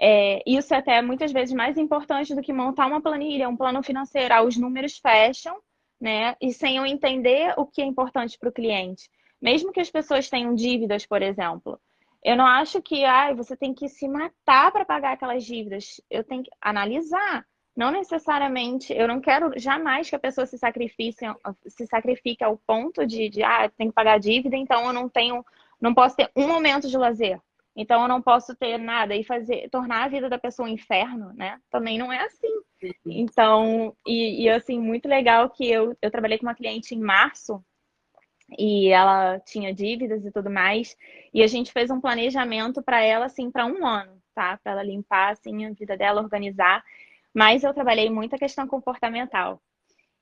é, 0.00 0.42
isso 0.46 0.72
é 0.72 0.78
até 0.78 1.02
muitas 1.02 1.32
vezes 1.32 1.54
mais 1.54 1.76
importante 1.76 2.34
do 2.34 2.40
que 2.40 2.52
montar 2.52 2.86
uma 2.86 3.02
planilha, 3.02 3.46
um 3.46 3.56
plano 3.56 3.82
financeiro. 3.82 4.32
Ah, 4.32 4.42
os 4.42 4.56
números 4.56 4.96
fecham, 4.96 5.60
né? 6.00 6.36
E 6.40 6.52
sem 6.52 6.76
eu 6.76 6.86
entender 6.86 7.54
o 7.56 7.66
que 7.66 7.82
é 7.82 7.84
importante 7.84 8.38
para 8.38 8.48
o 8.48 8.52
cliente. 8.52 9.10
Mesmo 9.40 9.72
que 9.72 9.80
as 9.80 9.90
pessoas 9.90 10.28
tenham 10.28 10.54
dívidas, 10.54 11.06
por 11.06 11.22
exemplo, 11.22 11.80
eu 12.22 12.36
não 12.36 12.46
acho 12.46 12.82
que 12.82 13.04
ah, 13.04 13.32
você 13.32 13.56
tem 13.56 13.72
que 13.72 13.88
se 13.88 14.06
matar 14.06 14.70
para 14.70 14.84
pagar 14.84 15.12
aquelas 15.12 15.44
dívidas. 15.44 16.00
Eu 16.10 16.22
tenho 16.22 16.42
que 16.42 16.50
analisar. 16.60 17.46
Não 17.76 17.90
necessariamente, 17.90 18.92
eu 18.92 19.06
não 19.06 19.20
quero 19.20 19.52
jamais 19.58 20.10
que 20.10 20.16
a 20.16 20.18
pessoa 20.18 20.46
se 20.46 20.58
sacrifique, 20.58 21.24
se 21.66 21.86
sacrifique 21.86 22.44
ao 22.44 22.58
ponto 22.58 23.06
de, 23.06 23.28
de 23.30 23.42
ah, 23.42 23.70
tem 23.70 23.88
que 23.88 23.94
pagar 23.94 24.18
dívida, 24.18 24.56
então 24.56 24.84
eu 24.86 24.92
não 24.92 25.08
tenho, 25.08 25.44
não 25.80 25.94
posso 25.94 26.16
ter 26.16 26.30
um 26.36 26.48
momento 26.48 26.88
de 26.88 26.98
lazer. 26.98 27.40
Então 27.74 28.02
eu 28.02 28.08
não 28.08 28.20
posso 28.20 28.54
ter 28.56 28.76
nada 28.76 29.14
e 29.14 29.24
fazer 29.24 29.70
tornar 29.70 30.04
a 30.04 30.08
vida 30.08 30.28
da 30.28 30.38
pessoa 30.38 30.68
um 30.68 30.72
inferno, 30.72 31.32
né? 31.34 31.58
Também 31.70 31.96
não 31.96 32.12
é 32.12 32.24
assim. 32.24 32.60
Então, 33.06 33.94
e, 34.06 34.44
e 34.44 34.48
assim, 34.48 34.78
muito 34.78 35.08
legal 35.08 35.50
que 35.50 35.70
eu, 35.70 35.96
eu 36.00 36.10
trabalhei 36.10 36.38
com 36.38 36.46
uma 36.46 36.54
cliente 36.54 36.94
em 36.94 37.00
março 37.00 37.62
e 38.58 38.88
ela 38.88 39.38
tinha 39.40 39.72
dívidas 39.72 40.24
e 40.24 40.32
tudo 40.32 40.50
mais, 40.50 40.96
e 41.32 41.42
a 41.42 41.46
gente 41.46 41.72
fez 41.72 41.90
um 41.90 42.00
planejamento 42.00 42.82
para 42.82 43.00
ela 43.00 43.26
assim 43.26 43.50
para 43.50 43.66
um 43.66 43.86
ano, 43.86 44.20
tá? 44.34 44.58
Para 44.62 44.72
ela 44.72 44.82
limpar 44.82 45.32
assim 45.32 45.64
a 45.66 45.72
vida 45.72 45.96
dela, 45.96 46.22
organizar. 46.22 46.84
Mas 47.32 47.62
eu 47.62 47.72
trabalhei 47.72 48.10
muito 48.10 48.34
a 48.34 48.38
questão 48.38 48.66
comportamental. 48.66 49.62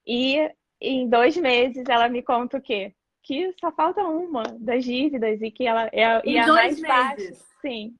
E 0.07 0.51
em 0.81 1.09
dois 1.09 1.37
meses 1.37 1.85
ela 1.89 2.09
me 2.09 2.23
conta 2.23 2.59
o 2.59 2.63
quê? 2.63 2.95
Que 3.23 3.53
só 3.59 3.73
falta 3.73 4.03
uma 4.03 4.43
das 4.61 4.85
dívidas 4.85 5.41
e 5.41 5.51
que 5.51 5.67
ela 5.67 5.89
é, 5.93 6.21
em 6.25 6.37
é 6.37 6.41
a 6.41 6.47
mais 6.47 6.81
baixa. 6.81 7.35
Sim. 7.61 7.95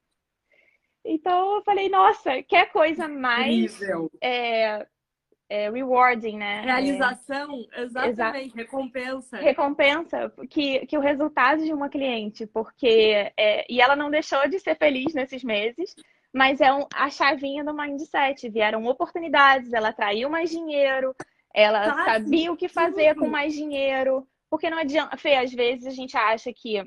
Então 1.03 1.55
eu 1.55 1.63
falei, 1.63 1.89
nossa, 1.89 2.41
que 2.43 2.65
coisa 2.67 3.07
mais 3.07 3.79
é, 4.21 4.85
é, 5.49 5.69
rewarding, 5.69 6.37
né? 6.37 6.61
Realização, 6.61 7.65
é, 7.73 7.81
exatamente, 7.81 8.55
recompensa. 8.55 9.37
Recompensa, 9.37 10.33
que, 10.49 10.85
que 10.85 10.97
o 10.97 11.01
resultado 11.01 11.63
de 11.63 11.73
uma 11.73 11.89
cliente, 11.89 12.45
porque. 12.45 13.31
É, 13.35 13.65
e 13.69 13.81
ela 13.81 13.95
não 13.95 14.11
deixou 14.11 14.47
de 14.47 14.59
ser 14.59 14.77
feliz 14.77 15.13
nesses 15.13 15.43
meses, 15.43 15.95
mas 16.31 16.61
é 16.61 16.71
um, 16.71 16.85
a 16.93 17.09
chavinha 17.09 17.63
do 17.63 17.73
mindset. 17.73 18.47
Vieram 18.49 18.85
oportunidades, 18.85 19.73
ela 19.73 19.89
atraiu 19.89 20.29
mais 20.29 20.51
dinheiro, 20.51 21.15
ela 21.53 21.95
tá, 21.95 22.05
sabia 22.05 22.51
o 22.51 22.57
que 22.57 22.67
fazer 22.67 23.15
com 23.15 23.27
mais 23.27 23.53
dinheiro. 23.53 24.27
Porque 24.49 24.69
não 24.69 24.77
adianta. 24.77 25.17
Fê, 25.17 25.35
às 25.35 25.51
vezes 25.51 25.87
a 25.87 25.91
gente 25.91 26.15
acha 26.15 26.53
que 26.53 26.83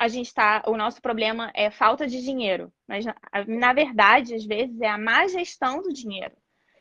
a 0.00 0.08
gente 0.08 0.32
tá. 0.32 0.62
O 0.66 0.78
nosso 0.78 1.02
problema 1.02 1.52
é 1.54 1.70
falta 1.70 2.06
de 2.06 2.22
dinheiro. 2.22 2.72
Mas, 2.88 3.04
na 3.46 3.74
verdade, 3.74 4.34
às 4.34 4.46
vezes, 4.46 4.80
é 4.80 4.88
a 4.88 4.96
má 4.96 5.28
gestão 5.28 5.82
do 5.82 5.92
dinheiro. 5.92 6.34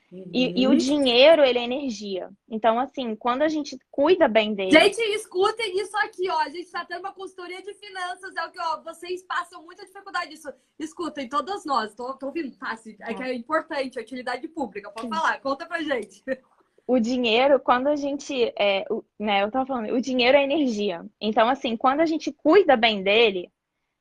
Uhum. 0.10 0.32
E, 0.34 0.62
e, 0.62 0.67
o 0.67 0.71
uhum. 0.71 0.77
dinheiro, 0.77 1.43
ele 1.43 1.60
é 1.60 1.63
energia. 1.63 2.29
Então, 2.49 2.79
assim, 2.79 3.13
quando 3.17 3.41
a 3.41 3.49
gente 3.49 3.77
cuida 3.91 4.29
bem 4.29 4.55
dele. 4.55 4.71
Gente, 4.71 4.97
escutem 5.13 5.82
isso 5.82 5.95
aqui, 5.97 6.29
ó. 6.29 6.39
A 6.39 6.49
gente 6.49 6.63
está 6.63 6.86
tendo 6.86 7.01
uma 7.01 7.13
consultoria 7.13 7.62
de 7.62 7.73
finanças. 7.73 8.34
É 8.38 8.45
o 8.45 8.51
que, 8.51 8.60
ó, 8.62 8.82
vocês 8.82 9.21
passam 9.23 9.62
muita 9.63 9.86
dificuldade 9.86 10.29
nisso. 10.29 10.49
Escutem, 10.79 11.27
todas 11.27 11.65
nós. 11.65 11.93
Tô, 11.93 12.13
tô 12.13 12.27
ouvindo, 12.27 12.58
tá? 12.58 12.73
É 13.01 13.13
que 13.13 13.21
é 13.21 13.34
importante, 13.34 13.99
utilidade 13.99 14.47
pública. 14.47 14.89
Pode 14.91 15.10
falar, 15.10 15.41
conta 15.41 15.65
pra 15.65 15.84
gente. 15.84 16.23
O 16.91 16.99
dinheiro, 16.99 17.60
quando 17.60 17.88
a 17.88 17.95
gente. 17.95 18.52
É, 18.58 18.86
o, 18.89 19.04
né, 19.19 19.43
eu 19.43 19.52
tava 19.52 19.65
falando, 19.65 19.93
o 19.93 20.02
dinheiro 20.02 20.38
é 20.38 20.43
energia. 20.43 21.06
Então, 21.21 21.47
assim, 21.47 21.78
quando 21.78 21.99
a 21.99 22.06
gente 22.06 22.32
cuida 22.32 22.75
bem 22.75 23.04
dele, 23.04 23.52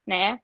né? 0.07 0.41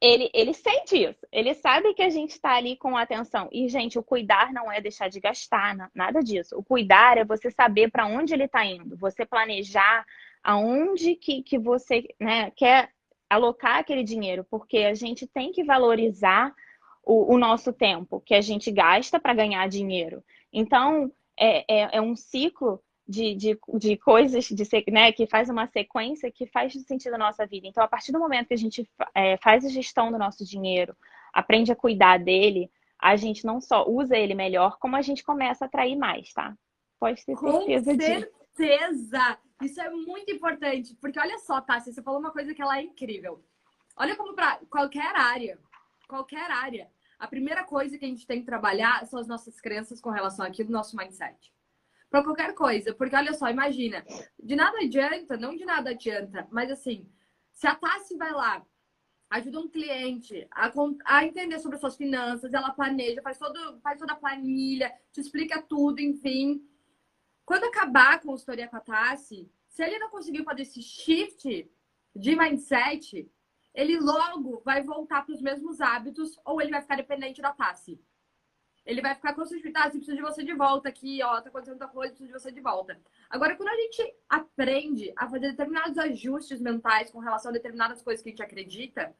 ele, 0.00 0.30
ele 0.34 0.52
sente 0.52 1.02
isso. 1.02 1.26
Ele 1.32 1.54
sabe 1.54 1.94
que 1.94 2.02
a 2.02 2.10
gente 2.10 2.32
está 2.32 2.56
ali 2.56 2.76
com 2.76 2.96
atenção. 2.96 3.48
E, 3.50 3.68
gente, 3.68 3.98
o 3.98 4.02
cuidar 4.02 4.52
não 4.52 4.70
é 4.70 4.80
deixar 4.80 5.08
de 5.08 5.18
gastar, 5.18 5.90
nada 5.94 6.20
disso. 6.22 6.56
O 6.58 6.62
cuidar 6.62 7.16
é 7.16 7.24
você 7.24 7.50
saber 7.50 7.90
para 7.90 8.06
onde 8.06 8.34
ele 8.34 8.44
está 8.44 8.64
indo, 8.64 8.96
você 8.96 9.24
planejar 9.24 10.04
aonde 10.42 11.14
que, 11.16 11.42
que 11.42 11.58
você 11.58 12.06
né, 12.20 12.50
quer 12.50 12.90
alocar 13.30 13.78
aquele 13.78 14.04
dinheiro, 14.04 14.44
porque 14.50 14.78
a 14.78 14.94
gente 14.94 15.26
tem 15.26 15.50
que 15.52 15.64
valorizar 15.64 16.54
o, 17.02 17.34
o 17.34 17.38
nosso 17.38 17.72
tempo 17.72 18.20
que 18.20 18.34
a 18.34 18.42
gente 18.42 18.70
gasta 18.70 19.18
para 19.18 19.32
ganhar 19.32 19.66
dinheiro. 19.68 20.22
Então, 20.52 21.10
é, 21.38 21.64
é, 21.68 21.96
é 21.96 22.00
um 22.00 22.16
ciclo 22.16 22.82
de, 23.06 23.34
de, 23.34 23.58
de 23.78 23.96
coisas 23.96 24.44
de, 24.46 24.64
né, 24.90 25.12
que 25.12 25.26
faz 25.26 25.48
uma 25.50 25.66
sequência 25.66 26.30
que 26.30 26.46
faz 26.46 26.72
sentido 26.72 27.12
na 27.12 27.26
nossa 27.26 27.46
vida. 27.46 27.66
Então, 27.66 27.82
a 27.84 27.88
partir 27.88 28.12
do 28.12 28.18
momento 28.18 28.48
que 28.48 28.54
a 28.54 28.58
gente 28.58 28.88
é, 29.14 29.36
faz 29.38 29.64
a 29.64 29.68
gestão 29.68 30.10
do 30.10 30.18
nosso 30.18 30.44
dinheiro, 30.44 30.96
aprende 31.32 31.70
a 31.70 31.76
cuidar 31.76 32.18
dele, 32.18 32.70
a 32.98 33.16
gente 33.16 33.44
não 33.44 33.60
só 33.60 33.86
usa 33.86 34.16
ele 34.16 34.34
melhor, 34.34 34.78
como 34.78 34.96
a 34.96 35.02
gente 35.02 35.22
começa 35.22 35.64
a 35.64 35.68
atrair 35.68 35.96
mais, 35.96 36.32
tá? 36.32 36.56
Pode 36.98 37.24
ter 37.24 37.36
certeza 37.36 37.92
Com 37.92 38.56
certeza! 38.56 39.38
Isso 39.62 39.80
é 39.80 39.90
muito 39.90 40.30
importante, 40.32 40.96
porque 41.00 41.18
olha 41.18 41.38
só, 41.38 41.60
Tássia, 41.60 41.92
você 41.92 42.02
falou 42.02 42.20
uma 42.20 42.32
coisa 42.32 42.54
que 42.54 42.62
ela 42.62 42.78
é 42.78 42.82
incrível. 42.82 43.44
Olha 43.96 44.16
como 44.16 44.34
para 44.34 44.58
qualquer 44.70 45.14
área, 45.14 45.58
qualquer 46.08 46.50
área, 46.50 46.90
a 47.24 47.28
primeira 47.28 47.64
coisa 47.64 47.98
que 47.98 48.04
a 48.04 48.08
gente 48.08 48.26
tem 48.26 48.40
que 48.40 48.46
trabalhar 48.46 49.04
são 49.06 49.18
as 49.18 49.26
nossas 49.26 49.60
crenças 49.60 50.00
com 50.00 50.10
relação 50.10 50.44
àquilo, 50.44 50.70
nosso 50.70 50.96
mindset 50.96 51.52
para 52.14 52.22
qualquer 52.22 52.54
coisa. 52.54 52.94
Porque 52.94 53.16
olha 53.16 53.34
só, 53.34 53.48
imagina, 53.48 54.04
de 54.40 54.54
nada 54.54 54.78
adianta, 54.78 55.36
não 55.36 55.56
de 55.56 55.64
nada 55.64 55.90
adianta, 55.90 56.46
mas 56.52 56.70
assim, 56.70 57.10
se 57.52 57.66
a 57.66 57.74
Tassi 57.74 58.16
vai 58.16 58.30
lá, 58.30 58.64
ajuda 59.30 59.58
um 59.58 59.68
cliente 59.68 60.46
a, 60.52 60.70
a 61.06 61.24
entender 61.24 61.58
sobre 61.58 61.76
suas 61.78 61.96
finanças, 61.96 62.54
ela 62.54 62.70
planeja, 62.70 63.20
faz, 63.20 63.36
todo, 63.36 63.80
faz 63.80 63.98
toda 63.98 64.12
a 64.12 64.16
planilha, 64.16 64.92
te 65.12 65.20
explica 65.20 65.60
tudo, 65.60 66.00
enfim. 66.00 66.64
Quando 67.44 67.64
acabar 67.64 68.14
a 68.14 68.18
consultoria 68.18 68.68
com 68.68 68.76
a 68.76 68.80
Tassi, 68.80 69.50
se 69.68 69.82
ele 69.82 69.98
não 69.98 70.08
conseguir 70.08 70.44
fazer 70.44 70.62
esse 70.62 70.80
shift 70.82 71.68
de 72.14 72.36
mindset, 72.36 73.28
ele 73.74 73.98
logo 73.98 74.62
vai 74.64 74.82
voltar 74.82 75.24
para 75.24 75.34
os 75.34 75.42
mesmos 75.42 75.80
hábitos 75.80 76.38
ou 76.44 76.60
ele 76.60 76.70
vai 76.70 76.80
ficar 76.80 76.96
dependente 76.96 77.42
da 77.42 77.52
Tassi 77.52 78.00
ele 78.84 79.00
vai 79.00 79.14
ficar 79.14 79.34
constrangido, 79.34 79.72
ah, 79.76 79.88
preciso 79.88 80.14
de 80.14 80.22
você 80.22 80.44
de 80.44 80.52
volta 80.52 80.88
aqui, 80.88 81.22
ó, 81.22 81.40
tá 81.40 81.48
acontecendo 81.48 81.74
outra 81.74 81.88
coisa, 81.88 82.12
preciso 82.12 82.32
de 82.32 82.38
você 82.38 82.52
de 82.52 82.60
volta. 82.60 83.00
Agora, 83.30 83.56
quando 83.56 83.70
a 83.70 83.76
gente 83.76 84.14
aprende 84.28 85.12
a 85.16 85.26
fazer 85.26 85.50
determinados 85.50 85.96
ajustes 85.96 86.60
mentais 86.60 87.10
com 87.10 87.18
relação 87.18 87.50
a 87.50 87.54
determinadas 87.54 88.02
coisas 88.02 88.22
que 88.22 88.28
a 88.28 88.32
gente 88.32 88.42
acredita, 88.42 89.14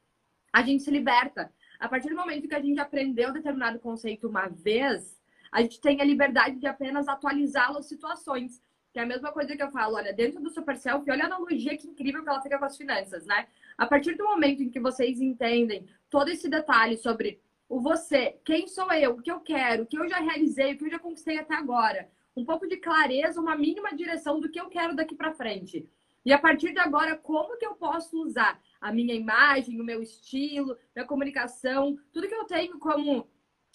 a 0.53 0.63
gente 0.63 0.83
se 0.83 0.91
liberta. 0.91 1.51
A 1.81 1.89
partir 1.89 2.11
do 2.11 2.17
momento 2.17 2.47
que 2.47 2.55
a 2.55 2.61
gente 2.61 2.79
aprendeu 2.79 3.33
determinado 3.33 3.79
conceito 3.79 4.29
uma 4.29 4.49
vez, 4.49 5.19
a 5.51 5.63
gente 5.63 5.81
tem 5.81 6.01
a 6.01 6.05
liberdade 6.05 6.57
de 6.57 6.67
apenas 6.67 7.09
atualizá-lo 7.09 7.79
às 7.79 7.87
situações. 7.87 8.63
Que 8.93 9.01
é 9.01 9.03
a 9.03 9.07
mesma 9.07 9.33
coisa 9.33 9.57
que 9.57 9.63
eu 9.63 9.73
falo, 9.73 9.97
olha, 9.97 10.13
dentro 10.13 10.41
do 10.41 10.51
Super 10.51 10.77
Selfie, 10.77 11.11
olha 11.11 11.25
a 11.25 11.27
analogia 11.27 11.77
que 11.77 11.89
incrível 11.89 12.23
que 12.23 12.29
ela 12.29 12.41
fica 12.41 12.59
com 12.59 12.65
as 12.65 12.77
finanças, 12.77 13.27
né? 13.27 13.49
A 13.77 13.87
partir 13.87 14.17
do 14.17 14.25
momento 14.25 14.63
em 14.63 14.71
que 14.71 14.81
vocês 14.81 15.21
entendem 15.21 15.87
todo 16.09 16.29
esse 16.29 16.49
detalhe 16.49 16.97
sobre 16.97 17.41
o 17.69 17.81
você, 17.81 18.39
quem 18.45 18.69
sou 18.69 18.93
eu, 18.93 19.13
o 19.13 19.23
que 19.23 19.31
eu 19.31 19.41
quero, 19.41 19.83
o 19.83 19.87
que 19.87 19.99
eu 19.99 20.09
já 20.09 20.19
realizei, 20.19 20.75
o 20.75 20.79
que 20.79 20.85
eu 20.85 20.91
já 20.91 20.99
conquistei 20.99 21.39
até 21.39 21.55
agora. 21.55 22.11
Um 22.37 22.45
pouco 22.45 22.69
de 22.69 22.77
clareza, 22.77 23.41
uma 23.41 23.57
mínima 23.57 23.95
direção 23.95 24.41
do 24.41 24.51
que 24.51 24.61
eu 24.61 24.69
quero 24.69 24.95
daqui 24.95 25.15
para 25.15 25.33
frente. 25.33 25.89
E 26.25 26.33
a 26.33 26.39
partir 26.39 26.73
de 26.73 26.79
agora, 26.79 27.17
como 27.17 27.57
que 27.59 27.67
eu 27.67 27.75
posso 27.75 28.23
usar 28.23 28.61
a 28.81 28.93
minha 28.93 29.15
imagem, 29.15 29.81
o 29.81 29.85
meu 29.85 30.03
estilo, 30.03 30.77
minha 30.95 31.07
comunicação, 31.07 31.99
tudo 32.13 32.29
que 32.29 32.35
eu 32.35 32.45
tenho 32.45 32.79
como 32.79 33.29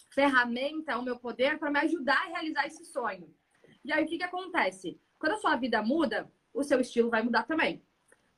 ferramenta 0.10 0.94
ao 0.94 1.04
meu 1.04 1.18
poder 1.18 1.60
para 1.60 1.70
me 1.70 1.80
ajudar 1.80 2.18
a 2.18 2.30
realizar 2.30 2.66
esse 2.66 2.86
sonho. 2.86 3.34
E 3.84 3.92
aí 3.92 4.04
o 4.04 4.08
que, 4.08 4.18
que 4.18 4.24
acontece? 4.24 5.00
Quando 5.18 5.34
a 5.34 5.38
sua 5.38 5.56
vida 5.56 5.82
muda, 5.84 6.32
o 6.54 6.64
seu 6.64 6.80
estilo 6.80 7.10
vai 7.10 7.22
mudar 7.22 7.44
também. 7.44 7.84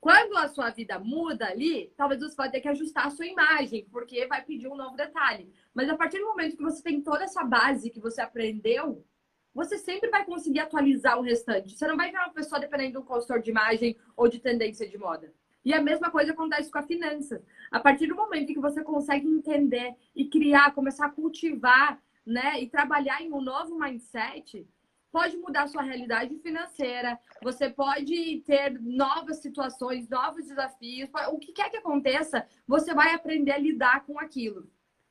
Quando 0.02 0.36
a 0.36 0.48
sua 0.48 0.72
vida 0.72 0.98
muda 0.98 1.46
ali, 1.46 1.94
talvez 1.96 2.20
você 2.20 2.36
vai 2.36 2.50
ter 2.50 2.60
que 2.60 2.68
ajustar 2.68 3.06
a 3.06 3.12
sua 3.12 3.28
imagem, 3.28 3.88
porque 3.92 4.26
vai 4.26 4.44
pedir 4.44 4.68
um 4.68 4.76
novo 4.76 4.98
detalhe. 4.98 5.54
Mas 5.76 5.88
a 5.90 5.96
partir 5.96 6.18
do 6.18 6.26
momento 6.26 6.58
que 6.58 6.64
você 6.64 6.82
tem 6.82 7.00
toda 7.02 7.24
essa 7.24 7.44
base 7.44 7.92
que 7.92 8.00
você 8.00 8.20
aprendeu, 8.20 9.06
você 9.54 9.78
sempre 9.78 10.10
vai 10.10 10.26
conseguir 10.26 10.62
atualizar 10.62 11.20
o 11.20 11.22
restante. 11.22 11.78
Você 11.78 11.86
não 11.86 11.96
vai 11.96 12.10
virar 12.10 12.26
uma 12.26 12.34
pessoa 12.34 12.60
dependendo 12.60 12.94
de 12.94 12.98
um 12.98 13.06
consultor 13.06 13.40
de 13.40 13.52
imagem 13.52 13.96
ou 14.18 14.28
de 14.28 14.40
tendência 14.40 14.90
de 14.90 14.98
moda. 14.98 15.32
E 15.64 15.72
a 15.72 15.80
mesma 15.80 16.10
coisa 16.10 16.32
acontece 16.32 16.72
com 16.72 16.80
a 16.80 16.84
finança. 16.84 17.44
A 17.70 17.80
partir 17.80 18.08
do 18.08 18.16
momento 18.16 18.54
que 18.54 18.60
você 18.60 18.84
consegue 18.84 19.28
entender 19.28 19.94
e 20.16 20.28
criar, 20.28 20.74
começar 20.74 21.06
a 21.06 21.12
cultivar, 21.12 22.02
né, 22.26 22.60
e 22.60 22.68
trabalhar 22.68 23.22
em 23.22 23.32
um 23.32 23.42
novo 23.42 23.78
mindset, 23.78 24.68
pode 25.12 25.38
mudar 25.38 25.68
sua 25.68 25.82
realidade 25.82 26.38
financeira, 26.40 27.20
você 27.44 27.70
pode 27.70 28.42
ter 28.46 28.80
novas 28.80 29.42
situações, 29.42 30.08
novos 30.10 30.46
desafios, 30.48 31.10
o 31.32 31.38
que 31.38 31.52
quer 31.52 31.70
que 31.70 31.78
aconteça, 31.78 32.48
você 32.68 32.94
vai 32.94 33.14
aprender 33.14 33.52
a 33.52 33.58
lidar 33.58 34.06
com 34.06 34.20
aquilo. 34.20 34.70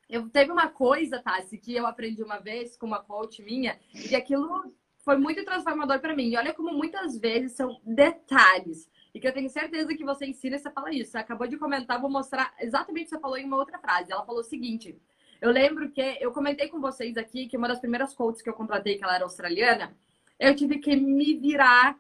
Eu 0.09 0.28
teve 0.28 0.51
uma 0.51 0.68
coisa, 0.68 1.22
Tassi, 1.22 1.59
que 1.59 1.74
eu 1.74 1.86
aprendi 1.86 2.22
uma 2.22 2.38
vez 2.38 2.76
com 2.76 2.86
uma 2.86 3.03
coach 3.03 3.42
minha, 3.42 3.78
e 3.94 4.16
aquilo 4.16 4.74
foi 5.05 5.16
muito 5.16 5.44
transformador 5.44 6.01
para 6.01 6.16
mim. 6.16 6.30
E 6.30 6.36
olha 6.36 6.53
como 6.53 6.72
muitas 6.72 7.18
vezes 7.18 7.53
são 7.53 7.80
detalhes. 7.84 8.88
E 9.14 9.20
que 9.20 9.26
eu 9.26 9.32
tenho 9.32 9.48
certeza 9.48 9.94
que 9.94 10.05
você 10.05 10.26
ensina 10.26 10.57
e 10.57 10.59
você 10.59 10.70
fala 10.70 10.94
isso. 10.94 11.12
Você 11.12 11.18
acabou 11.18 11.46
de 11.46 11.57
comentar, 11.57 12.01
vou 12.01 12.11
mostrar 12.11 12.55
exatamente 12.61 13.07
o 13.07 13.09
que 13.11 13.16
você 13.16 13.20
falou 13.20 13.36
em 13.36 13.44
uma 13.44 13.57
outra 13.57 13.78
frase. 13.78 14.12
Ela 14.12 14.24
falou 14.24 14.40
o 14.40 14.44
seguinte: 14.44 14.96
eu 15.41 15.51
lembro 15.51 15.91
que 15.91 16.01
eu 16.20 16.32
comentei 16.32 16.68
com 16.68 16.80
vocês 16.80 17.16
aqui 17.16 17.47
que 17.47 17.57
uma 17.57 17.68
das 17.68 17.80
primeiras 17.80 18.14
coaches 18.14 18.43
que 18.43 18.49
eu 18.49 18.55
contratei, 18.55 18.99
que 18.99 19.05
ela 19.05 19.14
era 19.14 19.24
australiana, 19.24 19.97
eu 20.38 20.55
tive 20.55 20.78
que 20.78 20.95
me 20.97 21.36
virar 21.36 21.99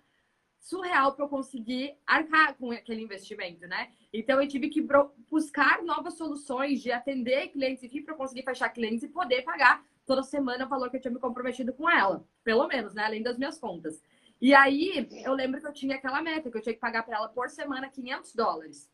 surreal 0.58 1.14
para 1.14 1.24
eu 1.24 1.28
conseguir 1.28 1.96
arcar 2.06 2.54
com 2.54 2.70
aquele 2.70 3.02
investimento, 3.02 3.66
né? 3.66 3.90
Então 4.12 4.40
eu 4.40 4.46
tive 4.46 4.68
que 4.68 4.86
buscar 5.30 5.82
novas 5.82 6.14
soluções 6.14 6.82
de 6.82 6.92
atender 6.92 7.48
clientes, 7.48 7.82
enfim, 7.82 8.02
para 8.02 8.14
conseguir 8.14 8.42
fechar 8.42 8.68
clientes 8.68 9.02
e 9.02 9.08
poder 9.08 9.42
pagar 9.42 9.82
toda 10.04 10.22
semana 10.22 10.66
o 10.66 10.68
valor 10.68 10.90
que 10.90 10.96
eu 10.96 11.00
tinha 11.00 11.12
me 11.12 11.18
comprometido 11.18 11.72
com 11.72 11.88
ela, 11.88 12.24
pelo 12.44 12.66
menos, 12.68 12.92
né? 12.92 13.04
Além 13.04 13.22
das 13.22 13.38
minhas 13.38 13.58
contas. 13.58 14.02
E 14.40 14.54
aí 14.54 15.08
eu 15.24 15.32
lembro 15.34 15.60
que 15.60 15.66
eu 15.66 15.72
tinha 15.72 15.96
aquela 15.96 16.22
meta 16.22 16.50
que 16.50 16.56
eu 16.56 16.62
tinha 16.62 16.74
que 16.74 16.80
pagar 16.80 17.02
para 17.02 17.16
ela 17.16 17.28
por 17.28 17.48
semana 17.48 17.88
500 17.88 18.34
dólares. 18.34 18.90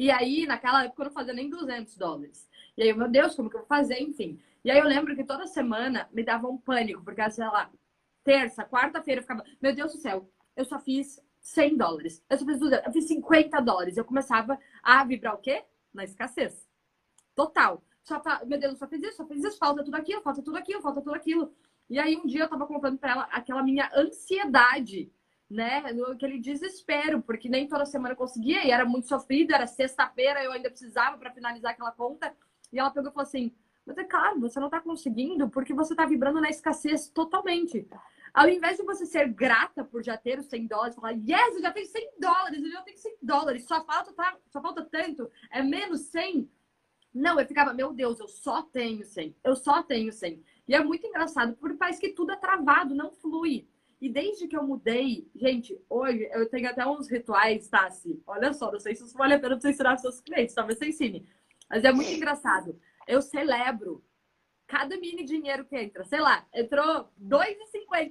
E 0.00 0.10
aí, 0.10 0.46
naquela 0.46 0.82
época, 0.82 1.02
eu 1.02 1.04
não 1.08 1.12
fazia 1.12 1.34
nem 1.34 1.50
200 1.50 1.94
dólares. 1.98 2.48
E 2.74 2.82
aí, 2.82 2.90
meu 2.94 3.06
Deus, 3.06 3.34
como 3.34 3.50
que 3.50 3.56
eu 3.56 3.60
vou 3.60 3.68
fazer? 3.68 4.00
Enfim. 4.00 4.40
E 4.64 4.70
aí, 4.70 4.78
eu 4.78 4.86
lembro 4.86 5.14
que 5.14 5.22
toda 5.22 5.46
semana 5.46 6.08
me 6.10 6.24
dava 6.24 6.48
um 6.48 6.56
pânico, 6.56 7.04
porque, 7.04 7.30
sei 7.30 7.44
lá, 7.44 7.70
terça, 8.24 8.64
quarta-feira, 8.64 9.18
eu 9.18 9.22
ficava, 9.22 9.44
meu 9.60 9.74
Deus 9.74 9.92
do 9.92 9.98
céu, 9.98 10.26
eu 10.56 10.64
só 10.64 10.78
fiz 10.78 11.20
100 11.42 11.76
dólares. 11.76 12.24
Eu 12.30 12.38
só 12.38 12.46
fiz 12.46 12.58
200, 12.58 12.86
eu 12.86 12.92
fiz 12.94 13.08
50 13.08 13.60
dólares. 13.60 13.98
Eu 13.98 14.04
começava 14.06 14.58
a 14.82 15.04
vibrar 15.04 15.34
o 15.34 15.38
quê? 15.38 15.66
Na 15.92 16.02
escassez. 16.02 16.66
Total. 17.34 17.84
Só, 18.02 18.22
meu 18.46 18.58
Deus, 18.58 18.72
eu 18.72 18.78
só 18.78 18.88
fiz 18.88 19.02
isso, 19.02 19.18
só 19.18 19.26
fiz 19.26 19.44
isso, 19.44 19.58
falta 19.58 19.84
tudo 19.84 19.96
aquilo, 19.96 20.22
falta 20.22 20.42
tudo 20.42 20.56
aquilo, 20.56 20.80
falta 20.80 21.02
tudo 21.02 21.14
aquilo. 21.14 21.54
E 21.90 21.98
aí, 21.98 22.16
um 22.16 22.24
dia 22.24 22.44
eu 22.44 22.48
tava 22.48 22.66
contando 22.66 22.96
pra 22.96 23.10
ela 23.10 23.22
aquela 23.24 23.62
minha 23.62 23.90
ansiedade 23.94 25.12
né? 25.50 25.82
Aquele 26.12 26.38
desespero, 26.38 27.20
porque 27.20 27.48
nem 27.48 27.66
toda 27.66 27.84
semana 27.84 28.12
eu 28.12 28.16
conseguia 28.16 28.64
e 28.64 28.70
era 28.70 28.84
muito 28.84 29.08
sofrido, 29.08 29.52
era 29.52 29.66
sexta-feira, 29.66 30.44
eu 30.44 30.52
ainda 30.52 30.70
precisava 30.70 31.18
para 31.18 31.32
finalizar 31.32 31.72
aquela 31.72 31.90
conta. 31.90 32.32
E 32.72 32.78
ela 32.78 32.90
pegou 32.90 33.10
e 33.10 33.12
falou 33.12 33.26
assim: 33.26 33.52
Mas 33.84 33.98
é 33.98 34.04
claro, 34.04 34.40
você 34.40 34.60
não 34.60 34.68
está 34.68 34.80
conseguindo 34.80 35.50
porque 35.50 35.74
você 35.74 35.92
está 35.92 36.06
vibrando 36.06 36.40
na 36.40 36.48
escassez 36.48 37.08
totalmente. 37.08 37.88
Ao 38.32 38.48
invés 38.48 38.76
de 38.76 38.84
você 38.84 39.04
ser 39.06 39.28
grata 39.32 39.84
por 39.84 40.04
já 40.04 40.16
ter 40.16 40.38
os 40.38 40.46
100 40.46 40.68
dólares, 40.68 40.94
falar, 40.94 41.10
yes, 41.10 41.56
eu 41.56 41.62
já 41.62 41.72
tenho 41.72 41.86
100 41.86 42.10
dólares, 42.20 42.62
eu 42.62 42.70
já 42.70 42.82
tenho 42.82 42.96
100 42.96 43.16
dólares, 43.20 43.64
só 43.66 43.84
falta, 43.84 44.12
tá, 44.12 44.36
só 44.50 44.60
falta 44.62 44.84
tanto, 44.84 45.28
é 45.50 45.60
menos 45.62 46.02
100. 46.02 46.48
Não, 47.12 47.40
eu 47.40 47.46
ficava, 47.46 47.74
meu 47.74 47.92
Deus, 47.92 48.20
eu 48.20 48.28
só 48.28 48.62
tenho 48.62 49.04
100, 49.04 49.36
eu 49.42 49.56
só 49.56 49.82
tenho 49.82 50.12
100. 50.12 50.44
E 50.68 50.74
é 50.76 50.84
muito 50.84 51.04
engraçado, 51.04 51.56
porque 51.56 51.76
parece 51.76 52.00
que 52.00 52.10
tudo 52.10 52.30
é 52.30 52.36
travado, 52.36 52.94
não 52.94 53.10
flui. 53.10 53.68
E 54.00 54.08
desde 54.08 54.48
que 54.48 54.56
eu 54.56 54.66
mudei, 54.66 55.28
gente, 55.34 55.78
hoje 55.88 56.26
eu 56.32 56.48
tenho 56.48 56.68
até 56.68 56.86
uns 56.86 57.08
rituais, 57.08 57.68
Tassi. 57.68 58.22
Olha 58.26 58.52
só, 58.52 58.72
não 58.72 58.78
sei 58.80 58.94
se 58.94 59.04
isso 59.04 59.16
vale 59.16 59.34
a 59.34 59.38
pena 59.38 59.60
você 59.60 59.70
ensinar 59.70 59.98
seus 59.98 60.20
clientes, 60.20 60.54
talvez 60.54 60.78
você 60.78 60.86
ensine. 60.86 61.28
Mas 61.68 61.84
é 61.84 61.92
muito 61.92 62.10
engraçado. 62.10 62.80
Eu 63.06 63.20
celebro 63.20 64.02
cada 64.66 64.96
mini 64.96 65.24
dinheiro 65.24 65.64
que 65.64 65.76
entra. 65.76 66.04
Sei 66.04 66.20
lá, 66.20 66.46
entrou 66.54 67.10
2,50. 67.20 68.10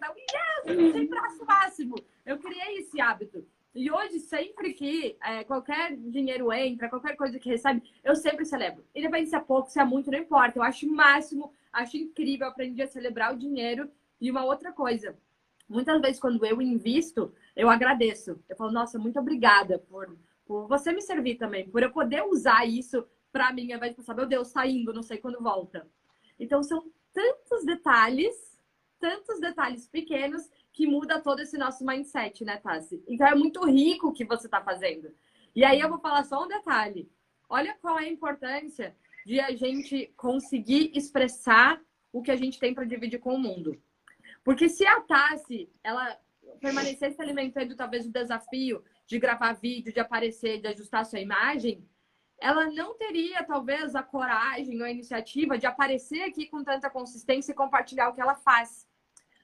Yes! 0.67 0.91
Sem 0.91 1.07
braço 1.07 1.45
máximo. 1.45 1.95
Eu 2.25 2.37
criei 2.37 2.79
esse 2.79 3.01
hábito. 3.01 3.47
E 3.73 3.89
hoje, 3.89 4.19
sempre 4.19 4.73
que 4.73 5.17
é, 5.23 5.43
qualquer 5.43 5.95
dinheiro 5.95 6.51
entra, 6.51 6.89
qualquer 6.89 7.15
coisa 7.15 7.39
que 7.39 7.49
recebe, 7.49 7.81
eu 8.03 8.15
sempre 8.15 8.45
celebro. 8.45 8.83
Independente 8.93 9.29
se 9.29 9.35
é 9.35 9.39
pouco, 9.39 9.69
se 9.69 9.79
é 9.79 9.85
muito, 9.85 10.11
não 10.11 10.19
importa. 10.19 10.59
Eu 10.59 10.63
acho 10.63 10.85
o 10.85 10.91
máximo, 10.91 11.53
acho 11.71 11.97
incrível. 11.97 12.47
Aprendi 12.47 12.81
a 12.81 12.87
celebrar 12.87 13.33
o 13.33 13.37
dinheiro. 13.37 13.89
E 14.19 14.29
uma 14.29 14.43
outra 14.43 14.73
coisa, 14.73 15.17
muitas 15.69 16.01
vezes 16.01 16.19
quando 16.19 16.43
eu 16.45 16.61
invisto, 16.61 17.33
eu 17.55 17.69
agradeço. 17.69 18.41
Eu 18.49 18.55
falo, 18.55 18.71
nossa, 18.71 18.97
muito 18.97 19.19
obrigada 19.19 19.79
por, 19.79 20.17
por 20.45 20.67
você 20.67 20.91
me 20.91 21.01
servir 21.01 21.35
também, 21.35 21.69
por 21.69 21.83
eu 21.83 21.91
poder 21.91 22.23
usar 22.23 22.65
isso 22.65 23.05
para 23.31 23.53
mim, 23.53 23.71
ao 23.71 23.77
invés 23.77 23.91
de 23.91 23.97
pensar, 23.97 24.15
meu 24.15 24.25
Deus, 24.25 24.51
tá 24.51 24.65
indo, 24.65 24.93
não 24.93 25.03
sei 25.03 25.17
quando 25.17 25.41
volta. 25.41 25.87
Então 26.39 26.63
são 26.63 26.91
tantos 27.13 27.63
detalhes, 27.65 28.59
tantos 28.99 29.39
detalhes 29.39 29.87
pequenos 29.87 30.49
que 30.73 30.87
muda 30.87 31.21
todo 31.21 31.41
esse 31.41 31.57
nosso 31.57 31.85
mindset, 31.85 32.43
né, 32.43 32.57
Tassi? 32.57 33.03
Então 33.07 33.27
é 33.27 33.35
muito 33.35 33.63
rico 33.65 34.07
o 34.07 34.13
que 34.13 34.25
você 34.25 34.47
está 34.47 34.61
fazendo. 34.61 35.11
E 35.55 35.63
aí 35.63 35.79
eu 35.79 35.89
vou 35.89 35.99
falar 35.99 36.23
só 36.23 36.43
um 36.43 36.47
detalhe. 36.47 37.11
Olha 37.47 37.75
qual 37.81 37.99
é 37.99 38.03
a 38.03 38.11
importância 38.11 38.95
de 39.25 39.39
a 39.39 39.55
gente 39.55 40.11
conseguir 40.15 40.91
expressar 40.95 41.81
o 42.11 42.21
que 42.21 42.31
a 42.31 42.35
gente 42.35 42.59
tem 42.59 42.73
para 42.73 42.85
dividir 42.85 43.19
com 43.19 43.33
o 43.33 43.39
mundo. 43.39 43.79
Porque 44.43 44.69
se 44.69 44.85
a 44.85 45.01
Tassi, 45.01 45.71
ela 45.83 46.17
permanecesse 46.59 47.15
se 47.15 47.21
alimentando 47.21 47.75
talvez 47.75 48.05
do 48.05 48.11
desafio 48.11 48.83
de 49.05 49.19
gravar 49.19 49.53
vídeo, 49.53 49.93
de 49.93 49.99
aparecer, 49.99 50.59
de 50.59 50.67
ajustar 50.67 51.05
sua 51.05 51.19
imagem, 51.19 51.87
ela 52.39 52.67
não 52.71 52.97
teria 52.97 53.43
talvez 53.43 53.95
a 53.95 54.03
coragem 54.03 54.79
ou 54.79 54.85
a 54.85 54.91
iniciativa 54.91 55.57
de 55.57 55.65
aparecer 55.65 56.23
aqui 56.23 56.47
com 56.47 56.63
tanta 56.63 56.89
consistência 56.89 57.51
e 57.51 57.55
compartilhar 57.55 58.09
o 58.09 58.13
que 58.13 58.21
ela 58.21 58.35
faz. 58.35 58.87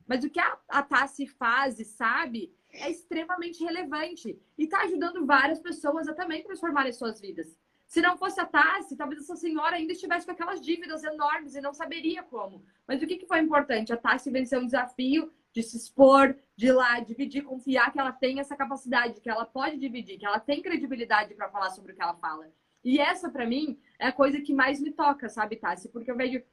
Mas 0.08 0.24
o 0.24 0.30
que 0.30 0.40
a, 0.40 0.58
a 0.70 0.84
Tassi 0.84 1.28
faz 1.28 1.80
e 1.80 1.86
sabe 1.86 2.54
é 2.72 2.90
extremamente 2.90 3.64
relevante 3.64 4.40
e 4.58 4.64
está 4.64 4.82
ajudando 4.82 5.26
várias 5.26 5.60
pessoas 5.60 6.08
a 6.08 6.14
também 6.14 6.44
transformarem 6.44 6.94
suas 6.94 7.20
vidas. 7.20 7.58
Se 7.88 8.02
não 8.02 8.18
fosse 8.18 8.40
a 8.42 8.46
Tassi, 8.46 8.96
talvez 8.96 9.22
essa 9.22 9.36
senhora 9.36 9.76
ainda 9.76 9.94
estivesse 9.94 10.26
com 10.26 10.32
aquelas 10.32 10.60
dívidas 10.60 11.04
enormes 11.04 11.56
e 11.56 11.62
não 11.62 11.74
saberia 11.74 12.24
como. 12.24 12.66
Mas 12.88 13.02
o 13.02 13.08
que, 13.08 13.18
que 13.18 13.28
foi 13.28 13.40
importante? 13.40 13.94
A 13.94 13.98
Tassi 13.98 14.32
venceu 14.32 14.60
um 14.60 14.66
desafio 14.66 15.32
de 15.54 15.64
se 15.64 15.78
expor, 15.78 16.36
de 16.58 16.68
ir 16.68 16.72
lá, 16.74 17.00
dividir, 17.00 17.44
confiar 17.44 17.92
que 17.92 18.00
ela 18.00 18.12
tem 18.12 18.40
essa 18.40 18.56
capacidade, 18.56 19.22
que 19.22 19.30
ela 19.30 19.46
pode 19.46 19.78
dividir, 19.78 20.18
que 20.18 20.26
ela 20.26 20.40
tem 20.40 20.62
credibilidade 20.62 21.34
para 21.36 21.50
falar 21.50 21.70
sobre 21.70 21.94
o 21.94 21.96
que 21.96 22.02
ela 22.02 22.16
fala. 22.16 22.52
E 22.84 23.00
essa, 23.00 23.30
para 23.30 23.46
mim, 23.46 23.80
é 23.98 24.08
a 24.08 24.12
coisa 24.12 24.42
que 24.42 24.54
mais 24.54 24.82
me 24.82 24.92
toca, 24.92 25.30
sabe, 25.30 25.56
Tassi? 25.56 25.88
Porque 25.90 26.12
eu 26.12 26.18
vejo 26.18 26.44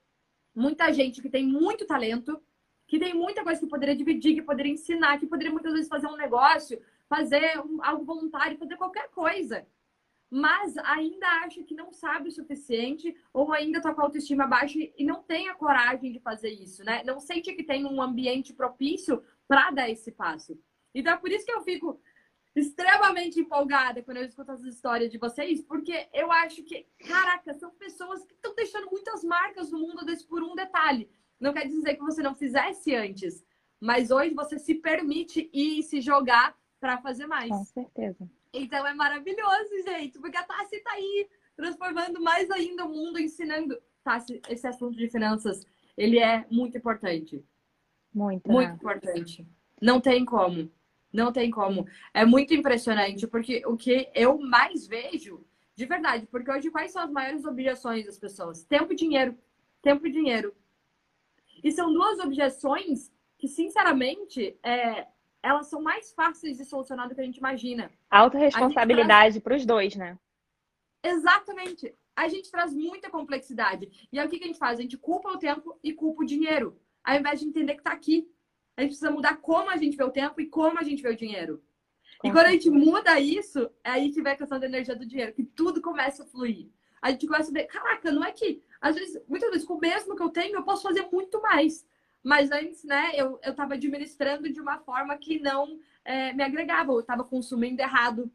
muita 0.54 0.92
gente 0.92 1.20
que 1.20 1.28
tem 1.28 1.44
muito 1.44 1.86
talento, 1.86 2.40
que 2.86 2.98
tem 2.98 3.14
muita 3.14 3.42
coisa 3.42 3.58
que 3.58 3.66
poderia 3.66 3.96
dividir, 3.96 4.34
que 4.34 4.42
poderia 4.42 4.72
ensinar, 4.72 5.18
que 5.18 5.26
poderia 5.26 5.52
muitas 5.52 5.72
vezes 5.72 5.88
fazer 5.88 6.06
um 6.06 6.16
negócio, 6.16 6.80
fazer 7.08 7.58
um, 7.58 7.82
algo 7.82 8.04
voluntário, 8.04 8.58
fazer 8.58 8.76
qualquer 8.76 9.10
coisa 9.10 9.66
mas 10.32 10.78
ainda 10.78 11.26
acha 11.44 11.62
que 11.62 11.74
não 11.74 11.92
sabe 11.92 12.30
o 12.30 12.32
suficiente 12.32 13.14
ou 13.34 13.52
ainda 13.52 13.76
está 13.76 13.92
com 13.92 14.00
a 14.00 14.04
autoestima 14.04 14.46
baixa 14.46 14.78
e 14.96 15.04
não 15.04 15.22
tem 15.22 15.50
a 15.50 15.54
coragem 15.54 16.10
de 16.10 16.18
fazer 16.20 16.48
isso, 16.48 16.82
né? 16.82 17.04
Não 17.04 17.20
sente 17.20 17.52
que 17.52 17.62
tem 17.62 17.84
um 17.84 18.00
ambiente 18.00 18.54
propício 18.54 19.22
para 19.46 19.70
dar 19.70 19.90
esse 19.90 20.10
passo. 20.10 20.58
Então 20.94 21.12
é 21.12 21.18
por 21.18 21.30
isso 21.30 21.44
que 21.44 21.52
eu 21.52 21.60
fico 21.60 22.00
extremamente 22.56 23.40
empolgada 23.40 24.02
quando 24.02 24.16
eu 24.16 24.24
escuto 24.24 24.52
as 24.52 24.62
histórias 24.62 25.12
de 25.12 25.18
vocês, 25.18 25.60
porque 25.60 26.08
eu 26.14 26.32
acho 26.32 26.62
que, 26.62 26.86
caraca, 27.06 27.52
são 27.52 27.70
pessoas 27.72 28.24
que 28.24 28.32
estão 28.32 28.54
deixando 28.54 28.90
muitas 28.90 29.22
marcas 29.22 29.70
no 29.70 29.80
mundo 29.80 30.02
desse 30.02 30.26
por 30.26 30.42
um 30.42 30.54
detalhe. 30.54 31.10
Não 31.38 31.52
quer 31.52 31.68
dizer 31.68 31.96
que 31.96 32.02
você 32.02 32.22
não 32.22 32.34
fizesse 32.34 32.94
antes, 32.94 33.44
mas 33.78 34.10
hoje 34.10 34.32
você 34.32 34.58
se 34.58 34.76
permite 34.76 35.50
ir 35.52 35.80
e 35.80 35.82
se 35.82 36.00
jogar 36.00 36.56
para 36.80 36.96
fazer 37.02 37.26
mais. 37.26 37.50
Com 37.50 37.64
certeza. 37.66 38.30
Então 38.52 38.86
é 38.86 38.94
maravilhoso, 38.94 39.82
gente, 39.84 40.18
porque 40.18 40.36
a 40.36 40.42
Tassi 40.42 40.80
tá 40.80 40.92
aí 40.92 41.28
transformando 41.56 42.20
mais 42.20 42.50
ainda 42.50 42.84
o 42.84 42.88
mundo, 42.88 43.18
ensinando. 43.18 43.78
Tassi, 44.04 44.42
esse 44.48 44.66
assunto 44.66 44.96
de 44.96 45.08
finanças, 45.08 45.64
ele 45.96 46.18
é 46.18 46.44
muito 46.50 46.76
importante. 46.76 47.44
Muito. 48.12 48.50
Muito 48.50 48.68
né? 48.68 48.74
importante. 48.74 49.46
Não 49.80 50.00
tem 50.00 50.24
como. 50.24 50.70
Não 51.12 51.32
tem 51.32 51.50
como. 51.50 51.86
É 52.12 52.24
muito 52.24 52.54
impressionante, 52.54 53.26
porque 53.26 53.62
o 53.66 53.76
que 53.76 54.10
eu 54.14 54.38
mais 54.38 54.86
vejo, 54.86 55.44
de 55.74 55.86
verdade, 55.86 56.26
porque 56.26 56.50
hoje 56.50 56.70
quais 56.70 56.92
são 56.92 57.02
as 57.02 57.10
maiores 57.10 57.44
objeções 57.44 58.06
das 58.06 58.18
pessoas? 58.18 58.64
Tempo 58.64 58.92
e 58.92 58.96
dinheiro. 58.96 59.36
Tempo 59.80 60.06
e 60.06 60.12
dinheiro. 60.12 60.54
E 61.62 61.70
são 61.70 61.92
duas 61.92 62.18
objeções 62.18 63.12
que, 63.38 63.46
sinceramente, 63.46 64.56
é, 64.62 65.06
elas 65.42 65.66
são 65.66 65.82
mais 65.82 66.12
fáceis 66.12 66.56
de 66.56 66.64
solucionar 66.64 67.08
do 67.08 67.14
que 67.14 67.20
a 67.20 67.24
gente 67.24 67.38
imagina. 67.38 67.90
Autoresponsabilidade 68.10 69.40
traz... 69.40 69.42
para 69.42 69.56
os 69.56 69.66
dois, 69.66 69.96
né? 69.96 70.18
Exatamente. 71.02 71.94
A 72.14 72.28
gente 72.28 72.50
traz 72.50 72.72
muita 72.72 73.10
complexidade. 73.10 74.08
E 74.12 74.18
aí 74.18 74.26
o 74.26 74.30
que 74.30 74.42
a 74.42 74.46
gente 74.46 74.58
faz? 74.58 74.78
A 74.78 74.82
gente 74.82 74.96
culpa 74.96 75.30
o 75.30 75.38
tempo 75.38 75.78
e 75.82 75.92
culpa 75.92 76.22
o 76.22 76.26
dinheiro. 76.26 76.78
Ao 77.02 77.16
invés 77.16 77.40
de 77.40 77.46
entender 77.46 77.74
que 77.74 77.80
está 77.80 77.92
aqui. 77.92 78.30
A 78.76 78.82
gente 78.82 78.90
precisa 78.90 79.10
mudar 79.10 79.36
como 79.38 79.68
a 79.68 79.76
gente 79.76 79.96
vê 79.96 80.04
o 80.04 80.10
tempo 80.10 80.40
e 80.40 80.46
como 80.46 80.78
a 80.78 80.82
gente 80.82 81.02
vê 81.02 81.10
o 81.10 81.16
dinheiro. 81.16 81.62
E 82.24 82.30
quando 82.30 82.46
a 82.46 82.52
gente 82.52 82.70
muda 82.70 83.18
isso, 83.18 83.70
é 83.82 83.90
aí 83.90 84.10
que 84.10 84.22
vem 84.22 84.32
a 84.32 84.36
questão 84.36 84.58
da 84.58 84.66
energia 84.66 84.94
do 84.94 85.04
dinheiro, 85.04 85.32
que 85.32 85.42
tudo 85.42 85.82
começa 85.82 86.22
a 86.22 86.26
fluir. 86.26 86.68
A 87.00 87.10
gente 87.10 87.26
começa 87.26 87.50
a 87.50 87.52
ver, 87.52 87.64
caraca, 87.64 88.12
não 88.12 88.24
é 88.24 88.30
que, 88.30 88.62
às 88.80 88.94
vezes, 88.94 89.20
muitas 89.28 89.50
vezes, 89.50 89.66
com 89.66 89.74
o 89.74 89.80
mesmo 89.80 90.14
que 90.14 90.22
eu 90.22 90.28
tenho, 90.28 90.54
eu 90.54 90.62
posso 90.62 90.84
fazer 90.84 91.08
muito 91.12 91.42
mais. 91.42 91.84
Mas 92.22 92.50
antes, 92.50 92.84
né, 92.84 93.12
eu 93.14 93.40
estava 93.42 93.74
administrando 93.74 94.52
de 94.52 94.60
uma 94.60 94.78
forma 94.78 95.16
que 95.16 95.40
não 95.40 95.78
é, 96.04 96.32
me 96.32 96.42
agregava, 96.42 96.92
eu 96.92 97.00
estava 97.00 97.24
consumindo 97.24 97.82
errado, 97.82 98.30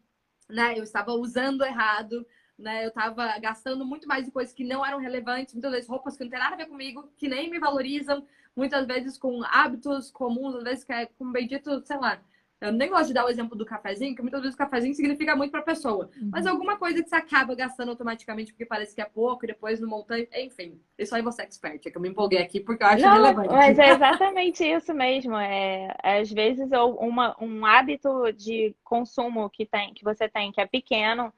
né, 0.49 0.77
eu 0.77 0.83
estava 0.83 1.11
usando 1.13 1.63
errado, 1.63 2.25
né, 2.57 2.83
eu 2.83 2.89
estava 2.89 3.38
gastando 3.39 3.85
muito 3.85 4.07
mais 4.07 4.27
em 4.27 4.31
coisas 4.31 4.53
que 4.53 4.63
não 4.63 4.85
eram 4.85 4.99
relevantes, 4.99 5.53
muitas 5.53 5.71
vezes 5.71 5.89
roupas 5.89 6.17
que 6.17 6.23
não 6.23 6.31
tem 6.31 6.39
nada 6.39 6.55
a 6.55 6.57
ver 6.57 6.67
comigo, 6.67 7.09
que 7.17 7.29
nem 7.29 7.49
me 7.49 7.59
valorizam, 7.59 8.25
muitas 8.55 8.85
vezes 8.88 9.17
com 9.17 9.43
hábitos 9.43 10.11
comuns, 10.11 10.55
às 10.55 10.63
vezes 10.63 10.83
que 10.83 10.91
é 10.91 11.05
com 11.05 11.31
bendito, 11.31 11.81
sei 11.85 11.97
lá, 11.97 12.19
eu 12.60 12.72
nem 12.72 12.89
gosto 12.89 13.08
de 13.08 13.14
dar 13.14 13.26
o 13.26 13.30
exemplo 13.30 13.55
do 13.55 13.66
cafezinho, 13.66 14.12
porque 14.12 14.24
muitas 14.24 14.41
vezes 14.41 14.55
o 14.55 14.58
cafezinho 14.58 14.93
significa 14.95 15.36
muito 15.36 15.51
para 15.51 15.60
a 15.60 15.64
pessoa. 15.64 16.10
Uhum. 16.20 16.30
Mas 16.32 16.47
alguma 16.47 16.76
coisa 16.76 17.03
que 17.03 17.10
você 17.10 17.16
acaba 17.16 17.53
gastando 17.53 17.89
automaticamente 17.89 18.51
porque 18.51 18.66
parece 18.66 18.95
que 18.95 19.01
é 19.01 19.05
pouco 19.05 19.45
e 19.45 19.47
depois 19.47 19.80
no 19.80 19.88
montante. 19.88 20.28
Enfim, 20.34 20.82
isso 20.97 21.16
aí 21.16 21.22
você 21.22 21.43
é 21.43 21.45
expert. 21.45 21.86
É 21.86 21.91
que 21.91 21.95
eu 21.95 22.01
me 22.01 22.10
empolguei 22.10 22.39
aqui 22.39 22.60
porque 22.60 22.84
eu 22.84 22.88
acho 22.88 23.03
Não, 23.03 23.14
relevante. 23.14 23.53
Mas 23.53 23.78
é 23.78 23.89
exatamente 23.93 24.64
isso 24.64 24.91
mesmo. 24.91 25.38
É, 25.38 25.95
às 26.01 26.32
vezes 26.32 26.68
uma, 26.99 27.36
um 27.39 27.64
hábito 27.64 28.34
de 28.34 28.76
consumo 28.84 29.49
que, 29.51 29.66
tem, 29.66 29.93
que 29.93 30.03
você 30.03 30.28
tem, 30.28 30.51
que 30.51 30.60
é 30.60 30.66
pequeno, 30.66 31.32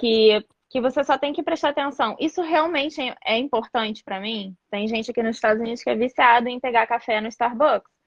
que, 0.00 0.44
que 0.68 0.80
você 0.80 1.04
só 1.04 1.16
tem 1.16 1.32
que 1.32 1.42
prestar 1.42 1.68
atenção. 1.68 2.16
Isso 2.18 2.42
realmente 2.42 3.00
é 3.24 3.38
importante 3.38 4.02
para 4.02 4.18
mim. 4.18 4.56
Tem 4.68 4.88
gente 4.88 5.08
aqui 5.12 5.22
nos 5.22 5.36
Estados 5.36 5.62
Unidos 5.62 5.84
que 5.84 5.90
é 5.90 5.94
viciado 5.94 6.48
em 6.48 6.58
pegar 6.58 6.88
café 6.88 7.20
no 7.20 7.28
Starbucks 7.28 7.97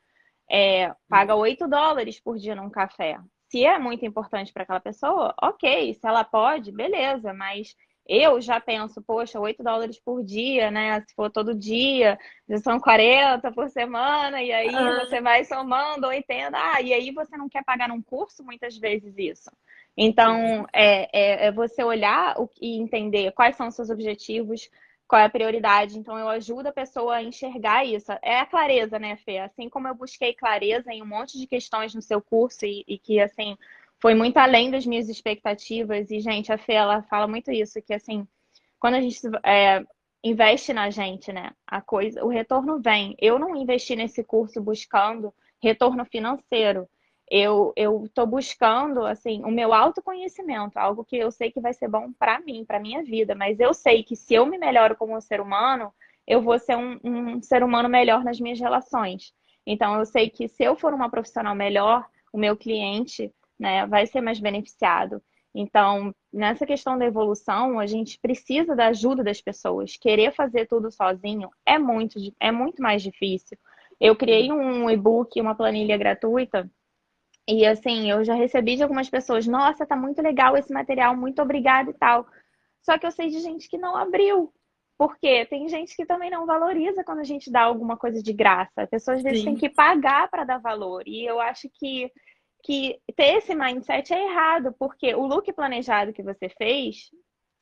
é, 0.49 0.93
paga 1.09 1.35
8 1.35 1.67
dólares 1.67 2.19
por 2.19 2.37
dia 2.37 2.55
num 2.55 2.69
café. 2.69 3.19
Se 3.49 3.65
é 3.65 3.77
muito 3.77 4.05
importante 4.05 4.53
para 4.53 4.63
aquela 4.63 4.79
pessoa, 4.79 5.33
ok. 5.41 5.93
Se 5.93 6.07
ela 6.07 6.23
pode, 6.23 6.71
beleza. 6.71 7.33
Mas 7.33 7.75
eu 8.07 8.41
já 8.41 8.59
penso, 8.59 9.01
poxa, 9.01 9.39
8 9.39 9.63
dólares 9.63 9.99
por 9.99 10.23
dia, 10.23 10.71
né? 10.71 11.01
Se 11.01 11.13
for 11.13 11.29
todo 11.29 11.55
dia, 11.55 12.17
são 12.63 12.79
40 12.79 13.51
por 13.51 13.69
semana, 13.69 14.41
e 14.41 14.51
aí 14.51 14.73
ah. 14.73 14.99
você 14.99 15.21
vai 15.21 15.43
somando 15.45 16.07
80. 16.07 16.51
Ah, 16.53 16.81
e 16.81 16.93
aí 16.93 17.11
você 17.11 17.37
não 17.37 17.47
quer 17.47 17.63
pagar 17.63 17.89
num 17.89 18.01
curso 18.01 18.43
muitas 18.43 18.77
vezes 18.77 19.13
isso. 19.17 19.51
Então, 19.95 20.65
é, 20.73 21.09
é, 21.13 21.47
é 21.47 21.51
você 21.51 21.83
olhar 21.83 22.35
e 22.59 22.77
entender 22.79 23.31
quais 23.33 23.55
são 23.55 23.67
os 23.67 23.75
seus 23.75 23.89
objetivos, 23.89 24.69
qual 25.11 25.21
é 25.21 25.25
a 25.25 25.29
prioridade. 25.29 25.99
Então, 25.99 26.17
eu 26.17 26.29
ajudo 26.29 26.67
a 26.67 26.71
pessoa 26.71 27.15
a 27.15 27.21
enxergar 27.21 27.83
isso. 27.83 28.13
É 28.21 28.39
a 28.39 28.45
clareza, 28.45 28.97
né, 28.97 29.17
Fê? 29.17 29.39
Assim 29.39 29.67
como 29.67 29.85
eu 29.89 29.93
busquei 29.93 30.33
clareza 30.33 30.93
em 30.93 31.03
um 31.03 31.05
monte 31.05 31.37
de 31.37 31.45
questões 31.45 31.93
no 31.93 32.01
seu 32.01 32.21
curso 32.21 32.65
e, 32.65 32.85
e 32.87 32.97
que, 32.97 33.19
assim, 33.19 33.57
foi 33.99 34.15
muito 34.15 34.37
além 34.37 34.71
das 34.71 34.85
minhas 34.85 35.09
expectativas. 35.09 36.09
E, 36.09 36.21
gente, 36.21 36.53
a 36.53 36.57
Fê, 36.57 36.75
ela 36.75 37.03
fala 37.03 37.27
muito 37.27 37.51
isso, 37.51 37.81
que, 37.81 37.93
assim, 37.93 38.25
quando 38.79 38.93
a 38.93 39.01
gente 39.01 39.19
é, 39.43 39.83
investe 40.23 40.71
na 40.71 40.89
gente, 40.89 41.33
né, 41.33 41.51
a 41.67 41.81
coisa, 41.81 42.23
o 42.23 42.29
retorno 42.29 42.79
vem. 42.79 43.13
Eu 43.19 43.37
não 43.37 43.53
investi 43.53 43.97
nesse 43.97 44.23
curso 44.23 44.61
buscando 44.61 45.33
retorno 45.61 46.05
financeiro 46.05 46.87
eu 47.31 47.71
eu 47.77 48.03
estou 48.05 48.27
buscando 48.27 49.05
assim 49.05 49.41
o 49.45 49.49
meu 49.49 49.73
autoconhecimento, 49.73 50.77
algo 50.77 51.05
que 51.05 51.15
eu 51.15 51.31
sei 51.31 51.49
que 51.49 51.61
vai 51.61 51.73
ser 51.73 51.87
bom 51.87 52.11
para 52.11 52.41
mim, 52.41 52.65
para 52.65 52.79
minha 52.79 53.01
vida, 53.03 53.33
mas 53.33 53.57
eu 53.59 53.73
sei 53.73 54.03
que 54.03 54.17
se 54.17 54.33
eu 54.33 54.45
me 54.45 54.57
melhoro 54.57 54.97
como 54.97 55.15
um 55.15 55.21
ser 55.21 55.39
humano, 55.39 55.93
eu 56.27 56.41
vou 56.41 56.59
ser 56.59 56.75
um, 56.75 56.99
um 57.01 57.41
ser 57.41 57.63
humano 57.63 57.87
melhor 57.87 58.25
nas 58.25 58.39
minhas 58.39 58.59
relações. 58.59 59.33
Então 59.65 59.97
eu 59.97 60.05
sei 60.05 60.29
que 60.29 60.49
se 60.49 60.63
eu 60.63 60.75
for 60.75 60.93
uma 60.93 61.09
profissional 61.09 61.55
melhor, 61.55 62.05
o 62.33 62.37
meu 62.37 62.57
cliente, 62.57 63.33
né, 63.57 63.85
vai 63.87 64.05
ser 64.05 64.19
mais 64.19 64.39
beneficiado. 64.39 65.23
Então, 65.53 66.13
nessa 66.31 66.65
questão 66.65 66.97
da 66.97 67.05
evolução, 67.05 67.79
a 67.79 67.85
gente 67.85 68.17
precisa 68.19 68.75
da 68.75 68.87
ajuda 68.87 69.23
das 69.23 69.41
pessoas. 69.41 69.97
Querer 69.97 70.33
fazer 70.33 70.65
tudo 70.65 70.91
sozinho 70.91 71.49
é 71.65 71.77
muito, 71.77 72.17
é 72.39 72.51
muito 72.51 72.81
mais 72.81 73.01
difícil. 73.01 73.57
Eu 73.99 74.15
criei 74.15 74.51
um 74.51 74.89
e-book, 74.89 75.39
uma 75.39 75.53
planilha 75.53 75.97
gratuita, 75.97 76.69
e 77.47 77.65
assim, 77.65 78.09
eu 78.09 78.23
já 78.23 78.33
recebi 78.33 78.75
de 78.75 78.83
algumas 78.83 79.09
pessoas, 79.09 79.47
nossa, 79.47 79.85
tá 79.85 79.95
muito 79.95 80.21
legal 80.21 80.55
esse 80.55 80.71
material, 80.71 81.15
muito 81.15 81.41
obrigada 81.41 81.89
e 81.89 81.93
tal. 81.93 82.27
Só 82.81 82.97
que 82.97 83.05
eu 83.05 83.11
sei 83.11 83.29
de 83.29 83.39
gente 83.39 83.69
que 83.69 83.77
não 83.77 83.95
abriu. 83.95 84.53
Porque 84.97 85.45
tem 85.47 85.67
gente 85.67 85.95
que 85.95 86.05
também 86.05 86.29
não 86.29 86.45
valoriza 86.45 87.03
quando 87.03 87.19
a 87.19 87.23
gente 87.23 87.51
dá 87.51 87.61
alguma 87.61 87.97
coisa 87.97 88.21
de 88.21 88.31
graça. 88.31 88.83
A 88.83 88.87
pessoa 88.87 89.17
às 89.17 89.23
vezes 89.23 89.39
Sim. 89.39 89.45
tem 89.45 89.55
que 89.55 89.69
pagar 89.69 90.29
para 90.29 90.43
dar 90.43 90.59
valor. 90.59 91.03
E 91.07 91.25
eu 91.25 91.41
acho 91.41 91.67
que, 91.73 92.11
que 92.63 92.99
ter 93.15 93.37
esse 93.37 93.55
mindset 93.55 94.13
é 94.13 94.25
errado, 94.25 94.75
porque 94.77 95.15
o 95.15 95.25
look 95.25 95.51
planejado 95.53 96.13
que 96.13 96.21
você 96.21 96.49
fez 96.49 97.09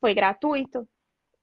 foi 0.01 0.13
gratuito 0.13 0.85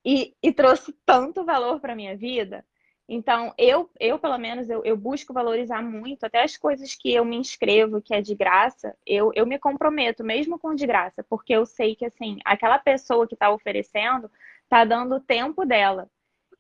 e, 0.05 0.35
e 0.43 0.53
trouxe 0.53 0.95
tanto 1.07 1.47
valor 1.47 1.81
para 1.81 1.97
minha 1.97 2.17
vida 2.17 2.63
então, 3.09 3.55
eu, 3.57 3.89
eu 4.01 4.19
pelo 4.19 4.37
menos, 4.37 4.69
eu, 4.69 4.85
eu, 4.85 4.97
busco 4.97 5.33
valorizar 5.33 5.81
muito, 5.81 6.25
até 6.25 6.43
as 6.43 6.57
coisas 6.57 6.95
que 6.95 7.13
eu 7.13 7.25
me 7.25 7.37
inscrevo, 7.37 8.03
que 8.03 8.13
é 8.13 8.21
de 8.21 8.35
graça, 8.35 8.97
eu, 9.07 9.31
eu 9.35 9.47
me 9.47 9.59
comprometo, 9.59 10.25
mesmo 10.25 10.59
com 10.59 10.75
de 10.75 10.87
graça, 10.87 11.25
porque 11.29 11.53
eu 11.53 11.65
sei 11.65 11.95
que, 11.95 12.05
assim, 12.05 12.39
aquela 12.45 12.79
pessoa 12.79 13.27
que 13.27 13.35
está 13.35 13.51
oferecendo 13.51 14.29
está 14.65 14.85
dando 14.85 15.17
o 15.17 15.21
tempo 15.21 15.65
dela. 15.65 16.11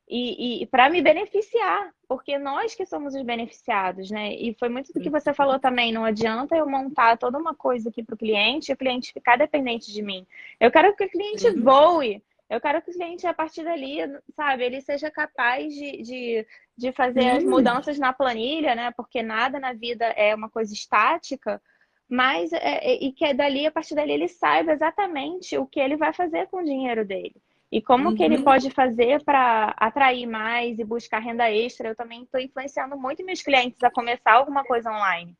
E, 0.08 0.62
e 0.62 0.66
para 0.66 0.88
me 0.88 1.02
beneficiar, 1.02 1.92
porque 2.06 2.38
nós 2.38 2.76
que 2.76 2.86
somos 2.86 3.16
os 3.16 3.22
beneficiados, 3.22 4.08
né? 4.08 4.32
E 4.34 4.54
foi 4.54 4.68
muito 4.68 4.92
do 4.92 5.00
que 5.00 5.10
você 5.10 5.34
falou 5.34 5.58
também, 5.58 5.92
não 5.92 6.04
adianta 6.04 6.54
eu 6.54 6.68
montar 6.68 7.18
toda 7.18 7.36
uma 7.36 7.56
coisa 7.56 7.88
aqui 7.88 8.04
para 8.04 8.14
o 8.14 8.18
cliente 8.18 8.70
e 8.70 8.74
o 8.74 8.76
cliente 8.76 9.12
ficar 9.12 9.36
dependente 9.36 9.92
de 9.92 10.00
mim. 10.02 10.24
Eu 10.60 10.70
quero 10.70 10.94
que 10.94 11.04
o 11.04 11.10
cliente 11.10 11.50
voe, 11.58 12.22
eu 12.48 12.60
quero 12.60 12.80
que 12.80 12.90
o 12.90 12.94
cliente, 12.94 13.26
a 13.26 13.34
partir 13.34 13.64
dali, 13.64 13.98
sabe, 14.34 14.64
ele 14.64 14.80
seja 14.80 15.10
capaz 15.10 15.74
de, 15.74 16.02
de, 16.02 16.46
de 16.76 16.92
fazer 16.92 17.30
as 17.30 17.44
mudanças 17.44 17.98
na 17.98 18.12
planilha, 18.12 18.74
né? 18.74 18.92
Porque 18.96 19.20
nada 19.20 19.58
na 19.58 19.72
vida 19.72 20.04
é 20.04 20.32
uma 20.32 20.48
coisa 20.48 20.72
estática, 20.72 21.60
mas 22.08 22.52
é, 22.52 22.92
é, 22.92 23.04
e 23.04 23.12
que 23.12 23.34
dali, 23.34 23.66
a 23.66 23.72
partir 23.72 23.96
dali, 23.96 24.12
ele 24.12 24.28
saiba 24.28 24.72
exatamente 24.72 25.58
o 25.58 25.66
que 25.66 25.80
ele 25.80 25.96
vai 25.96 26.12
fazer 26.12 26.46
com 26.46 26.58
o 26.58 26.64
dinheiro 26.64 27.04
dele. 27.04 27.34
E 27.70 27.82
como 27.82 28.10
uhum. 28.10 28.14
que 28.14 28.22
ele 28.22 28.36
uhum. 28.36 28.44
pode 28.44 28.70
fazer 28.70 29.24
para 29.24 29.74
atrair 29.76 30.24
mais 30.24 30.78
e 30.78 30.84
buscar 30.84 31.18
renda 31.18 31.50
extra. 31.50 31.88
Eu 31.88 31.96
também 31.96 32.22
estou 32.22 32.40
influenciando 32.40 32.96
muito 32.96 33.24
meus 33.24 33.42
clientes 33.42 33.82
a 33.82 33.90
começar 33.90 34.34
alguma 34.34 34.62
coisa 34.62 34.88
online. 34.88 35.36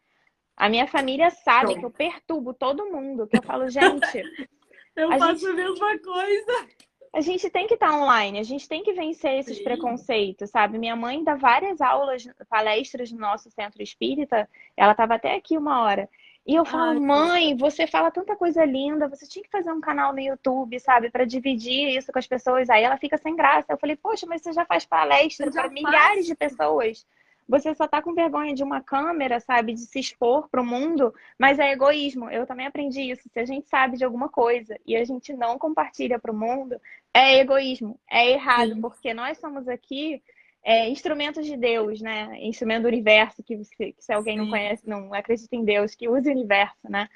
A 0.57 0.69
minha 0.69 0.89
família 0.89 1.31
sabe 1.31 1.79
que 1.79 1.85
eu 1.85 1.91
perturbo 1.91 2.53
todo 2.53 2.91
mundo, 2.91 3.29
que 3.29 3.39
eu 3.39 3.43
falo, 3.43 3.69
gente. 3.69 4.23
eu 4.97 5.13
a 5.13 5.19
faço 5.19 5.47
gente... 5.47 5.51
a 5.51 5.55
mesma 5.55 5.99
coisa 6.01 6.67
a 7.13 7.21
gente 7.21 7.49
tem 7.51 7.67
que 7.67 7.75
estar 7.75 7.91
tá 7.91 7.97
online, 7.97 8.39
a 8.39 8.43
gente 8.43 8.69
tem 8.69 8.83
que 8.83 8.93
vencer 8.93 9.39
esses 9.39 9.59
Sim. 9.59 9.65
preconceitos, 9.65 10.51
sabe? 10.51 10.79
Minha 10.79 10.97
mãe 10.97 11.23
dá 11.23 11.35
várias 11.35 11.81
aulas, 11.81 12.29
palestras 12.49 13.11
no 13.11 13.19
nosso 13.19 13.51
centro 13.51 13.83
espírita, 13.83 14.49
ela 14.77 14.93
estava 14.93 15.15
até 15.15 15.35
aqui 15.35 15.57
uma 15.57 15.83
hora. 15.83 16.09
E 16.47 16.55
eu 16.55 16.65
falo, 16.65 16.91
Ai, 16.91 16.99
mãe, 17.01 17.57
você 17.57 17.89
fala 17.89 18.09
tanta 18.11 18.37
coisa 18.37 18.65
linda, 18.65 19.09
você 19.09 19.27
tinha 19.27 19.43
que 19.43 19.51
fazer 19.51 19.73
um 19.73 19.81
canal 19.81 20.13
no 20.13 20.21
YouTube, 20.21 20.79
sabe, 20.79 21.11
para 21.11 21.25
dividir 21.25 21.97
isso 21.97 22.13
com 22.13 22.21
as 22.21 22.27
pessoas. 22.27 22.71
Aí 22.71 22.85
ela 22.85 22.97
fica 22.97 23.19
sem 23.19 23.35
graça. 23.35 23.73
Eu 23.73 23.79
falei, 23.79 23.97
poxa, 23.97 24.27
mas 24.29 24.43
você 24.43 24.53
já 24.53 24.65
faz 24.65 24.85
palestra 24.85 25.51
para 25.51 25.69
milhares 25.69 26.25
de 26.25 26.37
pessoas 26.37 27.05
você 27.49 27.75
só 27.75 27.87
tá 27.87 28.03
com 28.03 28.15
vergonha 28.15 28.55
de 28.55 28.63
uma 28.63 28.81
câmera, 28.81 29.39
sabe, 29.39 29.73
de 29.73 29.81
se 29.81 30.01
expor 30.01 30.49
para 30.49 30.61
o 30.61 30.67
mundo, 30.67 31.15
mas 31.39 31.59
é 31.59 31.71
egoísmo. 31.73 32.29
Eu 32.31 32.47
também 32.47 32.67
aprendi 32.67 33.03
isso. 33.03 33.29
Se 33.33 33.39
a 33.39 33.45
gente 33.45 33.69
sabe 33.69 33.97
de 33.97 34.05
alguma 34.05 34.29
coisa 34.29 34.79
e 34.85 34.97
a 34.97 35.05
gente 35.05 35.33
não 35.33 35.59
compartilha 35.59 36.19
para 36.19 36.33
o 36.33 36.37
mundo, 36.37 36.81
é 37.15 37.39
egoísmo, 37.39 37.99
é 38.11 38.31
errado, 38.31 38.75
Sim. 38.75 38.81
porque 38.81 39.15
nós 39.15 39.39
somos 39.39 39.69
aqui 39.69 40.23
é, 40.63 40.89
instrumentos 40.89 41.47
de 41.47 41.57
Deus, 41.57 42.01
né? 42.01 42.37
Instrumento 42.41 42.83
do 42.83 42.89
universo, 42.89 43.43
que, 43.43 43.57
que 43.57 43.95
se 43.99 44.13
alguém 44.13 44.37
Sim. 44.37 44.43
não 44.45 44.51
conhece, 44.51 44.89
não 44.89 45.15
acredita 45.15 45.55
em 45.55 45.65
Deus, 45.65 45.95
que 45.95 46.09
usa 46.09 46.29
o 46.29 46.33
universo, 46.33 46.91
né? 46.91 47.09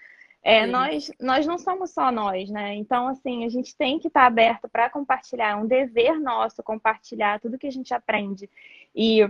É, 0.42 0.64
nós, 0.66 1.12
nós 1.20 1.46
não 1.46 1.58
somos 1.58 1.90
só 1.90 2.10
nós, 2.10 2.48
né? 2.48 2.74
Então, 2.74 3.08
assim, 3.08 3.44
a 3.44 3.48
gente 3.48 3.76
tem 3.76 3.98
que 3.98 4.08
estar 4.08 4.22
tá 4.22 4.26
aberto 4.26 4.68
para 4.68 4.88
compartilhar, 4.88 5.50
é 5.50 5.56
um 5.56 5.66
dever 5.66 6.18
nosso 6.18 6.62
compartilhar 6.62 7.40
tudo 7.40 7.58
que 7.58 7.66
a 7.66 7.72
gente 7.72 7.92
aprende. 7.92 8.48
E 8.94 9.28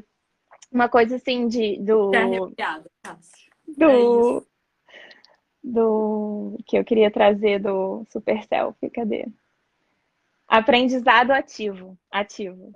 uma 0.71 0.89
coisa 0.89 1.17
assim 1.17 1.49
de 1.49 1.79
do 1.79 2.11
do 2.11 2.17
é 2.17 2.39
do 5.63 6.59
que 6.67 6.79
eu 6.79 6.85
queria 6.85 7.11
trazer 7.11 7.61
do 7.61 8.05
super 8.11 8.43
selfie, 8.45 8.91
cadê? 8.91 9.27
Aprendizado 10.49 11.31
ativo, 11.31 11.97
ativo. 12.11 12.73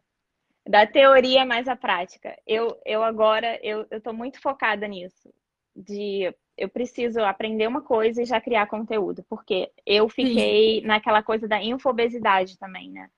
da 0.67 0.87
teoria 0.87 1.45
mais 1.45 1.69
a 1.69 1.77
prática. 1.77 2.37
Eu, 2.47 2.79
eu 2.85 3.03
agora, 3.03 3.59
eu 3.63 3.87
estou 3.91 4.13
muito 4.13 4.41
focada 4.41 4.87
nisso, 4.87 5.33
de 5.75 6.33
eu 6.57 6.69
preciso 6.69 7.21
aprender 7.21 7.67
uma 7.67 7.83
coisa 7.83 8.23
e 8.23 8.25
já 8.25 8.41
criar 8.41 8.67
conteúdo, 8.67 9.25
porque 9.29 9.71
eu 9.85 10.09
fiquei 10.09 10.81
Sim. 10.81 10.87
naquela 10.87 11.23
coisa 11.23 11.49
da 11.49 11.63
infobesidade 11.63 12.57
também, 12.59 12.91
né? 12.91 13.11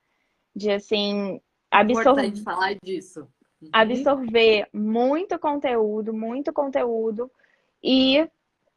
De 0.55 0.71
assim, 0.71 1.39
absorver. 1.69 2.25
Importante 2.25 2.41
falar 2.41 2.75
disso. 2.83 3.27
Uhum. 3.61 3.69
Absorver 3.73 4.67
muito 4.73 5.39
conteúdo, 5.39 6.13
muito 6.13 6.53
conteúdo, 6.53 7.31
e 7.83 8.27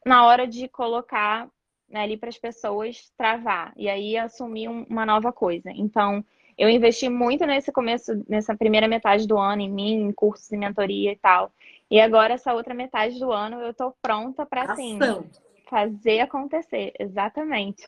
na 0.04 0.26
hora 0.26 0.46
de 0.46 0.68
colocar 0.68 1.48
né, 1.88 2.02
ali 2.02 2.16
para 2.16 2.28
as 2.28 2.38
pessoas 2.38 3.12
travar, 3.16 3.72
e 3.76 3.88
aí 3.88 4.16
assumir 4.16 4.68
um, 4.68 4.84
uma 4.88 5.04
nova 5.04 5.32
coisa. 5.32 5.70
Então, 5.70 6.24
eu 6.56 6.68
investi 6.68 7.08
muito 7.08 7.46
nesse 7.46 7.72
começo, 7.72 8.24
nessa 8.28 8.56
primeira 8.56 8.86
metade 8.86 9.26
do 9.26 9.38
ano 9.38 9.62
em 9.62 9.70
mim, 9.70 9.92
em 9.94 10.12
cursos 10.12 10.48
de 10.48 10.56
mentoria 10.56 11.12
e 11.12 11.16
tal. 11.16 11.52
E 11.90 12.00
agora, 12.00 12.34
essa 12.34 12.54
outra 12.54 12.74
metade 12.74 13.18
do 13.18 13.32
ano, 13.32 13.60
eu 13.60 13.74
tô 13.74 13.92
pronta 14.02 14.46
para, 14.46 14.62
assim, 14.64 14.98
fazer 15.68 16.20
acontecer. 16.20 16.92
Exatamente. 16.98 17.86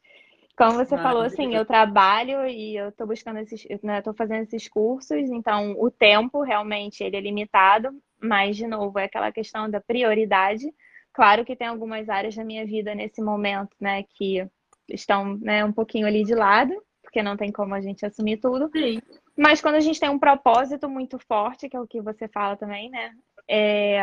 Como 0.56 0.72
você 0.72 0.96
falou, 0.98 1.22
assim, 1.22 1.54
eu 1.54 1.64
trabalho 1.64 2.46
e 2.46 2.76
eu 2.76 2.92
tô 2.92 3.06
buscando 3.06 3.38
esses, 3.38 3.66
né, 3.82 4.02
tô 4.02 4.12
fazendo 4.12 4.42
esses 4.42 4.68
cursos, 4.68 5.18
então 5.30 5.74
o 5.78 5.90
tempo 5.90 6.42
realmente 6.42 7.02
ele 7.02 7.16
é 7.16 7.20
limitado, 7.20 7.90
mas 8.20 8.56
de 8.56 8.66
novo 8.66 8.98
é 8.98 9.04
aquela 9.04 9.32
questão 9.32 9.68
da 9.70 9.80
prioridade. 9.80 10.66
Claro 11.12 11.44
que 11.44 11.56
tem 11.56 11.66
algumas 11.66 12.08
áreas 12.08 12.36
da 12.36 12.44
minha 12.44 12.66
vida 12.66 12.94
nesse 12.94 13.22
momento, 13.22 13.74
né, 13.80 14.04
que 14.10 14.46
estão, 14.88 15.36
né, 15.38 15.64
um 15.64 15.72
pouquinho 15.72 16.06
ali 16.06 16.22
de 16.22 16.34
lado, 16.34 16.74
porque 17.02 17.22
não 17.22 17.36
tem 17.36 17.50
como 17.50 17.74
a 17.74 17.80
gente 17.80 18.04
assumir 18.04 18.38
tudo. 18.38 18.70
Sim. 18.72 19.00
Mas 19.36 19.60
quando 19.60 19.76
a 19.76 19.80
gente 19.80 19.98
tem 19.98 20.10
um 20.10 20.18
propósito 20.18 20.88
muito 20.88 21.18
forte, 21.18 21.68
que 21.68 21.76
é 21.76 21.80
o 21.80 21.86
que 21.86 22.00
você 22.00 22.28
fala 22.28 22.56
também, 22.56 22.90
né? 22.90 23.12
É... 23.48 24.00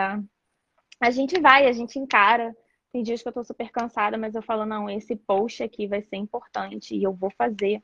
A 1.00 1.12
gente 1.12 1.40
vai, 1.40 1.68
a 1.68 1.72
gente 1.72 1.98
encara. 1.98 2.56
Tem 2.92 3.04
dias 3.04 3.22
que 3.22 3.28
eu 3.28 3.34
tô 3.34 3.44
super 3.44 3.70
cansada, 3.70 4.18
mas 4.18 4.34
eu 4.34 4.42
falo, 4.42 4.66
não, 4.66 4.90
esse 4.90 5.16
post 5.16 5.62
aqui 5.62 5.88
vai 5.88 6.02
ser 6.02 6.18
importante 6.18 6.96
e 6.96 7.04
eu 7.04 7.14
vou 7.14 7.30
fazer. 7.32 7.82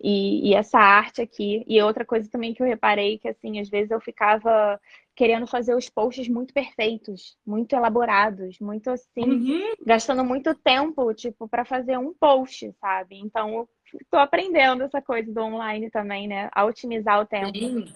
E, 0.00 0.50
e, 0.50 0.54
essa 0.54 0.78
arte 0.78 1.22
aqui. 1.22 1.64
E 1.66 1.80
outra 1.82 2.04
coisa 2.04 2.30
também 2.30 2.52
que 2.52 2.62
eu 2.62 2.66
reparei 2.66 3.18
que, 3.18 3.28
assim, 3.28 3.58
às 3.58 3.68
vezes 3.68 3.90
eu 3.90 4.00
ficava 4.00 4.78
querendo 5.14 5.46
fazer 5.46 5.74
os 5.74 5.88
posts 5.88 6.28
muito 6.28 6.52
perfeitos, 6.52 7.36
muito 7.46 7.74
elaborados, 7.74 8.58
muito 8.60 8.90
assim, 8.90 9.24
uhum. 9.24 9.74
gastando 9.84 10.22
muito 10.22 10.54
tempo, 10.54 11.12
tipo, 11.14 11.48
para 11.48 11.64
fazer 11.64 11.98
um 11.98 12.12
post, 12.12 12.70
sabe? 12.78 13.18
Então, 13.18 13.60
eu 13.60 13.68
tô 14.10 14.18
aprendendo 14.18 14.82
essa 14.82 15.00
coisa 15.00 15.32
do 15.32 15.40
online 15.40 15.90
também, 15.90 16.28
né? 16.28 16.50
A 16.52 16.66
otimizar 16.66 17.18
o 17.18 17.26
tempo. 17.26 17.56
Sim. 17.56 17.86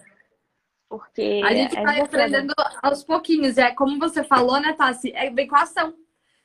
Porque 0.89 1.41
a 1.45 1.53
gente 1.53 1.77
é 1.77 1.83
vai 1.83 2.01
aprendendo 2.01 2.53
aos 2.81 3.03
pouquinhos. 3.03 3.57
É 3.57 3.71
como 3.71 3.97
você 3.97 4.23
falou, 4.23 4.59
né, 4.59 4.73
Tassi? 4.73 5.13
É, 5.15 5.29
vem 5.29 5.47
com 5.47 5.55
a 5.55 5.61
ação. 5.61 5.93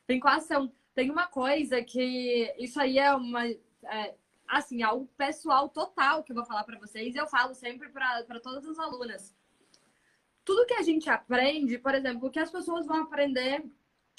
A 0.09 0.35
ação. 0.37 0.73
Tem 0.95 1.11
uma 1.11 1.27
coisa 1.27 1.83
que 1.83 2.55
isso 2.59 2.81
aí 2.81 2.99
é 2.99 3.15
uma. 3.15 3.47
É, 3.47 4.15
assim, 4.49 4.83
algo 4.83 5.07
pessoal 5.17 5.69
total 5.69 6.23
que 6.23 6.33
eu 6.33 6.37
vou 6.37 6.45
falar 6.45 6.65
para 6.65 6.79
vocês. 6.79 7.15
Eu 7.15 7.27
falo 7.27 7.55
sempre 7.55 7.89
para 7.89 8.41
todas 8.41 8.67
as 8.67 8.79
alunas 8.79 9.35
tudo 10.47 10.65
que 10.65 10.75
a 10.75 10.83
gente 10.83 11.11
aprende, 11.11 11.77
por 11.77 11.93
exemplo, 11.93 12.29
o 12.29 12.31
que 12.31 12.39
as 12.39 12.51
pessoas 12.51 12.87
vão 12.87 13.03
aprender, 13.03 13.65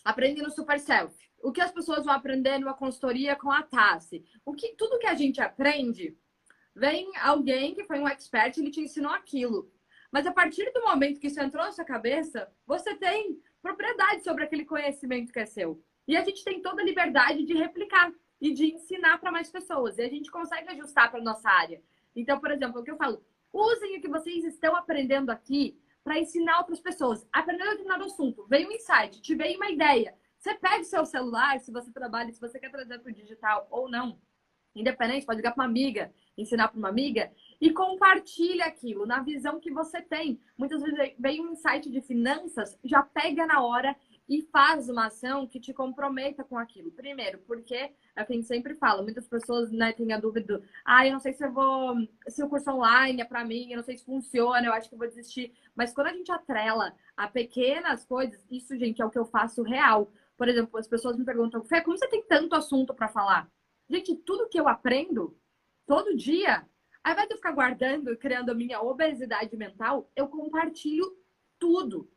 aprende 0.04 0.42
no 0.42 0.52
Super 0.52 0.78
Self, 0.78 1.16
o 1.42 1.54
que 1.54 1.62
as 1.62 1.72
pessoas 1.72 2.04
vão 2.04 2.14
aprender 2.14 2.60
numa 2.60 2.74
consultoria 2.74 3.34
com 3.34 3.50
a 3.50 3.64
Tassi, 3.64 4.26
o 4.46 4.54
que 4.54 4.76
tudo 4.76 5.00
que 5.00 5.08
a 5.08 5.16
gente 5.16 5.42
aprende, 5.42 6.18
vem 6.76 7.10
alguém 7.22 7.74
que 7.74 7.86
foi 7.86 7.98
um 7.98 8.08
expert 8.08 8.58
ele 8.58 8.70
te 8.70 8.82
ensinou 8.82 9.12
aquilo. 9.14 9.72
Mas 10.12 10.28
a 10.28 10.34
partir 10.34 10.70
do 10.74 10.84
momento 10.84 11.20
que 11.20 11.28
isso 11.28 11.40
entrou 11.40 11.64
na 11.64 11.72
sua 11.72 11.86
cabeça, 11.86 12.52
você 12.66 12.94
tem 12.96 13.42
propriedade 13.62 14.24
sobre 14.24 14.44
aquele 14.44 14.66
conhecimento 14.66 15.32
que 15.32 15.40
é 15.40 15.46
seu. 15.46 15.82
E 16.08 16.16
a 16.16 16.24
gente 16.24 16.44
tem 16.44 16.62
toda 16.62 16.82
a 16.82 16.86
liberdade 16.86 17.44
de 17.44 17.54
replicar 17.54 18.12
e 18.40 18.54
de 18.54 18.74
ensinar 18.74 19.18
para 19.20 19.32
mais 19.32 19.50
pessoas. 19.50 19.98
E 19.98 20.02
a 20.02 20.10
gente 20.10 20.32
consegue 20.32 20.70
ajustar 20.70 21.12
para 21.12 21.22
nossa 21.22 21.50
área. 21.50 21.82
Então, 22.16 22.40
por 22.40 22.52
exemplo, 22.52 22.82
o 22.82 22.84
que 22.84 22.92
eu 22.92 22.98
falo, 22.98 23.24
usem 23.52 23.98
o 23.98 24.02
que 24.02 24.08
vocês 24.08 24.44
estão 24.46 24.76
aprendendo 24.76 25.30
aqui 25.30 25.80
para 26.04 26.20
ensinar 26.20 26.60
outras 26.60 26.80
pessoas. 26.80 27.28
Aprendeu 27.34 27.70
determinado 27.70 28.06
assunto, 28.06 28.48
veio 28.48 28.70
um 28.70 28.72
insight, 28.72 29.22
te 29.22 29.36
veio 29.36 29.58
uma 29.58 29.70
ideia. 29.70 30.16
Você 30.40 30.54
pega 30.54 30.82
o 30.82 30.86
seu 30.86 31.06
celular, 31.06 31.60
se 31.60 31.72
você 31.72 31.92
trabalha, 31.92 32.32
se 32.32 32.40
você 32.40 32.60
quer 32.60 32.72
trazer 32.72 33.00
para 33.00 33.12
o 33.12 33.14
digital 33.14 33.68
ou 33.70 33.90
não, 33.90 34.18
independente, 34.74 35.26
pode 35.26 35.38
ligar 35.38 35.54
para 35.54 35.64
uma 35.64 35.70
amiga, 35.70 36.14
ensinar 36.38 36.70
para 36.70 36.78
uma 36.78 36.90
amiga 36.90 37.32
e 37.60 37.72
compartilha 37.72 38.66
aquilo 38.66 39.06
na 39.06 39.22
visão 39.22 39.60
que 39.60 39.72
você 39.72 40.02
tem. 40.02 40.40
Muitas 40.58 40.82
vezes 40.82 41.16
vem 41.18 41.42
um 41.42 41.52
insight 41.52 41.90
de 41.90 42.02
finanças, 42.02 42.78
já 42.84 43.02
pega 43.02 43.46
na 43.46 43.62
hora 43.62 43.96
e 44.30 44.42
faz 44.52 44.90
uma 44.90 45.08
ação 45.08 45.48
que 45.48 45.60
te 45.60 45.74
comprometa 45.74 46.44
com 46.44 46.58
aquilo. 46.58 46.92
Primeiro, 46.92 47.40
porque 47.48 47.76
é 48.16 48.22
o 48.22 48.26
que 48.26 48.34
a 48.34 48.36
gente 48.36 48.48
sempre 48.48 48.76
fala, 48.76 49.02
muitas 49.02 49.28
pessoas 49.28 49.72
né, 49.72 49.94
têm 49.94 50.12
a 50.12 50.20
dúvida, 50.20 50.62
ah, 50.86 51.08
eu 51.08 51.14
não 51.14 51.20
sei 51.20 51.34
se 51.34 51.46
eu 51.46 51.52
vou, 51.52 51.96
se 52.28 52.44
o 52.44 52.50
curso 52.50 52.70
online 52.72 53.22
é 53.22 53.26
para 53.26 53.46
mim, 53.46 53.72
eu 53.72 53.78
não 53.78 53.84
sei 53.84 53.98
se 53.98 54.06
funciona, 54.06 54.66
eu 54.66 54.74
acho 54.74 54.90
que 54.90 54.96
eu 54.96 55.00
vou 55.00 55.08
desistir. 55.08 55.54
Mas 55.76 55.94
quando 55.94 56.08
a 56.08 56.14
gente 56.14 56.32
atrela 56.32 56.94
a 57.16 57.28
pequenas 57.28 58.06
coisas, 58.06 58.46
isso, 58.52 58.78
gente, 58.78 59.02
é 59.02 59.06
o 59.06 59.10
que 59.10 59.20
eu 59.20 59.26
faço 59.26 59.64
real. 59.64 60.12
Por 60.36 60.48
exemplo, 60.50 60.78
as 60.78 60.88
pessoas 60.88 61.18
me 61.18 61.26
perguntam, 61.26 61.64
Fê, 61.64 61.82
como 61.82 61.98
você 61.98 62.08
tem 62.08 62.24
tanto 62.24 62.56
assunto 62.56 62.94
para 62.94 63.08
falar? 63.08 63.50
Gente, 63.90 64.16
tudo 64.16 64.50
que 64.50 64.60
eu 64.60 64.68
aprendo 64.68 65.36
todo 65.86 66.16
dia, 66.16 66.68
ao 67.08 67.14
invés 67.14 67.28
de 67.28 67.34
eu 67.34 67.38
ficar 67.38 67.52
guardando, 67.52 68.16
criando 68.18 68.52
a 68.52 68.56
minha 68.56 68.82
obesidade 68.82 69.56
mental, 69.56 70.10
eu 70.16 70.28
compartilho 70.28 71.18
tudo 71.60 72.10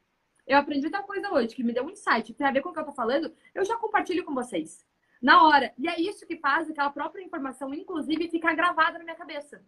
eu 0.50 0.58
aprendi 0.58 0.84
outra 0.84 1.02
coisa 1.04 1.32
hoje, 1.32 1.54
que 1.54 1.62
me 1.62 1.72
deu 1.72 1.84
um 1.84 1.90
insight, 1.90 2.34
tem 2.34 2.44
a 2.44 2.50
ver 2.50 2.60
com 2.60 2.70
o 2.70 2.72
que 2.72 2.80
eu 2.80 2.84
tô 2.84 2.90
falando, 2.90 3.32
eu 3.54 3.64
já 3.64 3.76
compartilho 3.76 4.24
com 4.24 4.34
vocês. 4.34 4.84
Na 5.22 5.44
hora. 5.44 5.72
E 5.78 5.86
é 5.86 6.00
isso 6.00 6.26
que 6.26 6.38
faz 6.38 6.68
aquela 6.68 6.90
própria 6.90 7.22
informação, 7.22 7.72
inclusive, 7.72 8.28
ficar 8.28 8.54
gravada 8.54 8.98
na 8.98 9.04
minha 9.04 9.16
cabeça. 9.16 9.64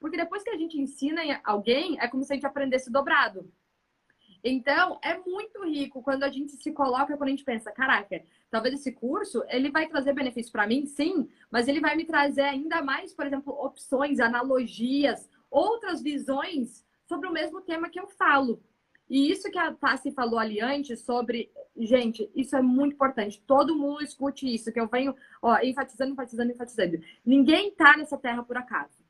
Porque 0.00 0.16
depois 0.16 0.42
que 0.42 0.48
a 0.48 0.56
gente 0.56 0.80
ensina 0.80 1.20
alguém, 1.44 2.00
é 2.00 2.08
como 2.08 2.24
se 2.24 2.32
a 2.32 2.36
gente 2.36 2.46
aprendesse 2.46 2.90
dobrado. 2.90 3.52
Então, 4.42 4.98
é 5.02 5.18
muito 5.18 5.64
rico 5.64 6.02
quando 6.02 6.22
a 6.22 6.28
gente 6.28 6.52
se 6.52 6.72
coloca, 6.72 7.16
quando 7.16 7.28
a 7.28 7.30
gente 7.30 7.44
pensa, 7.44 7.72
caraca, 7.72 8.22
talvez 8.50 8.74
esse 8.74 8.92
curso, 8.92 9.42
ele 9.48 9.70
vai 9.70 9.88
trazer 9.88 10.12
benefício 10.12 10.52
para 10.52 10.66
mim, 10.66 10.86
sim, 10.86 11.28
mas 11.50 11.68
ele 11.68 11.80
vai 11.80 11.96
me 11.96 12.04
trazer 12.04 12.42
ainda 12.42 12.82
mais, 12.82 13.12
por 13.12 13.26
exemplo, 13.26 13.52
opções, 13.52 14.20
analogias, 14.20 15.28
outras 15.50 16.00
visões 16.02 16.84
sobre 17.06 17.28
o 17.28 17.32
mesmo 17.32 17.60
tema 17.60 17.88
que 17.88 17.98
eu 17.98 18.06
falo. 18.06 18.62
E 19.08 19.30
isso 19.30 19.50
que 19.50 19.58
a 19.58 19.72
Tassi 19.72 20.12
falou 20.12 20.38
ali 20.38 20.60
antes 20.60 21.00
sobre, 21.00 21.50
gente, 21.76 22.30
isso 22.34 22.54
é 22.54 22.60
muito 22.60 22.92
importante. 22.92 23.42
Todo 23.46 23.74
mundo 23.74 24.02
escute 24.02 24.52
isso, 24.52 24.70
que 24.70 24.78
eu 24.78 24.86
venho, 24.86 25.16
ó, 25.40 25.58
enfatizando, 25.62 26.12
enfatizando, 26.12 26.52
enfatizando. 26.52 27.00
Ninguém 27.24 27.70
tá 27.70 27.96
nessa 27.96 28.18
terra 28.18 28.42
por 28.42 28.58
acaso. 28.58 29.02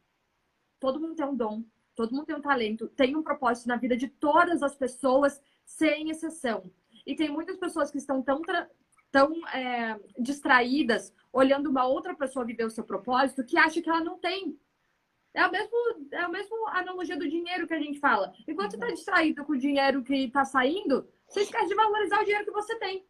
Todo 0.78 1.00
mundo 1.00 1.16
tem 1.16 1.26
um 1.26 1.34
dom, 1.34 1.64
todo 1.98 2.14
mundo 2.14 2.26
tem 2.26 2.36
um 2.36 2.40
talento, 2.40 2.86
tem 2.86 3.16
um 3.16 3.24
propósito 3.24 3.66
na 3.66 3.74
vida 3.74 3.96
de 3.96 4.06
todas 4.06 4.62
as 4.62 4.76
pessoas, 4.76 5.42
sem 5.64 6.10
exceção. 6.10 6.70
E 7.04 7.16
tem 7.16 7.28
muitas 7.28 7.56
pessoas 7.56 7.90
que 7.90 7.98
estão 7.98 8.22
tão, 8.22 8.40
tão 9.10 9.48
é, 9.48 9.98
distraídas, 10.16 11.12
olhando 11.32 11.68
uma 11.68 11.88
outra 11.88 12.14
pessoa 12.14 12.44
viver 12.44 12.64
o 12.64 12.70
seu 12.70 12.84
propósito, 12.84 13.44
que 13.44 13.58
acha 13.58 13.82
que 13.82 13.90
ela 13.90 13.98
não 13.98 14.16
tem. 14.16 14.56
É 15.34 15.40
a 15.40 15.50
mesma, 15.50 15.78
é 16.12 16.20
a 16.20 16.28
mesma 16.28 16.56
analogia 16.70 17.16
do 17.16 17.28
dinheiro 17.28 17.66
que 17.66 17.74
a 17.74 17.80
gente 17.80 17.98
fala. 17.98 18.32
Enquanto 18.46 18.70
você 18.70 18.76
está 18.76 18.90
distraído 18.92 19.44
com 19.44 19.54
o 19.54 19.58
dinheiro 19.58 20.04
que 20.04 20.14
está 20.14 20.44
saindo, 20.44 21.04
você 21.26 21.40
esquece 21.40 21.66
de 21.66 21.74
valorizar 21.74 22.20
o 22.20 22.24
dinheiro 22.24 22.44
que 22.44 22.52
você 22.52 22.76
tem. 22.78 23.04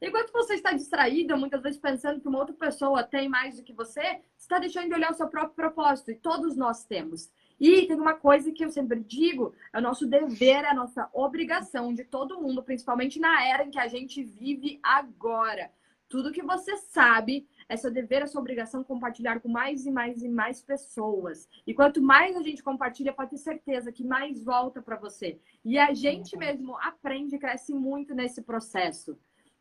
Enquanto 0.00 0.30
você 0.32 0.54
está 0.54 0.72
distraído, 0.72 1.36
muitas 1.36 1.60
vezes 1.60 1.80
pensando 1.80 2.20
que 2.20 2.28
uma 2.28 2.38
outra 2.38 2.54
pessoa 2.54 3.02
tem 3.02 3.28
mais 3.28 3.56
do 3.56 3.64
que 3.64 3.72
você, 3.72 4.00
você 4.00 4.22
está 4.38 4.60
deixando 4.60 4.86
de 4.86 4.94
olhar 4.94 5.10
o 5.10 5.14
seu 5.14 5.28
próprio 5.28 5.56
propósito. 5.56 6.12
E 6.12 6.14
todos 6.14 6.56
nós 6.56 6.84
temos. 6.84 7.28
E 7.60 7.86
tem 7.86 8.00
uma 8.00 8.14
coisa 8.14 8.50
que 8.50 8.64
eu 8.64 8.70
sempre 8.70 9.00
digo: 9.00 9.54
é 9.72 9.78
o 9.78 9.82
nosso 9.82 10.06
dever, 10.06 10.64
é 10.64 10.70
a 10.70 10.74
nossa 10.74 11.10
obrigação 11.12 11.92
de 11.92 12.04
todo 12.04 12.40
mundo, 12.40 12.62
principalmente 12.62 13.20
na 13.20 13.46
era 13.46 13.64
em 13.64 13.70
que 13.70 13.78
a 13.78 13.86
gente 13.86 14.22
vive 14.22 14.80
agora. 14.82 15.70
Tudo 16.08 16.32
que 16.32 16.42
você 16.42 16.76
sabe, 16.76 17.46
é 17.68 17.76
seu 17.76 17.88
dever, 17.88 18.22
é 18.22 18.26
sua 18.26 18.40
obrigação 18.40 18.82
compartilhar 18.82 19.38
com 19.38 19.48
mais 19.48 19.86
e 19.86 19.92
mais 19.92 20.22
e 20.24 20.28
mais 20.28 20.60
pessoas. 20.60 21.48
E 21.64 21.72
quanto 21.72 22.02
mais 22.02 22.34
a 22.36 22.42
gente 22.42 22.64
compartilha, 22.64 23.12
pode 23.12 23.30
ter 23.30 23.38
certeza 23.38 23.92
que 23.92 24.02
mais 24.02 24.42
volta 24.42 24.82
para 24.82 24.96
você. 24.96 25.38
E 25.64 25.78
a 25.78 25.94
gente 25.94 26.36
mesmo 26.36 26.76
aprende 26.78 27.36
e 27.36 27.38
cresce 27.38 27.72
muito 27.72 28.12
nesse 28.12 28.42
processo. 28.42 29.16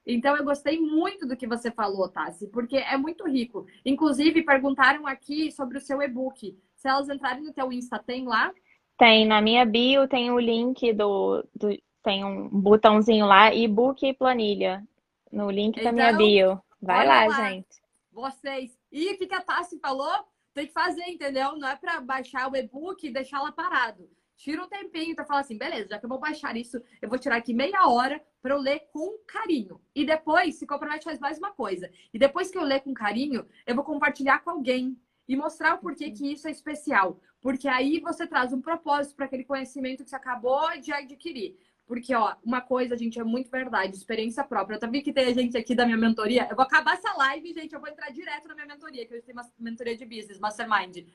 Então, 0.07 0.35
eu 0.35 0.43
gostei 0.43 0.79
muito 0.79 1.27
do 1.27 1.37
que 1.37 1.45
você 1.45 1.69
falou, 1.69 2.09
Tassi, 2.09 2.47
porque 2.47 2.77
é 2.77 2.97
muito 2.97 3.27
rico. 3.27 3.67
Inclusive, 3.85 4.41
perguntaram 4.41 5.05
aqui 5.05 5.51
sobre 5.51 5.77
o 5.77 5.81
seu 5.81 6.01
e-book. 6.01 6.57
Se 6.79 6.87
elas 6.87 7.09
entrarem 7.09 7.43
no 7.43 7.53
teu 7.53 7.71
Insta, 7.71 7.99
tem 7.99 8.25
lá? 8.25 8.53
Tem, 8.97 9.25
na 9.25 9.41
minha 9.41 9.65
bio 9.65 10.07
tem 10.07 10.31
o 10.31 10.39
link 10.39 10.91
do, 10.93 11.45
do 11.55 11.77
tem 12.03 12.25
um 12.25 12.49
botãozinho 12.49 13.25
lá, 13.25 13.53
e-book 13.53 14.05
e 14.05 14.13
planilha, 14.13 14.83
no 15.31 15.49
link 15.51 15.77
então, 15.77 15.83
da 15.85 15.91
minha 15.91 16.07
então, 16.07 16.17
bio. 16.17 16.61
Vai 16.81 17.05
lá, 17.05 17.25
lá, 17.25 17.49
gente 17.49 17.79
vocês. 18.19 18.77
E 18.91 19.13
o 19.13 19.17
que 19.17 19.33
a 19.33 19.41
Tassi 19.41 19.79
falou? 19.79 20.13
Tem 20.53 20.67
que 20.67 20.73
fazer, 20.73 21.03
entendeu? 21.07 21.55
Não 21.57 21.67
é 21.67 21.75
para 21.75 22.01
baixar 22.01 22.51
o 22.51 22.55
e-book 22.55 23.05
e 23.05 23.13
deixar 23.13 23.41
lá 23.41 23.51
parado. 23.51 24.09
tira 24.35 24.63
um 24.63 24.69
tempinho 24.69 25.15
para 25.15 25.25
falar 25.25 25.41
assim, 25.41 25.57
beleza, 25.57 25.89
já 25.89 25.99
que 25.99 26.05
eu 26.05 26.09
vou 26.09 26.19
baixar 26.19 26.55
isso, 26.55 26.81
eu 27.01 27.09
vou 27.09 27.19
tirar 27.19 27.35
aqui 27.35 27.53
meia 27.53 27.87
hora 27.89 28.23
para 28.41 28.55
eu 28.55 28.59
ler 28.59 28.87
com 28.91 29.17
carinho. 29.27 29.81
E 29.93 30.05
depois, 30.05 30.55
se 30.55 30.65
compromete, 30.65 31.03
faz 31.03 31.19
mais 31.19 31.37
uma 31.37 31.51
coisa. 31.51 31.91
E 32.13 32.17
depois 32.17 32.49
que 32.49 32.57
eu 32.57 32.63
ler 32.63 32.81
com 32.81 32.93
carinho, 32.93 33.45
eu 33.67 33.75
vou 33.75 33.83
compartilhar 33.83 34.39
com 34.39 34.49
alguém 34.51 34.97
e 35.29 35.35
mostrar 35.35 35.75
o 35.75 35.77
porquê 35.77 36.09
que 36.09 36.33
isso 36.33 36.47
é 36.47 36.51
especial. 36.51 37.21
Porque 37.39 37.67
aí 37.67 37.99
você 37.99 38.25
traz 38.25 38.51
um 38.51 38.59
propósito 38.59 39.15
para 39.15 39.25
aquele 39.25 39.45
conhecimento 39.45 40.03
que 40.03 40.09
você 40.09 40.15
acabou 40.15 40.67
de 40.81 40.91
adquirir. 40.91 41.55
Porque, 41.85 42.13
ó, 42.13 42.35
uma 42.43 42.61
coisa, 42.61 42.97
gente, 42.97 43.19
é 43.19 43.23
muito 43.23 43.49
verdade, 43.49 43.95
experiência 43.95 44.43
própria. 44.43 44.75
Eu 44.75 44.79
também 44.79 45.03
que 45.03 45.13
tem 45.13 45.33
gente 45.33 45.55
aqui 45.55 45.75
da 45.75 45.85
minha 45.85 45.97
mentoria. 45.97 46.47
Eu 46.49 46.55
vou 46.55 46.65
acabar 46.65 46.95
essa 46.95 47.13
live, 47.13 47.53
gente, 47.53 47.73
eu 47.73 47.79
vou 47.79 47.89
entrar 47.89 48.09
direto 48.09 48.47
na 48.47 48.55
minha 48.55 48.65
mentoria, 48.65 49.05
que 49.05 49.13
eu 49.13 49.21
tenho 49.21 49.37
uma 49.37 49.47
mentoria 49.59 49.95
de 49.95 50.05
business, 50.05 50.39
Mastermind. 50.39 51.07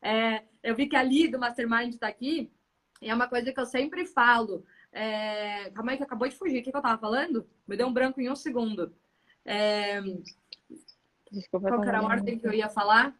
É, 0.00 0.44
eu 0.62 0.74
vi 0.74 0.86
que 0.86 0.96
ali 0.96 1.28
do 1.28 1.38
Mastermind 1.38 1.94
está 1.94 2.08
aqui, 2.08 2.50
e 3.02 3.10
é 3.10 3.14
uma 3.14 3.28
coisa 3.28 3.52
que 3.52 3.60
eu 3.60 3.66
sempre 3.66 4.06
falo. 4.06 4.64
É... 4.90 5.70
Calma 5.70 5.92
aí 5.92 5.96
que 5.96 6.02
acabou 6.02 6.26
de 6.26 6.36
fugir. 6.36 6.60
O 6.60 6.62
que, 6.62 6.70
que 6.70 6.76
eu 6.76 6.82
tava 6.82 6.98
falando? 6.98 7.46
Me 7.66 7.76
deu 7.76 7.86
um 7.86 7.92
branco 7.92 8.20
em 8.20 8.30
um 8.30 8.36
segundo. 8.36 8.94
É... 9.44 10.00
Desculpa, 11.30 11.68
Qual 11.68 11.84
era 11.84 12.00
a 12.00 12.04
ordem 12.04 12.38
que 12.38 12.46
eu 12.46 12.52
ia 12.52 12.68
falar? 12.68 13.14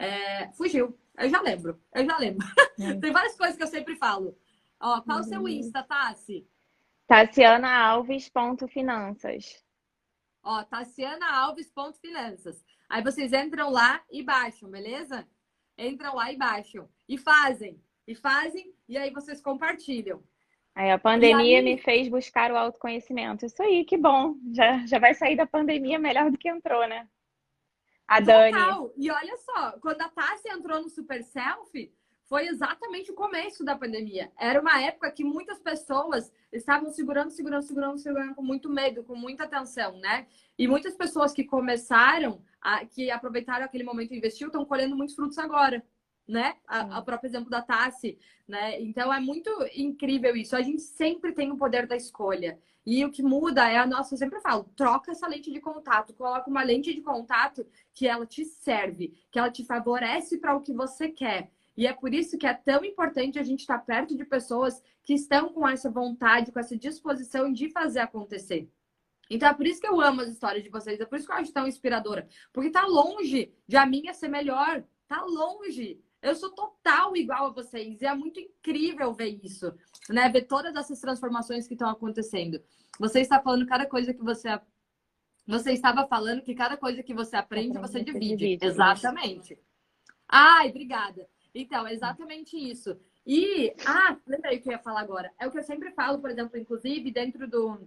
É... 0.00 0.52
Fugiu. 0.52 0.98
Eu 1.18 1.28
já 1.28 1.40
lembro. 1.40 1.80
Eu 1.94 2.04
já 2.04 2.18
lembro. 2.18 2.46
É. 2.78 2.94
Tem 3.00 3.12
várias 3.12 3.36
coisas 3.36 3.56
que 3.56 3.62
eu 3.62 3.68
sempre 3.68 3.96
falo. 3.96 4.36
Ó, 4.80 5.00
qual 5.02 5.20
o 5.20 5.24
seu 5.24 5.40
uhum. 5.40 5.48
Insta, 5.48 5.82
Tassi? 5.82 6.46
Tassiana 7.06 7.70
Alves.finanças. 7.70 9.62
Ó, 10.42 10.62
Tassiana 10.64 11.30
Alves.finanças. 11.30 12.64
Aí 12.88 13.02
vocês 13.02 13.32
entram 13.32 13.70
lá 13.70 14.02
e 14.10 14.22
baixam, 14.22 14.70
beleza? 14.70 15.26
Entram 15.76 16.14
lá 16.14 16.32
e 16.32 16.36
baixam. 16.36 16.88
E 17.08 17.18
fazem 17.18 17.80
e 18.10 18.14
fazem, 18.14 18.74
e 18.88 18.98
aí 18.98 19.10
vocês 19.10 19.40
compartilham. 19.40 20.20
Aí 20.74 20.90
a 20.90 20.98
pandemia 20.98 21.58
aí... 21.58 21.64
me 21.64 21.78
fez 21.78 22.08
buscar 22.08 22.50
o 22.50 22.56
autoconhecimento. 22.56 23.46
Isso 23.46 23.62
aí, 23.62 23.84
que 23.84 23.96
bom. 23.96 24.34
Já, 24.52 24.84
já 24.84 24.98
vai 24.98 25.14
sair 25.14 25.36
da 25.36 25.46
pandemia 25.46 25.98
melhor 25.98 26.30
do 26.30 26.38
que 26.38 26.48
entrou, 26.48 26.86
né? 26.88 27.06
A 28.10 28.18
Total. 28.18 28.88
Dani. 28.88 28.92
E 28.96 29.08
olha 29.08 29.36
só, 29.36 29.78
quando 29.80 30.02
a 30.02 30.08
Tássia 30.08 30.52
entrou 30.52 30.82
no 30.82 30.88
Super 30.88 31.22
Selfie, 31.22 31.94
foi 32.24 32.48
exatamente 32.48 33.12
o 33.12 33.14
começo 33.14 33.64
da 33.64 33.78
pandemia. 33.78 34.32
Era 34.36 34.60
uma 34.60 34.82
época 34.82 35.12
que 35.12 35.22
muitas 35.22 35.60
pessoas 35.60 36.32
estavam 36.52 36.90
segurando, 36.90 37.30
segurando, 37.30 37.62
segurando, 37.62 37.98
segurando 37.98 38.34
com 38.34 38.42
muito 38.42 38.68
medo, 38.68 39.04
com 39.04 39.14
muita 39.14 39.44
atenção, 39.44 39.96
né? 39.98 40.26
E 40.58 40.66
muitas 40.66 40.96
pessoas 40.96 41.32
que 41.32 41.44
começaram, 41.44 42.42
a, 42.60 42.84
que 42.84 43.12
aproveitaram 43.12 43.64
aquele 43.64 43.84
momento 43.84 44.12
e 44.12 44.18
investiu, 44.18 44.48
estão 44.48 44.64
colhendo 44.64 44.96
muitos 44.96 45.14
frutos 45.14 45.38
agora 45.38 45.80
né? 46.30 46.56
A, 46.66 46.98
a 46.98 47.02
próprio 47.02 47.28
exemplo 47.28 47.50
da 47.50 47.60
Tassi, 47.60 48.18
né? 48.46 48.80
Então 48.80 49.12
é 49.12 49.20
muito 49.20 49.50
incrível 49.74 50.36
isso. 50.36 50.56
A 50.56 50.62
gente 50.62 50.82
sempre 50.82 51.32
tem 51.32 51.50
o 51.50 51.56
poder 51.56 51.86
da 51.86 51.96
escolha. 51.96 52.58
E 52.86 53.04
o 53.04 53.10
que 53.10 53.22
muda 53.22 53.68
é 53.68 53.76
a 53.76 53.86
nossa, 53.86 54.14
eu 54.14 54.18
sempre 54.18 54.40
falo, 54.40 54.64
troca 54.74 55.10
essa 55.10 55.28
lente 55.28 55.52
de 55.52 55.60
contato, 55.60 56.14
coloca 56.14 56.48
uma 56.48 56.62
lente 56.62 56.94
de 56.94 57.02
contato 57.02 57.66
que 57.92 58.08
ela 58.08 58.24
te 58.24 58.44
serve, 58.44 59.12
que 59.30 59.38
ela 59.38 59.50
te 59.50 59.64
favorece 59.64 60.38
para 60.38 60.56
o 60.56 60.62
que 60.62 60.72
você 60.72 61.08
quer. 61.08 61.50
E 61.76 61.86
é 61.86 61.92
por 61.92 62.14
isso 62.14 62.38
que 62.38 62.46
é 62.46 62.54
tão 62.54 62.84
importante 62.84 63.38
a 63.38 63.42
gente 63.42 63.60
estar 63.60 63.78
tá 63.78 63.84
perto 63.84 64.16
de 64.16 64.24
pessoas 64.24 64.82
que 65.02 65.14
estão 65.14 65.50
com 65.50 65.68
essa 65.68 65.90
vontade, 65.90 66.52
com 66.52 66.58
essa 66.58 66.76
disposição 66.76 67.52
de 67.52 67.70
fazer 67.70 68.00
acontecer. 68.00 68.68
Então 69.30 69.48
é 69.48 69.54
por 69.54 69.66
isso 69.66 69.80
que 69.80 69.86
eu 69.86 70.00
amo 70.00 70.22
as 70.22 70.28
histórias 70.28 70.64
de 70.64 70.70
vocês, 70.70 70.98
é 71.00 71.04
por 71.04 71.16
isso 71.16 71.26
que 71.26 71.32
eu 71.32 71.36
acho 71.36 71.52
tão 71.52 71.66
inspiradora. 71.66 72.26
Porque 72.52 72.70
tá 72.70 72.86
longe 72.86 73.52
de 73.68 73.76
a 73.76 73.86
minha 73.86 74.12
ser 74.12 74.28
melhor, 74.28 74.82
tá 75.06 75.22
longe. 75.22 76.00
Eu 76.22 76.34
sou 76.34 76.50
total 76.50 77.16
igual 77.16 77.46
a 77.46 77.52
vocês 77.52 78.00
e 78.02 78.06
é 78.06 78.14
muito 78.14 78.38
incrível 78.38 79.12
ver 79.14 79.40
isso, 79.42 79.72
né? 80.08 80.28
Ver 80.28 80.42
todas 80.42 80.74
essas 80.76 81.00
transformações 81.00 81.66
que 81.66 81.74
estão 81.74 81.88
acontecendo. 81.88 82.62
Você 82.98 83.20
está 83.20 83.40
falando 83.40 83.66
cada 83.66 83.86
coisa 83.86 84.12
que 84.12 84.22
você 84.22 84.48
você 85.46 85.72
estava 85.72 86.06
falando 86.06 86.42
que 86.42 86.54
cada 86.54 86.76
coisa 86.76 87.02
que 87.02 87.14
você 87.14 87.36
aprende, 87.36 87.78
você 87.78 88.04
divide. 88.04 88.36
divide. 88.36 88.64
Exatamente. 88.64 89.58
Ai, 90.28 90.68
obrigada. 90.68 91.26
Então, 91.52 91.88
exatamente 91.88 92.56
isso. 92.56 92.96
E, 93.26 93.74
ah, 93.84 94.16
lembrei 94.26 94.58
o 94.58 94.62
que 94.62 94.68
eu 94.68 94.72
ia 94.72 94.78
falar 94.78 95.00
agora. 95.00 95.32
É 95.40 95.46
o 95.46 95.50
que 95.50 95.58
eu 95.58 95.62
sempre 95.62 95.90
falo, 95.90 96.20
por 96.20 96.30
exemplo, 96.30 96.56
inclusive 96.56 97.10
dentro 97.10 97.48
do, 97.48 97.80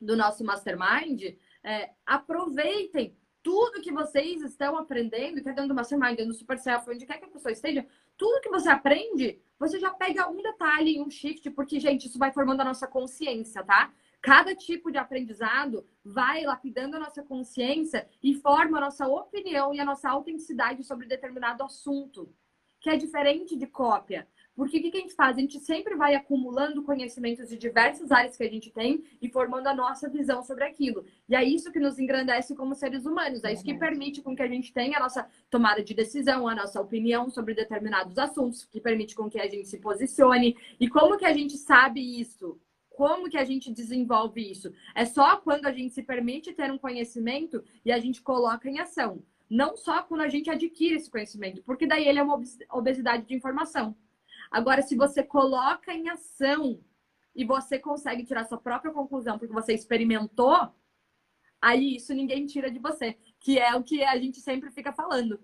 do 0.00 0.16
nosso 0.16 0.44
mastermind, 0.44 1.36
é, 1.64 1.90
aproveitem 2.06 3.16
tudo 3.48 3.80
que 3.80 3.90
vocês 3.90 4.42
estão 4.42 4.76
aprendendo, 4.76 5.40
que 5.40 5.48
é 5.48 5.52
dentro 5.54 5.68
do 5.68 5.74
Mastermind, 5.74 6.18
dentro 6.18 6.34
do 6.34 6.38
Super 6.38 6.58
Self, 6.58 6.90
onde 6.90 7.06
quer 7.06 7.16
que 7.16 7.24
a 7.24 7.28
pessoa 7.28 7.50
esteja, 7.50 7.86
tudo 8.14 8.42
que 8.42 8.50
você 8.50 8.68
aprende, 8.68 9.40
você 9.58 9.80
já 9.80 9.88
pega 9.88 10.28
um 10.28 10.42
detalhe, 10.42 11.00
um 11.00 11.08
shift, 11.08 11.48
porque, 11.52 11.80
gente, 11.80 12.08
isso 12.08 12.18
vai 12.18 12.30
formando 12.30 12.60
a 12.60 12.64
nossa 12.66 12.86
consciência, 12.86 13.64
tá? 13.64 13.90
Cada 14.20 14.54
tipo 14.54 14.92
de 14.92 14.98
aprendizado 14.98 15.82
vai 16.04 16.42
lapidando 16.42 16.96
a 16.96 17.00
nossa 17.00 17.22
consciência 17.22 18.06
e 18.22 18.34
forma 18.34 18.76
a 18.76 18.82
nossa 18.82 19.08
opinião 19.08 19.72
e 19.72 19.80
a 19.80 19.84
nossa 19.84 20.10
autenticidade 20.10 20.84
sobre 20.84 21.06
determinado 21.06 21.64
assunto, 21.64 22.30
que 22.78 22.90
é 22.90 22.98
diferente 22.98 23.56
de 23.56 23.66
cópia. 23.66 24.28
Porque 24.58 24.78
o 24.78 24.82
que, 24.82 24.98
a 24.98 25.00
gente 25.00 25.14
faz? 25.14 25.36
A 25.36 25.40
gente 25.40 25.60
sempre 25.60 25.94
vai 25.94 26.16
acumulando 26.16 26.82
conhecimentos 26.82 27.48
de 27.48 27.56
diversas 27.56 28.10
áreas 28.10 28.36
que 28.36 28.42
a 28.42 28.50
gente 28.50 28.72
tem 28.72 29.04
e 29.22 29.28
formando 29.28 29.68
a 29.68 29.72
nossa 29.72 30.08
visão 30.08 30.42
sobre 30.42 30.64
aquilo. 30.64 31.04
E 31.28 31.36
é 31.36 31.44
isso 31.44 31.70
que 31.70 31.78
nos 31.78 31.96
engrandece 31.96 32.56
como 32.56 32.74
seres 32.74 33.06
humanos. 33.06 33.44
É 33.44 33.52
isso 33.52 33.62
que 33.62 33.72
permite 33.72 34.20
com 34.20 34.34
que 34.34 34.42
a 34.42 34.48
gente 34.48 34.72
tenha 34.72 34.96
a 34.96 35.00
nossa 35.00 35.28
tomada 35.48 35.80
de 35.80 35.94
decisão, 35.94 36.48
a 36.48 36.56
nossa 36.56 36.80
opinião 36.80 37.30
sobre 37.30 37.54
determinados 37.54 38.18
assuntos, 38.18 38.64
que 38.64 38.80
permite 38.80 39.14
com 39.14 39.30
que 39.30 39.38
a 39.38 39.48
gente 39.48 39.68
se 39.68 39.78
posicione. 39.78 40.56
E 40.80 40.88
como 40.88 41.16
que 41.16 41.24
a 41.24 41.32
gente 41.32 41.56
sabe 41.56 42.00
isso? 42.20 42.60
Como 42.90 43.30
que 43.30 43.38
a 43.38 43.44
gente 43.44 43.72
desenvolve 43.72 44.40
isso? 44.40 44.72
É 44.92 45.04
só 45.04 45.36
quando 45.36 45.66
a 45.66 45.72
gente 45.72 45.94
se 45.94 46.02
permite 46.02 46.52
ter 46.52 46.68
um 46.72 46.78
conhecimento 46.78 47.62
e 47.84 47.92
a 47.92 48.00
gente 48.00 48.20
coloca 48.20 48.68
em 48.68 48.80
ação. 48.80 49.22
Não 49.48 49.76
só 49.76 50.02
quando 50.02 50.22
a 50.22 50.28
gente 50.28 50.50
adquire 50.50 50.96
esse 50.96 51.08
conhecimento, 51.08 51.62
porque 51.62 51.86
daí 51.86 52.08
ele 52.08 52.18
é 52.18 52.22
uma 52.24 52.42
obesidade 52.72 53.24
de 53.24 53.36
informação. 53.36 53.94
Agora, 54.50 54.82
se 54.82 54.96
você 54.96 55.22
coloca 55.22 55.92
em 55.92 56.08
ação 56.08 56.80
e 57.34 57.44
você 57.44 57.78
consegue 57.78 58.24
tirar 58.24 58.44
sua 58.44 58.58
própria 58.58 58.92
conclusão 58.92 59.38
porque 59.38 59.52
você 59.52 59.72
experimentou, 59.72 60.72
aí 61.60 61.96
isso 61.96 62.14
ninguém 62.14 62.46
tira 62.46 62.70
de 62.70 62.78
você, 62.78 63.16
que 63.38 63.58
é 63.58 63.74
o 63.74 63.82
que 63.82 64.02
a 64.02 64.18
gente 64.18 64.40
sempre 64.40 64.70
fica 64.70 64.92
falando. 64.92 65.38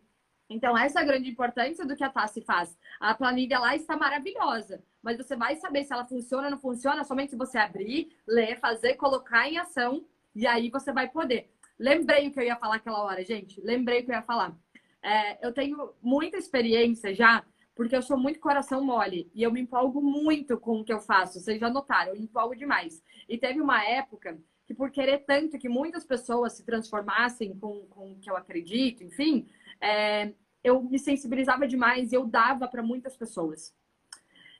Então, 0.48 0.76
essa 0.76 1.00
é 1.00 1.02
a 1.02 1.06
grande 1.06 1.30
importância 1.30 1.86
do 1.86 1.96
que 1.96 2.04
a 2.04 2.10
Tassi 2.10 2.42
faz. 2.42 2.76
A 3.00 3.14
planilha 3.14 3.58
lá 3.58 3.74
está 3.74 3.96
maravilhosa, 3.96 4.82
mas 5.02 5.16
você 5.16 5.34
vai 5.34 5.56
saber 5.56 5.84
se 5.84 5.92
ela 5.92 6.04
funciona 6.04 6.44
ou 6.44 6.50
não 6.50 6.58
funciona 6.58 7.02
somente 7.02 7.30
se 7.30 7.36
você 7.36 7.58
abrir, 7.58 8.14
ler, 8.26 8.58
fazer, 8.60 8.94
colocar 8.94 9.48
em 9.48 9.58
ação, 9.58 10.04
e 10.34 10.46
aí 10.46 10.70
você 10.70 10.92
vai 10.92 11.08
poder. 11.08 11.50
Lembrei 11.78 12.28
o 12.28 12.32
que 12.32 12.38
eu 12.38 12.44
ia 12.44 12.56
falar 12.56 12.76
aquela 12.76 13.02
hora, 13.02 13.24
gente. 13.24 13.60
Lembrei 13.60 14.00
o 14.00 14.04
que 14.04 14.10
eu 14.10 14.16
ia 14.16 14.22
falar. 14.22 14.56
É, 15.02 15.46
eu 15.46 15.52
tenho 15.52 15.92
muita 16.02 16.36
experiência 16.36 17.14
já 17.14 17.44
porque 17.74 17.96
eu 17.96 18.02
sou 18.02 18.16
muito 18.16 18.38
coração 18.38 18.84
mole 18.84 19.30
e 19.34 19.42
eu 19.42 19.50
me 19.50 19.60
empolgo 19.60 20.00
muito 20.00 20.56
com 20.58 20.80
o 20.80 20.84
que 20.84 20.92
eu 20.92 21.00
faço. 21.00 21.40
Vocês 21.40 21.58
já 21.58 21.68
notaram, 21.68 22.12
eu 22.12 22.18
me 22.18 22.24
empolgo 22.24 22.54
demais. 22.54 23.02
E 23.28 23.36
teve 23.36 23.60
uma 23.60 23.84
época 23.84 24.38
que, 24.64 24.72
por 24.72 24.90
querer 24.90 25.24
tanto 25.24 25.58
que 25.58 25.68
muitas 25.68 26.04
pessoas 26.04 26.54
se 26.54 26.64
transformassem 26.64 27.56
com, 27.58 27.84
com 27.86 28.12
o 28.12 28.18
que 28.18 28.30
eu 28.30 28.36
acredito, 28.36 29.02
enfim, 29.02 29.46
é, 29.80 30.32
eu 30.62 30.82
me 30.82 30.98
sensibilizava 30.98 31.66
demais 31.66 32.12
e 32.12 32.14
eu 32.14 32.26
dava 32.26 32.68
para 32.68 32.82
muitas 32.82 33.16
pessoas. 33.16 33.74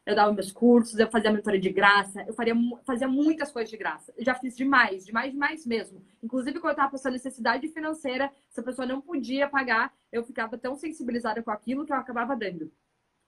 Eu 0.05 0.15
dava 0.15 0.35
meus 0.35 0.53
cursos, 0.53 0.99
eu 0.99 1.11
fazia 1.11 1.33
mentoria 1.33 1.59
de 1.59 1.71
graça, 1.71 2.23
eu 2.27 2.35
faria, 2.35 2.55
fazia 2.85 3.09
muitas 3.09 3.51
coisas 3.51 3.71
de 3.71 3.77
graça. 3.79 4.13
Eu 4.19 4.25
já 4.25 4.35
fiz 4.35 4.55
demais, 4.55 5.07
demais, 5.07 5.33
demais 5.33 5.65
mesmo. 5.65 6.05
Inclusive, 6.23 6.59
quando 6.59 6.73
eu 6.73 6.73
estava 6.73 6.91
passando 6.91 7.15
necessidade 7.15 7.67
financeira, 7.69 8.31
se 8.51 8.61
a 8.61 8.63
pessoa 8.63 8.87
não 8.87 9.01
podia 9.01 9.49
pagar, 9.49 9.95
eu 10.13 10.23
ficava 10.23 10.59
tão 10.59 10.77
sensibilizada 10.77 11.43
com 11.43 11.51
aquilo 11.51 11.87
que 11.87 11.93
eu 11.93 11.97
acabava 11.97 12.37
dando 12.37 12.71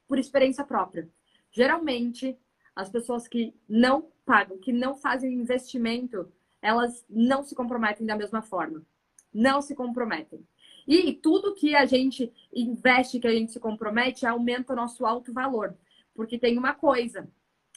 por 0.06 0.18
experiência 0.18 0.64
própria. 0.64 1.08
Geralmente, 1.50 2.38
as 2.74 2.90
pessoas 2.90 3.26
que 3.26 3.54
não 3.68 4.10
pagam, 4.24 4.58
que 4.58 4.72
não 4.72 4.94
fazem 4.94 5.32
investimento, 5.32 6.30
elas 6.60 7.04
não 7.08 7.42
se 7.42 7.54
comprometem 7.54 8.06
da 8.06 8.16
mesma 8.16 8.42
forma. 8.42 8.84
Não 9.32 9.60
se 9.62 9.74
comprometem. 9.74 10.46
E 10.86 11.12
tudo 11.14 11.54
que 11.54 11.74
a 11.74 11.84
gente 11.84 12.32
investe, 12.52 13.18
que 13.18 13.26
a 13.26 13.32
gente 13.32 13.52
se 13.52 13.58
compromete, 13.58 14.26
aumenta 14.26 14.72
o 14.72 14.76
nosso 14.76 15.04
alto 15.04 15.32
valor. 15.32 15.76
Porque 16.14 16.38
tem 16.38 16.56
uma 16.56 16.74
coisa: 16.74 17.28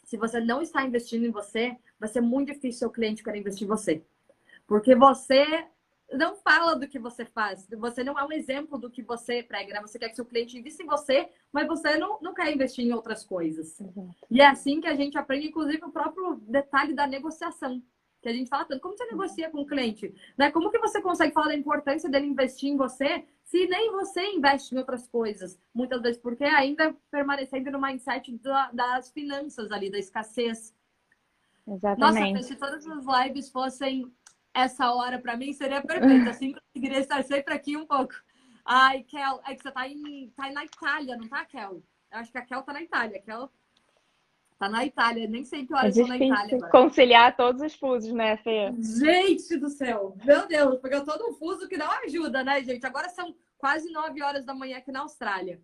se 0.04 0.18
você 0.18 0.40
não 0.40 0.62
está 0.62 0.86
investindo 0.86 1.26
em 1.26 1.32
você, 1.32 1.76
vai 2.00 2.08
ser 2.08 2.22
muito 2.22 2.54
difícil 2.54 2.88
o 2.88 2.92
cliente 2.92 3.24
querer 3.24 3.40
investir 3.40 3.66
em 3.66 3.70
você. 3.70 4.04
Porque 4.68 4.96
você 4.96 5.66
não 6.14 6.36
fala 6.36 6.76
do 6.76 6.88
que 6.88 6.98
você 6.98 7.26
faz. 7.26 7.68
Você 7.78 8.04
não 8.04 8.18
é 8.18 8.24
um 8.24 8.32
exemplo 8.32 8.78
do 8.78 8.90
que 8.90 9.02
você 9.02 9.44
prega, 9.44 9.74
né? 9.74 9.82
Você 9.82 10.00
quer 10.00 10.10
que 10.10 10.16
seu 10.16 10.26
cliente 10.26 10.58
invista 10.58 10.84
em 10.84 10.88
você, 10.88 11.30
mas 11.52 11.68
você 11.68 11.98
não, 11.98 12.20
não 12.22 12.34
quer 12.34 12.54
investir 12.54 12.86
em 12.86 12.94
outras 12.94 13.24
coisas. 13.24 13.80
Uhum. 13.80 14.10
E 14.30 14.42
é 14.42 14.48
assim 14.48 14.82
que 14.82 14.88
a 14.88 14.96
gente 14.96 15.18
aprende, 15.18 15.48
inclusive, 15.48 15.84
o 15.86 15.92
próprio 15.92 16.36
detalhe 16.48 16.94
da 16.94 17.06
negociação. 17.06 17.82
que 18.22 18.30
a 18.30 18.34
gente 18.34 18.50
fala 18.50 18.66
tanto. 18.66 18.82
Como 18.82 18.98
você 18.98 19.06
negocia 19.06 19.50
com 19.50 19.62
o 19.62 19.66
cliente? 19.66 20.14
Né? 20.38 20.52
Como 20.52 20.72
que 20.72 20.80
você 20.80 21.02
consegue 21.02 21.34
falar 21.34 21.48
da 21.48 21.56
importância 21.56 22.10
dele 22.10 22.28
investir 22.28 22.70
em 22.70 22.78
você 22.78 23.26
se 23.44 23.66
nem 23.68 23.92
você 23.92 24.22
investe 24.32 24.76
em 24.76 24.78
outras 24.78 25.08
coisas? 25.08 25.60
Muitas 25.74 26.02
vezes 26.02 26.22
porque 26.22 26.44
ainda 26.44 26.96
permanecendo 27.10 27.72
no 27.72 27.82
mindset 27.82 28.36
da, 28.40 28.72
das 28.72 29.12
finanças 29.12 29.72
ali, 29.72 29.90
da 29.90 30.00
escassez. 30.00 30.76
Exatamente. 31.68 32.34
Nossa, 32.34 32.48
se 32.48 32.56
todas 32.56 32.86
as 32.88 33.06
lives 33.06 33.50
fossem 33.50 34.12
essa 34.54 34.92
hora 34.92 35.20
para 35.20 35.38
mim, 35.38 35.54
seria 35.54 35.82
perfeito. 35.82 36.30
Assim, 36.30 36.54
conseguiria 36.54 37.00
estar 37.00 37.24
sempre 37.24 37.54
aqui 37.54 37.78
um 37.78 37.86
pouco. 37.86 38.14
Ai, 38.66 39.04
Kel, 39.04 39.42
é 39.46 39.56
que 39.56 39.64
você 39.64 39.72
tá, 39.72 39.88
em, 39.88 40.32
tá 40.36 40.52
na 40.52 40.66
Itália, 40.66 41.18
não 41.18 41.28
tá, 41.28 41.46
Kel? 41.46 41.82
Eu 42.12 42.20
acho 42.20 42.32
que 42.32 42.38
a 42.38 42.46
Kel 42.46 42.62
tá 42.62 42.74
na 42.74 42.82
Itália. 42.82 43.18
A 43.18 43.22
Kel 43.22 43.50
Tá 44.60 44.68
na 44.68 44.86
Itália, 44.86 45.26
nem 45.26 45.46
sei 45.46 45.66
que 45.66 45.74
horas 45.74 45.98
é 45.98 46.04
na 46.04 46.18
Itália. 46.18 46.58
Agora. 46.58 46.70
conciliar 46.70 47.34
todos 47.38 47.62
os 47.62 47.74
fusos, 47.76 48.12
né, 48.12 48.36
Fê? 48.36 48.74
Gente 48.78 49.56
do 49.56 49.70
céu! 49.70 50.18
Meu 50.26 50.46
Deus, 50.50 50.78
porque 50.82 50.96
eu 50.96 51.06
tô 51.06 51.18
num 51.18 51.34
fuso 51.34 51.66
que 51.70 51.78
não 51.78 51.90
ajuda, 52.04 52.44
né, 52.44 52.62
gente? 52.62 52.86
Agora 52.86 53.08
são 53.08 53.34
quase 53.58 53.90
9 53.90 54.22
horas 54.22 54.44
da 54.44 54.54
manhã 54.54 54.80
aqui 54.80 54.92
na 54.92 55.00
Austrália. 55.00 55.62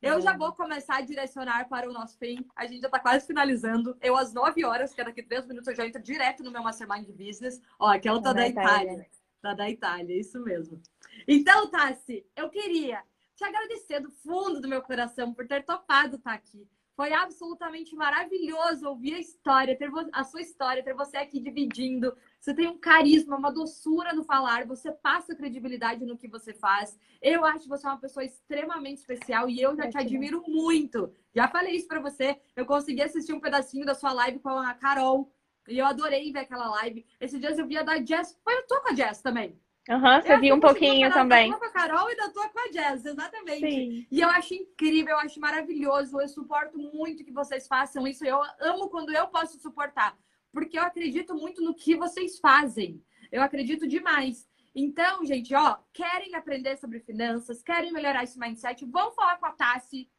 Eu 0.00 0.20
já 0.20 0.36
vou 0.36 0.52
começar 0.52 0.98
a 0.98 1.00
direcionar 1.00 1.68
para 1.68 1.88
o 1.88 1.92
nosso 1.92 2.16
fim. 2.18 2.46
A 2.54 2.66
gente 2.66 2.80
já 2.80 2.86
está 2.86 3.00
quase 3.00 3.26
finalizando. 3.26 3.96
Eu, 4.00 4.16
às 4.16 4.32
9 4.32 4.64
horas, 4.64 4.94
que 4.94 5.00
é 5.00 5.04
daqui 5.04 5.22
3 5.22 5.46
minutos, 5.46 5.68
eu 5.68 5.74
já 5.74 5.86
entro 5.86 6.00
direto 6.00 6.44
no 6.44 6.52
meu 6.52 6.62
Mastermind 6.62 7.08
Business. 7.08 7.60
Ó, 7.78 7.88
aqui 7.88 8.08
é 8.08 8.12
o 8.12 8.20
tá 8.20 8.32
da 8.32 8.46
Itália. 8.46 8.92
Itália. 8.92 9.06
Tá 9.42 9.54
da 9.54 9.70
Itália, 9.70 10.20
isso 10.20 10.40
mesmo. 10.40 10.80
Então, 11.26 11.68
Tassi, 11.68 12.24
eu 12.36 12.48
queria 12.48 13.02
te 13.34 13.44
agradecer 13.44 14.00
do 14.00 14.10
fundo 14.10 14.60
do 14.60 14.68
meu 14.68 14.82
coração 14.82 15.34
por 15.34 15.46
ter 15.46 15.64
topado 15.64 16.16
estar 16.16 16.32
aqui. 16.32 16.68
Foi 16.98 17.12
absolutamente 17.12 17.94
maravilhoso 17.94 18.88
ouvir 18.88 19.14
a 19.14 19.20
história, 19.20 19.78
ter 19.78 19.88
a 20.12 20.24
sua 20.24 20.40
história, 20.40 20.82
ter 20.82 20.94
você 20.94 21.16
aqui 21.16 21.38
dividindo. 21.38 22.12
Você 22.40 22.52
tem 22.52 22.66
um 22.66 22.76
carisma, 22.76 23.36
uma 23.36 23.52
doçura 23.52 24.12
no 24.12 24.24
falar, 24.24 24.66
você 24.66 24.90
passa 24.90 25.32
credibilidade 25.36 26.04
no 26.04 26.18
que 26.18 26.26
você 26.26 26.52
faz. 26.52 26.98
Eu 27.22 27.44
acho 27.44 27.62
que 27.62 27.68
você 27.68 27.86
é 27.86 27.90
uma 27.90 28.00
pessoa 28.00 28.24
extremamente 28.24 28.98
especial 28.98 29.48
e 29.48 29.62
eu 29.62 29.76
já 29.76 29.88
te 29.88 29.96
admiro 29.96 30.42
muito. 30.48 31.12
Já 31.32 31.46
falei 31.46 31.76
isso 31.76 31.86
para 31.86 32.00
você. 32.00 32.36
Eu 32.56 32.66
consegui 32.66 33.02
assistir 33.02 33.32
um 33.32 33.38
pedacinho 33.38 33.86
da 33.86 33.94
sua 33.94 34.12
live 34.12 34.40
com 34.40 34.48
a 34.48 34.74
Carol 34.74 35.32
e 35.68 35.78
eu 35.78 35.86
adorei 35.86 36.32
ver 36.32 36.40
aquela 36.40 36.68
live. 36.68 37.06
Esses 37.20 37.38
dias 37.38 37.60
eu 37.60 37.66
vi 37.68 37.76
a 37.76 37.84
da 37.84 38.04
Jess. 38.04 38.36
Foi 38.42 38.54
eu 38.54 38.66
tô 38.66 38.80
com 38.80 38.88
a 38.88 38.94
Jess 38.96 39.22
também. 39.22 39.56
Aham, 39.88 40.16
uhum, 40.16 40.22
você 40.22 40.36
viu 40.36 40.54
um 40.54 40.60
pouquinho 40.60 41.10
também. 41.10 41.50
Da 41.50 41.58
com 41.58 41.64
a 41.64 41.70
Carol 41.70 42.10
e 42.10 42.16
da 42.16 42.28
tua 42.28 42.48
com 42.50 42.58
a 42.58 42.70
Jazz, 42.70 43.06
exatamente. 43.06 43.60
Sim. 43.60 44.06
E 44.10 44.20
eu 44.20 44.28
acho 44.28 44.52
incrível, 44.52 45.12
eu 45.12 45.20
acho 45.20 45.40
maravilhoso. 45.40 46.20
Eu 46.20 46.28
suporto 46.28 46.78
muito 46.78 47.24
que 47.24 47.32
vocês 47.32 47.66
façam 47.66 48.06
isso. 48.06 48.22
Eu 48.24 48.38
amo 48.60 48.90
quando 48.90 49.14
eu 49.14 49.26
posso 49.28 49.58
suportar. 49.58 50.14
Porque 50.52 50.78
eu 50.78 50.82
acredito 50.82 51.34
muito 51.34 51.62
no 51.62 51.74
que 51.74 51.96
vocês 51.96 52.38
fazem. 52.38 53.02
Eu 53.32 53.42
acredito 53.42 53.88
demais. 53.88 54.46
Então, 54.74 55.24
gente, 55.24 55.54
ó, 55.54 55.78
querem 55.92 56.34
aprender 56.34 56.76
sobre 56.76 57.00
finanças, 57.00 57.62
querem 57.62 57.90
melhorar 57.90 58.24
esse 58.24 58.38
mindset, 58.38 58.84
vão 58.84 59.10
falar 59.12 59.38
com 59.38 59.46
a 59.46 59.52
Tassi. 59.52 60.10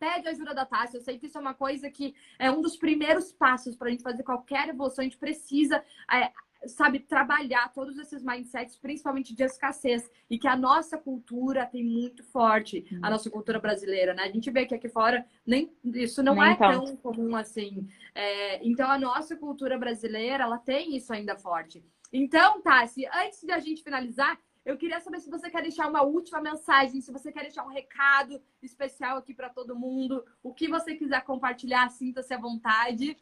Pede 0.00 0.28
ajuda 0.28 0.52
da 0.52 0.66
Tassi. 0.66 0.96
Eu 0.96 1.00
sei 1.00 1.16
que 1.16 1.26
isso 1.26 1.38
é 1.38 1.40
uma 1.40 1.54
coisa 1.54 1.90
que 1.90 2.14
é 2.38 2.50
um 2.50 2.60
dos 2.60 2.76
primeiros 2.76 3.32
passos 3.32 3.76
para 3.76 3.86
a 3.86 3.90
gente 3.90 4.02
fazer 4.02 4.24
qualquer 4.24 4.68
evolução. 4.68 5.02
A 5.02 5.04
gente 5.04 5.18
precisa 5.18 5.84
é, 6.12 6.32
sabe, 6.66 7.00
trabalhar 7.00 7.72
todos 7.72 7.98
esses 7.98 8.22
mindsets, 8.22 8.76
principalmente 8.76 9.34
de 9.34 9.42
escassez, 9.42 10.08
e 10.28 10.38
que 10.38 10.46
a 10.46 10.56
nossa 10.56 10.98
cultura 10.98 11.66
tem 11.66 11.84
muito 11.84 12.22
forte, 12.24 12.86
a 12.90 12.94
uhum. 12.94 13.12
nossa 13.12 13.30
cultura 13.30 13.58
brasileira, 13.58 14.14
né? 14.14 14.24
A 14.24 14.30
gente 14.30 14.50
vê 14.50 14.66
que 14.66 14.74
aqui 14.74 14.88
fora 14.88 15.26
nem 15.46 15.72
isso 15.84 16.22
não 16.22 16.34
nem 16.34 16.52
é 16.52 16.56
tanto. 16.56 16.84
tão 16.86 16.96
comum 16.96 17.34
assim. 17.34 17.88
É, 18.14 18.66
então, 18.66 18.90
a 18.90 18.98
nossa 18.98 19.36
cultura 19.36 19.78
brasileira, 19.78 20.44
ela 20.44 20.58
tem 20.58 20.96
isso 20.96 21.12
ainda 21.12 21.36
forte. 21.36 21.84
Então, 22.12 22.60
Tassi, 22.60 23.06
antes 23.06 23.40
de 23.42 23.52
a 23.52 23.60
gente 23.60 23.82
finalizar, 23.82 24.38
eu 24.64 24.76
queria 24.76 25.00
saber 25.00 25.20
se 25.20 25.30
você 25.30 25.48
quer 25.50 25.62
deixar 25.62 25.88
uma 25.88 26.02
última 26.02 26.40
mensagem, 26.40 27.00
se 27.00 27.10
você 27.10 27.32
quer 27.32 27.42
deixar 27.42 27.64
um 27.64 27.70
recado 27.70 28.40
especial 28.62 29.16
aqui 29.16 29.32
para 29.32 29.48
todo 29.48 29.78
mundo, 29.78 30.24
o 30.42 30.52
que 30.52 30.68
você 30.68 30.94
quiser 30.94 31.24
compartilhar, 31.24 31.88
sinta-se 31.88 32.34
à 32.34 32.38
vontade. 32.38 33.16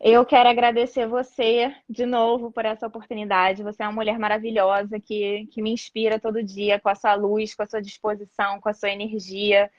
Eu 0.00 0.24
quero 0.26 0.48
agradecer 0.48 1.06
você 1.06 1.74
de 1.88 2.04
novo 2.04 2.50
por 2.50 2.64
essa 2.64 2.86
oportunidade. 2.86 3.62
Você 3.62 3.82
é 3.82 3.86
uma 3.86 3.92
mulher 3.92 4.18
maravilhosa 4.18 5.00
que, 5.00 5.46
que 5.50 5.62
me 5.62 5.70
inspira 5.70 6.20
todo 6.20 6.42
dia 6.42 6.78
com 6.78 6.88
a 6.88 6.94
sua 6.94 7.14
luz, 7.14 7.54
com 7.54 7.62
a 7.62 7.66
sua 7.66 7.80
disposição, 7.80 8.60
com 8.60 8.68
a 8.68 8.74
sua 8.74 8.90
energia. 8.90 9.70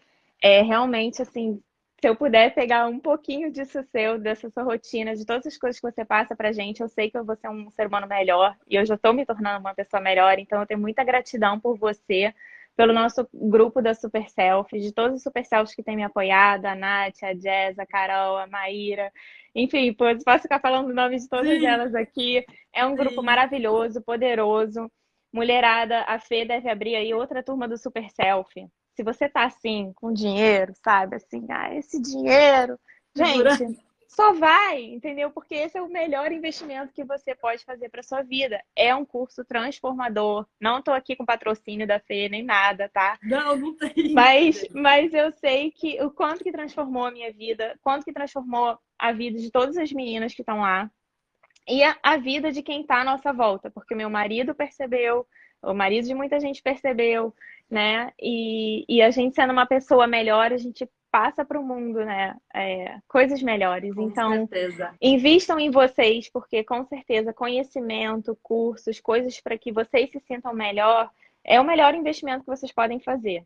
É 0.42 0.62
realmente 0.62 1.22
assim, 1.22 1.62
se 2.02 2.08
eu 2.08 2.16
puder 2.16 2.54
pegar 2.54 2.88
um 2.88 3.00
pouquinho 3.00 3.52
disso 3.52 3.84
seu, 3.92 4.20
dessa 4.20 4.50
sua 4.50 4.64
rotina, 4.64 5.16
de 5.16 5.26
todas 5.26 5.48
as 5.48 5.58
coisas 5.58 5.80
que 5.80 5.90
você 5.90 6.06
passa 6.06 6.36
pra 6.36 6.52
gente, 6.52 6.82
eu 6.82 6.90
sei 6.90 7.10
que 7.10 7.18
eu 7.18 7.26
vou 7.26 7.36
ser 7.36 7.50
um 7.50 7.70
ser 7.72 7.88
humano 7.88 8.08
melhor 8.08 8.56
e 8.68 8.76
eu 8.76 8.86
já 8.86 8.96
estou 8.96 9.14
me 9.14 9.26
tornando 9.26 9.60
uma 9.60 9.74
pessoa 9.74 10.02
melhor, 10.02 10.38
então 10.38 10.60
eu 10.60 10.68
tenho 10.68 10.80
muita 10.80 11.04
gratidão 11.04 11.60
por 11.60 11.78
você, 11.78 12.34
pelo 12.76 12.94
nosso 12.94 13.28
grupo 13.34 13.82
da 13.82 13.94
Super 13.94 14.30
Selfies, 14.30 14.84
de 14.84 14.92
todos 14.92 15.18
os 15.18 15.24
Super 15.24 15.46
Selfies 15.46 15.76
que 15.76 15.84
têm 15.84 15.96
me 15.96 16.04
apoiado, 16.04 16.66
a 16.66 16.76
Nath, 16.76 17.24
a 17.24 17.34
Jess, 17.34 17.80
a 17.80 17.86
Carol, 17.86 18.38
a 18.38 18.48
Maíra. 18.48 19.12
Enfim, 19.54 19.94
posso 19.94 20.42
ficar 20.42 20.60
falando 20.60 20.90
o 20.90 20.94
nome 20.94 21.18
de 21.18 21.30
todas 21.30 21.60
Sim. 21.60 21.66
elas 21.66 21.96
aqui. 21.96 22.46
É 22.74 22.86
um 22.86 22.96
grupo 22.96 23.22
Sim. 23.22 23.26
maravilhoso, 23.26 24.02
poderoso. 24.02 24.92
Mulherada, 25.32 26.02
a 26.04 26.20
Fê 26.20 26.46
deve 26.46 26.70
abrir 26.70 26.96
aí 26.96 27.14
outra 27.14 27.44
turma 27.44 27.68
do 27.68 27.78
Super 27.78 28.10
Selfie. 28.10 28.68
Se 28.96 29.04
você 29.04 29.28
tá 29.28 29.46
assim, 29.46 29.92
com 29.96 30.14
dinheiro, 30.14 30.74
sabe? 30.84 31.18
Assim, 31.18 31.46
ah, 31.50 31.74
esse 31.76 32.02
dinheiro. 32.02 32.78
Gente, 33.16 33.85
só 34.08 34.34
vai, 34.34 34.82
entendeu? 34.84 35.32
Porque 35.32 35.56
esse 35.56 35.78
é 35.78 35.82
o 35.82 35.90
melhor 35.90 36.32
investimento 36.32 36.94
que 36.94 37.04
você 37.04 37.36
pode 37.36 37.64
fazer 37.64 37.90
para 37.90 38.04
sua 38.04 38.22
vida. 38.22 38.64
É 38.76 38.94
um 38.96 39.06
curso 39.06 39.44
transformador. 39.44 40.46
Não 40.60 40.80
estou 40.80 40.94
aqui 40.94 41.16
com 41.16 41.26
patrocínio 41.26 41.88
da 41.88 42.00
Fê 42.00 42.30
nem 42.30 42.44
nada, 42.44 42.90
tá? 42.90 43.18
Não, 43.24 43.56
não 43.56 43.76
tem. 43.76 44.14
Mas, 44.14 44.66
mas 44.74 45.14
eu 45.14 45.32
sei 45.32 45.72
que 45.72 46.02
o 46.04 46.12
quanto 46.12 46.44
que 46.44 46.52
transformou 46.52 47.06
a 47.06 47.12
minha 47.12 47.32
vida, 47.32 47.78
quanto 47.82 48.06
que 48.06 48.14
transformou 48.14 48.78
a 48.98 49.12
vida 49.12 49.40
de 49.40 49.52
todas 49.52 49.78
as 49.78 49.92
meninas 49.92 50.34
que 50.34 50.42
estão 50.42 50.62
lá 50.62 50.90
e 51.68 51.84
a, 51.84 51.98
a 52.04 52.18
vida 52.18 52.52
de 52.52 52.62
quem 52.62 52.82
está 52.82 53.02
à 53.02 53.04
nossa 53.04 53.34
volta, 53.34 53.72
porque 53.72 53.96
meu 53.96 54.10
marido 54.10 54.54
percebeu, 54.54 55.28
o 55.62 55.74
marido 55.74 56.08
de 56.08 56.14
muita 56.14 56.40
gente 56.40 56.62
percebeu, 56.62 57.34
né? 57.70 58.12
E, 58.22 58.86
e 58.88 59.02
a 59.02 59.10
gente 59.10 59.36
sendo 59.36 59.52
uma 59.52 59.66
pessoa 59.66 60.06
melhor, 60.06 60.54
a 60.54 60.58
gente 60.58 60.88
passa 61.16 61.46
para 61.46 61.58
o 61.58 61.64
mundo, 61.64 62.04
né? 62.04 62.36
É, 62.54 63.00
coisas 63.08 63.42
melhores. 63.42 63.96
Com 63.96 64.02
então, 64.02 64.32
certeza. 64.32 64.94
invistam 65.02 65.58
em 65.58 65.72
vocês, 65.72 66.30
porque 66.30 66.62
com 66.62 66.84
certeza 66.84 67.32
conhecimento, 67.32 68.38
cursos, 68.44 69.00
coisas 69.00 69.40
para 69.40 69.58
que 69.58 69.72
vocês 69.72 70.12
se 70.12 70.20
sintam 70.20 70.54
melhor, 70.54 71.10
é 71.42 71.58
o 71.62 71.64
melhor 71.64 71.96
investimento 71.96 72.44
que 72.44 72.50
vocês 72.50 72.70
podem 72.70 73.00
fazer. 73.00 73.46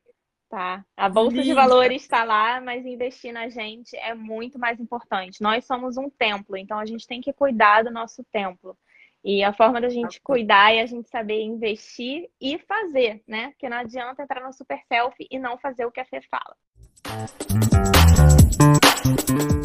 Tá? 0.49 0.83
A 0.97 1.07
bolsa 1.07 1.35
Linda. 1.35 1.43
de 1.43 1.53
valores 1.53 2.01
está 2.01 2.23
lá, 2.23 2.59
mas 2.59 2.87
investir 2.87 3.31
na 3.31 3.49
gente 3.49 3.95
é 3.97 4.15
muito 4.15 4.57
mais 4.57 4.79
importante. 4.79 5.39
Nós 5.39 5.63
somos 5.63 5.95
um 5.95 6.09
templo, 6.09 6.57
então 6.57 6.79
a 6.79 6.87
gente 6.87 7.05
tem 7.05 7.21
que 7.21 7.31
cuidar 7.31 7.83
do 7.83 7.91
nosso 7.91 8.23
templo. 8.31 8.75
E 9.23 9.43
a 9.43 9.53
forma 9.53 9.79
da 9.79 9.89
gente 9.89 10.19
cuidar 10.21 10.73
é 10.73 10.81
a 10.81 10.87
gente 10.87 11.07
saber 11.07 11.43
investir 11.43 12.31
e 12.41 12.57
fazer, 12.57 13.21
né? 13.27 13.49
Porque 13.49 13.69
não 13.69 13.77
adianta 13.77 14.23
entrar 14.23 14.41
no 14.41 14.51
super 14.53 14.81
selfie 14.87 15.27
e 15.29 15.37
não 15.37 15.55
fazer 15.59 15.85
o 15.85 15.91
que 15.91 15.99
a 15.99 16.05
Fê 16.05 16.19
fala. 16.21 16.55
Thank 17.09 17.33
you. 19.29 19.58